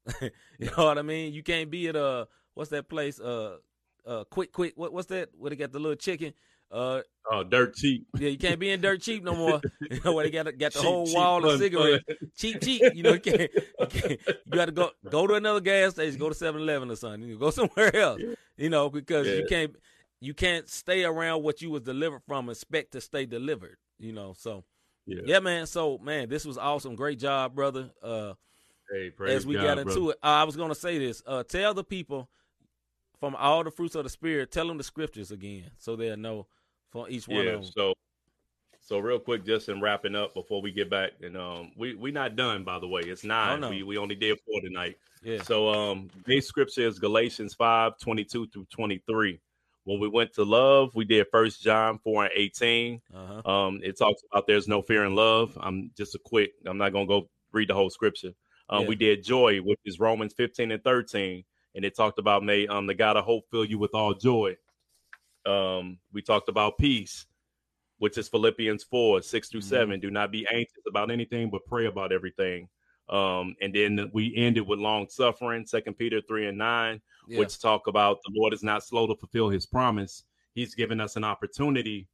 you 0.21 0.69
know 0.77 0.85
what 0.85 0.97
I 0.97 1.01
mean? 1.01 1.33
You 1.33 1.43
can't 1.43 1.69
be 1.69 1.87
at 1.87 1.95
a 1.95 2.27
what's 2.53 2.69
that 2.71 2.89
place? 2.89 3.19
Uh, 3.19 3.57
uh, 4.05 4.23
quick, 4.25 4.51
quick. 4.51 4.73
What 4.75 4.93
what's 4.93 5.07
that? 5.07 5.29
Where 5.37 5.49
they 5.49 5.55
got 5.55 5.71
the 5.71 5.79
little 5.79 5.95
chicken? 5.95 6.33
Uh, 6.71 7.01
oh, 7.31 7.43
dirt 7.43 7.75
cheap. 7.75 8.05
Yeah, 8.17 8.29
you 8.29 8.37
can't 8.37 8.59
be 8.59 8.71
in 8.71 8.81
dirt 8.81 9.01
cheap 9.01 9.23
no 9.23 9.35
more. 9.35 9.61
you 9.89 9.99
know 10.03 10.13
where 10.13 10.25
they 10.25 10.31
got 10.31 10.45
got 10.57 10.73
the 10.73 10.79
cheap, 10.79 10.87
whole 10.87 11.13
wall 11.13 11.41
cheap, 11.41 11.51
of 11.51 11.59
cigarettes. 11.59 12.03
cheap, 12.37 12.61
cheap. 12.61 12.81
You 12.93 13.03
know, 13.03 13.13
you 13.13 13.19
can't, 13.19 13.41
you, 13.41 13.87
can't, 13.87 14.19
you 14.27 14.51
got 14.51 14.65
to 14.65 14.71
go 14.71 14.91
go 15.09 15.27
to 15.27 15.35
another 15.35 15.61
gas 15.61 15.93
station, 15.93 16.19
go 16.19 16.29
to 16.29 16.35
7-Eleven 16.35 16.91
or 16.91 16.95
something. 16.95 17.21
You 17.21 17.37
go 17.37 17.51
somewhere 17.51 17.95
else. 17.95 18.21
You 18.57 18.69
know, 18.69 18.89
because 18.89 19.27
yeah. 19.27 19.35
you 19.35 19.45
can't 19.47 19.75
you 20.19 20.33
can't 20.33 20.67
stay 20.67 21.03
around 21.03 21.43
what 21.43 21.61
you 21.61 21.69
was 21.69 21.81
delivered 21.83 22.21
from. 22.27 22.49
Expect 22.49 22.93
to 22.93 23.01
stay 23.01 23.25
delivered. 23.25 23.77
You 23.99 24.11
know, 24.11 24.33
so 24.37 24.63
yeah, 25.05 25.21
yeah 25.25 25.39
man. 25.39 25.67
So 25.67 25.97
man, 25.99 26.29
this 26.29 26.45
was 26.45 26.57
awesome. 26.57 26.95
Great 26.95 27.19
job, 27.19 27.55
brother. 27.55 27.91
Uh, 28.01 28.33
hey, 28.91 29.11
as 29.27 29.45
we 29.45 29.55
God, 29.55 29.63
got 29.63 29.77
into 29.77 29.93
brother. 29.93 30.11
it, 30.11 30.17
uh, 30.23 30.27
I 30.27 30.43
was 30.43 30.55
gonna 30.55 30.75
say 30.75 30.97
this. 30.97 31.21
Uh, 31.25 31.43
tell 31.43 31.73
the 31.73 31.83
people 31.83 32.29
from 33.19 33.35
all 33.35 33.63
the 33.63 33.71
fruits 33.71 33.95
of 33.95 34.03
the 34.03 34.09
spirit. 34.09 34.51
Tell 34.51 34.67
them 34.67 34.77
the 34.77 34.83
scriptures 34.83 35.31
again, 35.31 35.71
so 35.77 35.95
they'll 35.95 36.17
know 36.17 36.47
for 36.95 37.09
each 37.09 37.27
one 37.27 37.43
yeah, 37.43 37.51
of 37.51 37.61
them. 37.61 37.71
So, 37.75 37.93
so 38.79 38.99
real 38.99 39.19
quick, 39.19 39.45
just 39.45 39.67
in 39.67 39.81
wrapping 39.81 40.15
up 40.15 40.33
before 40.33 40.61
we 40.61 40.71
get 40.71 40.89
back, 40.89 41.11
and 41.21 41.35
um, 41.35 41.71
we 41.75 41.93
we 41.95 42.11
not 42.11 42.35
done 42.35 42.63
by 42.63 42.79
the 42.79 42.87
way. 42.87 43.01
It's 43.01 43.23
nine. 43.23 43.57
Oh, 43.57 43.67
no. 43.67 43.69
We 43.69 43.83
we 43.83 43.97
only 43.97 44.15
did 44.15 44.39
four 44.45 44.61
tonight. 44.61 44.97
Yeah. 45.21 45.41
So 45.43 45.69
um, 45.69 46.09
base 46.25 46.47
scripture 46.47 46.87
is 46.87 46.99
Galatians 46.99 47.53
5, 47.53 47.97
22 47.99 48.47
through 48.47 48.67
twenty 48.71 49.01
three. 49.05 49.41
When 49.83 49.99
we 49.99 50.07
went 50.07 50.33
to 50.33 50.43
love, 50.43 50.95
we 50.95 51.05
did 51.05 51.27
First 51.31 51.61
John 51.61 51.99
four 51.99 52.23
and 52.23 52.33
18 52.33 53.01
uh-huh. 53.13 53.51
Um, 53.51 53.81
it 53.83 53.97
talks 53.97 54.21
about 54.31 54.47
there's 54.47 54.67
no 54.67 54.81
fear 54.81 55.05
in 55.05 55.13
love. 55.13 55.55
I'm 55.61 55.91
just 55.97 56.15
a 56.15 56.19
quick. 56.19 56.53
I'm 56.65 56.77
not 56.77 56.93
gonna 56.93 57.05
go 57.05 57.29
read 57.51 57.69
the 57.69 57.75
whole 57.75 57.89
scripture. 57.89 58.31
Um, 58.69 58.83
yeah. 58.83 58.87
We 58.87 58.95
did 58.95 59.23
joy, 59.23 59.59
which 59.59 59.79
is 59.85 59.99
Romans 59.99 60.33
15 60.33 60.71
and 60.71 60.83
13, 60.83 61.43
and 61.75 61.85
it 61.85 61.95
talked 61.95 62.19
about 62.19 62.43
may 62.43 62.67
um 62.67 62.87
the 62.87 62.95
God 62.95 63.17
of 63.17 63.25
hope 63.25 63.43
fill 63.51 63.65
you 63.65 63.77
with 63.77 63.93
all 63.93 64.13
joy. 64.13 64.55
Um, 65.45 65.99
we 66.13 66.21
talked 66.21 66.49
about 66.49 66.77
peace, 66.77 67.25
which 67.99 68.17
is 68.17 68.27
Philippians 68.27 68.83
4, 68.83 69.21
6 69.21 69.49
through 69.49 69.59
mm-hmm. 69.61 69.69
7. 69.69 69.99
Do 69.99 70.11
not 70.11 70.31
be 70.31 70.47
anxious 70.51 70.83
about 70.87 71.11
anything, 71.11 71.49
but 71.49 71.65
pray 71.65 71.85
about 71.85 72.11
everything. 72.11 72.67
Um, 73.09 73.55
and 73.61 73.73
then 73.73 74.09
we 74.13 74.35
ended 74.35 74.67
with 74.67 74.79
long 74.79 75.07
suffering, 75.09 75.65
Second 75.65 75.95
Peter 75.95 76.21
3 76.27 76.47
and 76.47 76.57
9, 76.57 77.01
yeah. 77.27 77.39
which 77.39 77.59
talk 77.59 77.87
about 77.87 78.17
the 78.25 78.31
Lord 78.35 78.53
is 78.53 78.63
not 78.63 78.83
slow 78.83 79.05
to 79.07 79.15
fulfill 79.15 79.49
his 79.49 79.65
promise. 79.65 80.23
He's 80.53 80.73
given 80.73 80.99
us 80.99 81.15
an 81.15 81.23
opportunity 81.23 82.07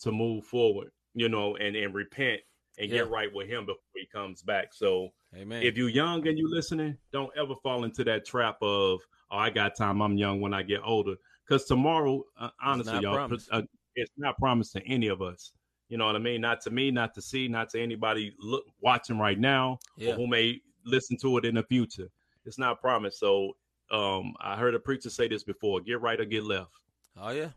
to 0.00 0.12
move 0.12 0.44
forward, 0.44 0.90
you 1.14 1.28
know, 1.28 1.56
and, 1.56 1.74
and 1.74 1.94
repent 1.94 2.40
and 2.78 2.90
Yeah. 2.90 2.98
get 2.98 3.10
right 3.10 3.32
with 3.32 3.48
him 3.48 3.64
before 3.64 3.80
he 3.94 4.06
comes 4.06 4.42
back. 4.42 4.74
So 4.74 5.10
Amen. 5.34 5.62
if 5.62 5.76
you're 5.78 5.88
young 5.88 6.26
and 6.28 6.38
you're 6.38 6.50
listening, 6.50 6.98
don't 7.12 7.32
ever 7.36 7.54
fall 7.62 7.84
into 7.84 8.04
that 8.04 8.26
trap 8.26 8.58
of, 8.60 9.00
oh, 9.30 9.38
I 9.38 9.48
got 9.48 9.76
time. 9.76 10.02
I'm 10.02 10.18
young 10.18 10.40
when 10.40 10.52
I 10.52 10.62
get 10.62 10.80
older. 10.84 11.14
Because 11.46 11.64
tomorrow, 11.66 12.24
uh, 12.40 12.50
honestly, 12.62 12.92
not 12.94 13.02
y'all, 13.02 13.38
uh, 13.52 13.62
it's 13.94 14.10
not 14.16 14.36
promised 14.38 14.72
to 14.72 14.86
any 14.86 15.08
of 15.08 15.22
us. 15.22 15.52
You 15.88 15.96
know 15.98 16.06
what 16.06 16.16
I 16.16 16.18
mean? 16.18 16.40
Not 16.40 16.60
to 16.62 16.70
me, 16.70 16.90
not 16.90 17.14
to 17.14 17.22
C, 17.22 17.46
not 17.46 17.70
to 17.70 17.80
anybody 17.80 18.34
look 18.40 18.64
watching 18.80 19.18
right 19.18 19.38
now 19.38 19.78
Yeah. 19.96 20.12
or 20.12 20.16
who 20.16 20.26
may 20.26 20.60
listen 20.84 21.16
to 21.18 21.38
it 21.38 21.44
in 21.44 21.54
the 21.54 21.62
future. 21.62 22.08
It's 22.44 22.58
not 22.58 22.80
promised. 22.80 23.20
So 23.20 23.52
um, 23.92 24.34
I 24.40 24.56
heard 24.56 24.74
a 24.74 24.80
preacher 24.80 25.10
say 25.10 25.28
this 25.28 25.44
before: 25.44 25.80
get 25.80 26.00
right 26.00 26.20
or 26.20 26.24
get 26.24 26.42
left. 26.44 26.72
oh 27.16 27.30
yeah. 27.30 27.50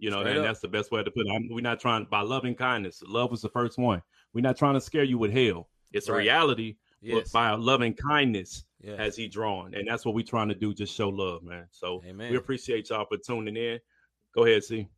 You 0.00 0.10
know, 0.10 0.20
Straight 0.20 0.36
and 0.36 0.40
up. 0.40 0.46
that's 0.46 0.60
the 0.60 0.68
best 0.68 0.92
way 0.92 1.02
to 1.02 1.10
put 1.10 1.26
it. 1.26 1.32
I'm, 1.32 1.48
we're 1.50 1.60
not 1.60 1.80
trying 1.80 2.04
by 2.10 2.20
loving 2.20 2.54
kindness. 2.54 3.02
Love 3.06 3.30
was 3.32 3.42
the 3.42 3.48
first 3.48 3.78
one. 3.78 4.00
We're 4.32 4.42
not 4.42 4.56
trying 4.56 4.74
to 4.74 4.80
scare 4.80 5.02
you 5.02 5.18
with 5.18 5.32
hell. 5.32 5.68
It's 5.92 6.08
a 6.08 6.12
reality, 6.14 6.76
Yes. 7.00 7.30
by 7.30 7.50
a 7.50 7.56
loving 7.56 7.94
kindness 7.94 8.64
yes. 8.80 8.98
has 8.98 9.16
he 9.16 9.28
drawn, 9.28 9.74
and 9.74 9.86
that's 9.86 10.04
what 10.04 10.14
we're 10.14 10.24
trying 10.24 10.48
to 10.48 10.54
do. 10.54 10.74
Just 10.74 10.94
show 10.94 11.08
love, 11.08 11.42
man. 11.42 11.66
So 11.70 12.02
Amen. 12.06 12.30
we 12.30 12.36
appreciate 12.36 12.90
y'all 12.90 13.06
for 13.06 13.18
tuning 13.18 13.56
in. 13.56 13.78
Go 14.34 14.44
ahead, 14.44 14.64
see. 14.64 14.88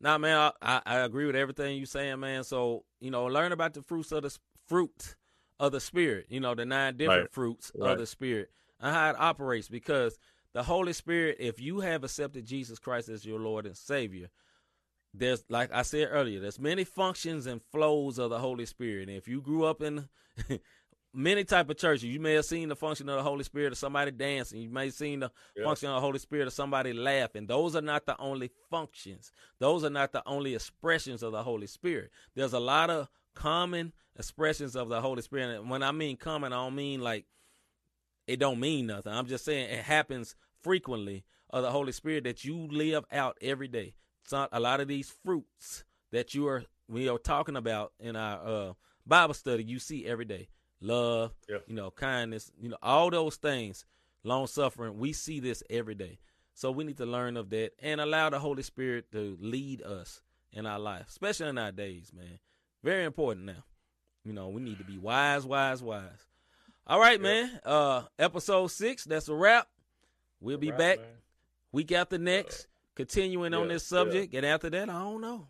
Nah, 0.00 0.18
man, 0.18 0.36
I, 0.36 0.52
I, 0.62 0.82
I 0.86 0.96
agree 1.00 1.26
with 1.26 1.36
everything 1.36 1.76
you 1.76 1.86
saying, 1.86 2.20
man. 2.20 2.44
So 2.44 2.84
you 3.00 3.10
know, 3.10 3.24
learn 3.26 3.52
about 3.52 3.74
the 3.74 3.82
fruits 3.82 4.12
of 4.12 4.22
the 4.22 4.36
fruit 4.66 5.16
of 5.58 5.72
the 5.72 5.80
spirit. 5.80 6.26
You 6.28 6.40
know, 6.40 6.54
the 6.54 6.64
nine 6.66 6.96
different 6.96 7.22
Right. 7.22 7.32
fruits 7.32 7.72
Right. 7.74 7.92
of 7.92 7.98
the 7.98 8.06
spirit 8.06 8.50
and 8.80 8.94
how 8.94 9.10
it 9.10 9.16
operates. 9.18 9.68
Because 9.68 10.18
the 10.52 10.62
Holy 10.62 10.92
Spirit, 10.92 11.36
if 11.40 11.60
you 11.60 11.80
have 11.80 12.04
accepted 12.04 12.46
Jesus 12.46 12.78
Christ 12.78 13.08
as 13.08 13.24
your 13.24 13.40
Lord 13.40 13.66
and 13.66 13.76
Savior, 13.76 14.28
there's 15.14 15.44
like 15.48 15.72
I 15.72 15.82
said 15.82 16.08
earlier, 16.10 16.40
there's 16.40 16.60
many 16.60 16.84
functions 16.84 17.46
and 17.46 17.62
flows 17.72 18.18
of 18.18 18.30
the 18.30 18.38
Holy 18.38 18.66
Spirit. 18.66 19.08
And 19.08 19.16
if 19.16 19.26
you 19.26 19.40
grew 19.40 19.64
up 19.64 19.82
in 19.82 20.08
many 21.14 21.44
type 21.44 21.68
of 21.70 21.76
churches, 21.78 22.04
you 22.04 22.20
may 22.20 22.34
have 22.34 22.44
seen 22.44 22.68
the 22.68 22.76
function 22.76 23.08
of 23.08 23.16
the 23.16 23.22
Holy 23.22 23.44
Spirit 23.44 23.72
of 23.72 23.78
somebody 23.78 24.10
dancing. 24.10 24.60
You 24.60 24.70
may 24.70 24.86
have 24.86 24.94
seen 24.94 25.20
the 25.20 25.30
Yeah. 25.56 25.64
function 25.64 25.88
of 25.88 25.96
the 25.96 26.00
Holy 26.00 26.18
Spirit 26.18 26.46
of 26.46 26.52
somebody 26.52 26.92
laughing. 26.92 27.46
Those 27.46 27.74
are 27.74 27.80
not 27.80 28.06
the 28.06 28.18
only 28.20 28.50
functions. 28.70 29.32
Those 29.58 29.84
are 29.84 29.90
not 29.90 30.12
the 30.12 30.22
only 30.26 30.54
expressions 30.54 31.22
of 31.22 31.32
the 31.32 31.42
Holy 31.42 31.66
Spirit. 31.66 32.10
There's 32.34 32.52
a 32.52 32.60
lot 32.60 32.90
of 32.90 33.08
common 33.34 33.92
expressions 34.16 34.74
of 34.76 34.88
the 34.88 35.00
Holy 35.00 35.22
Spirit. 35.22 35.60
And 35.60 35.70
when 35.70 35.82
I 35.82 35.92
mean 35.92 36.16
common, 36.16 36.52
I 36.52 36.56
don't 36.56 36.74
mean 36.74 37.00
like 37.00 37.26
it 38.26 38.38
don't 38.38 38.60
mean 38.60 38.86
nothing. 38.86 39.12
I'm 39.12 39.26
just 39.26 39.44
saying 39.44 39.70
it 39.70 39.84
happens 39.84 40.36
frequently 40.62 41.24
of 41.50 41.62
the 41.62 41.70
Holy 41.70 41.92
Spirit 41.92 42.24
that 42.24 42.44
you 42.44 42.68
live 42.68 43.04
out 43.10 43.38
every 43.40 43.68
day. 43.68 43.94
It's 44.22 44.32
not 44.32 44.50
a 44.52 44.60
lot 44.60 44.80
of 44.80 44.88
these 44.88 45.10
fruits 45.10 45.84
that 46.12 46.34
you 46.34 46.46
are 46.48 46.64
we 46.88 47.08
are 47.08 47.18
talking 47.18 47.56
about 47.56 47.92
in 47.98 48.16
our 48.16 48.46
uh, 48.46 48.72
Bible 49.06 49.34
study. 49.34 49.64
You 49.64 49.78
see 49.78 50.04
every 50.06 50.24
day 50.26 50.48
love, 50.80 51.32
Yeah. 51.48 51.58
you 51.66 51.74
know, 51.74 51.90
kindness, 51.90 52.50
you 52.60 52.68
know, 52.68 52.76
all 52.82 53.10
those 53.10 53.36
things, 53.36 53.84
long 54.24 54.46
suffering. 54.46 54.98
We 54.98 55.12
see 55.12 55.40
this 55.40 55.62
every 55.70 55.94
day, 55.94 56.18
so 56.54 56.70
we 56.70 56.84
need 56.84 56.98
to 56.98 57.06
learn 57.06 57.36
of 57.36 57.50
that 57.50 57.72
and 57.80 58.00
allow 58.00 58.30
the 58.30 58.38
Holy 58.38 58.62
Spirit 58.62 59.10
to 59.12 59.36
lead 59.40 59.82
us 59.82 60.22
in 60.52 60.66
our 60.66 60.78
life, 60.78 61.06
especially 61.08 61.48
in 61.48 61.58
our 61.58 61.72
days, 61.72 62.12
man. 62.12 62.38
Very 62.82 63.04
important 63.04 63.46
now. 63.46 63.64
You 64.24 64.32
know, 64.32 64.48
we 64.48 64.60
need 64.60 64.78
to 64.78 64.84
be 64.84 64.98
wise, 64.98 65.44
wise, 65.46 65.82
wise. 65.82 66.26
All 66.86 66.98
right, 67.00 67.20
Yep. 67.20 67.22
man. 67.22 67.60
Uh 67.64 68.02
episode 68.18 68.68
six, 68.68 69.04
that's 69.04 69.28
a 69.28 69.34
wrap. 69.34 69.68
We'll 70.40 70.58
be 70.58 70.70
Right, 70.70 70.78
back 70.78 70.98
man. 71.00 71.08
week 71.72 71.92
after 71.92 72.16
next, 72.18 72.66
continuing 72.94 73.52
on 73.54 73.68
this 73.68 73.84
subject. 73.84 74.34
And 74.34 74.46
after 74.46 74.70
that, 74.70 74.88
I 74.88 74.98
don't 75.00 75.20
know. 75.20 75.48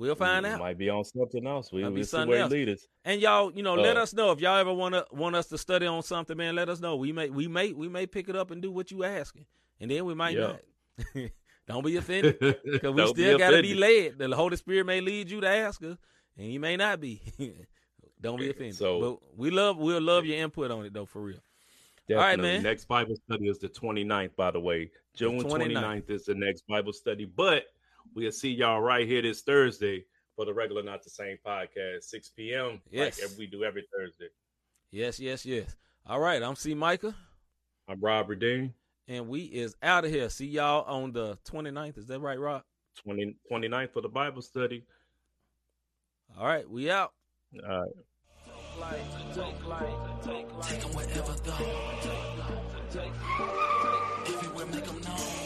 We'll 0.00 0.14
find 0.14 0.46
We 0.46 0.50
out. 0.52 0.58
Might 0.60 0.78
be 0.78 0.88
on 0.88 1.04
something 1.04 1.46
else. 1.46 1.70
We 1.70 1.82
Might 1.82 1.90
be 1.90 1.94
will 1.96 2.04
see 2.04 2.08
something 2.08 2.38
else. 2.38 2.50
lead. 2.50 2.78
And 3.04 3.20
y'all, 3.20 3.52
you 3.54 3.62
know, 3.62 3.74
let 3.74 3.98
Uh, 3.98 4.00
us 4.02 4.14
know 4.14 4.32
if 4.32 4.40
y'all 4.40 4.56
ever 4.56 4.72
want 4.72 4.94
to 4.94 5.04
want 5.12 5.36
us 5.36 5.46
to 5.48 5.58
study 5.58 5.84
on 5.86 6.02
something, 6.02 6.36
man. 6.38 6.54
Let 6.56 6.70
us 6.70 6.80
know. 6.80 6.96
We 6.96 7.12
may, 7.12 7.28
we 7.28 7.48
may, 7.48 7.72
we 7.74 7.86
may 7.88 8.06
pick 8.06 8.30
it 8.30 8.34
up 8.34 8.50
and 8.50 8.62
do 8.62 8.72
what 8.72 8.90
you 8.90 9.04
asking, 9.04 9.44
and 9.78 9.90
then 9.90 10.06
we 10.06 10.14
might 10.14 10.36
Yeah. 10.38 10.56
not. 11.14 11.30
don't 11.68 11.84
be 11.84 11.96
offended, 11.96 12.38
because 12.64 12.94
we 12.94 13.06
still 13.08 13.38
got 13.38 13.50
to 13.50 13.60
be 13.62 13.74
led. 13.74 14.18
The 14.18 14.34
Holy 14.34 14.56
Spirit 14.56 14.86
may 14.86 15.02
lead 15.02 15.30
you 15.30 15.42
to 15.42 15.48
ask 15.48 15.84
us, 15.84 15.98
and 16.38 16.50
you 16.50 16.58
may 16.60 16.76
not 16.78 16.98
be. 16.98 17.20
don't 18.22 18.38
be 18.38 18.48
offended. 18.48 18.76
So- 18.76 19.00
but 19.20 19.38
we 19.38 19.50
love, 19.50 19.76
we'll 19.76 20.00
love 20.00 20.24
your 20.24 20.38
input 20.38 20.70
on 20.70 20.86
it 20.86 20.94
though, 20.94 21.04
for 21.06 21.20
real. 21.20 21.36
right, 22.08 22.30
Definitely. 22.36 22.52
man. 22.54 22.62
Next 22.62 22.86
Bible 22.86 23.16
study 23.16 23.48
is 23.48 23.58
the 23.58 23.68
29th, 23.68 24.34
by 24.34 24.50
the 24.50 24.60
way. 24.60 24.90
June 25.14 25.40
29th. 25.42 25.74
29th 25.74 26.10
is 26.10 26.24
the 26.24 26.34
next 26.34 26.66
Bible 26.66 26.92
study. 26.94 27.24
But 27.26 27.64
we'll 28.14 28.32
see 28.32 28.50
y'all 28.50 28.80
right 28.80 29.06
here 29.06 29.22
this 29.22 29.42
Thursday 29.42 30.04
for 30.36 30.44
the 30.44 30.54
regular 30.54 30.82
Not 30.82 31.02
the 31.02 31.10
Same 31.10 31.38
podcast, 31.46 32.04
6 32.04 32.28
p.m. 32.30 32.80
Yes. 32.90 33.20
Like 33.20 33.38
we 33.38 33.46
do 33.46 33.64
every 33.64 33.86
Thursday. 33.96 34.28
Yes, 34.90 35.20
yes, 35.20 35.44
yes. 35.46 35.76
All 36.06 36.20
right, 36.20 36.42
I'm 36.42 36.56
C. 36.56 36.74
Micah, 36.74 37.14
I'm 37.88 38.00
Robert 38.00 38.36
Dean. 38.40 38.72
and 39.08 39.28
we 39.28 39.40
is 39.42 39.76
out 39.82 40.04
of 40.04 40.10
here. 40.10 40.28
See 40.30 40.46
y'all 40.46 40.84
on 40.84 41.12
the 41.12 41.36
29th. 41.50 41.98
Is 41.98 42.06
that 42.08 42.20
right, 42.20 42.38
Rob? 42.38 42.62
20, 43.04 43.36
29th 43.50 43.92
for 43.92 44.00
the 44.02 44.08
Bible 44.08 44.42
study. 44.42 44.84
All 46.38 46.46
right, 46.46 46.68
we 46.68 46.90
out. 46.90 47.12
Uh, 47.56 47.82
Take 49.42 50.84
'em 50.84 50.92
wherever 50.94 51.32
though. 51.44 51.58
Everywhere 54.26 54.66
make 54.66 54.88
'em 54.88 55.00
known. 55.02 55.39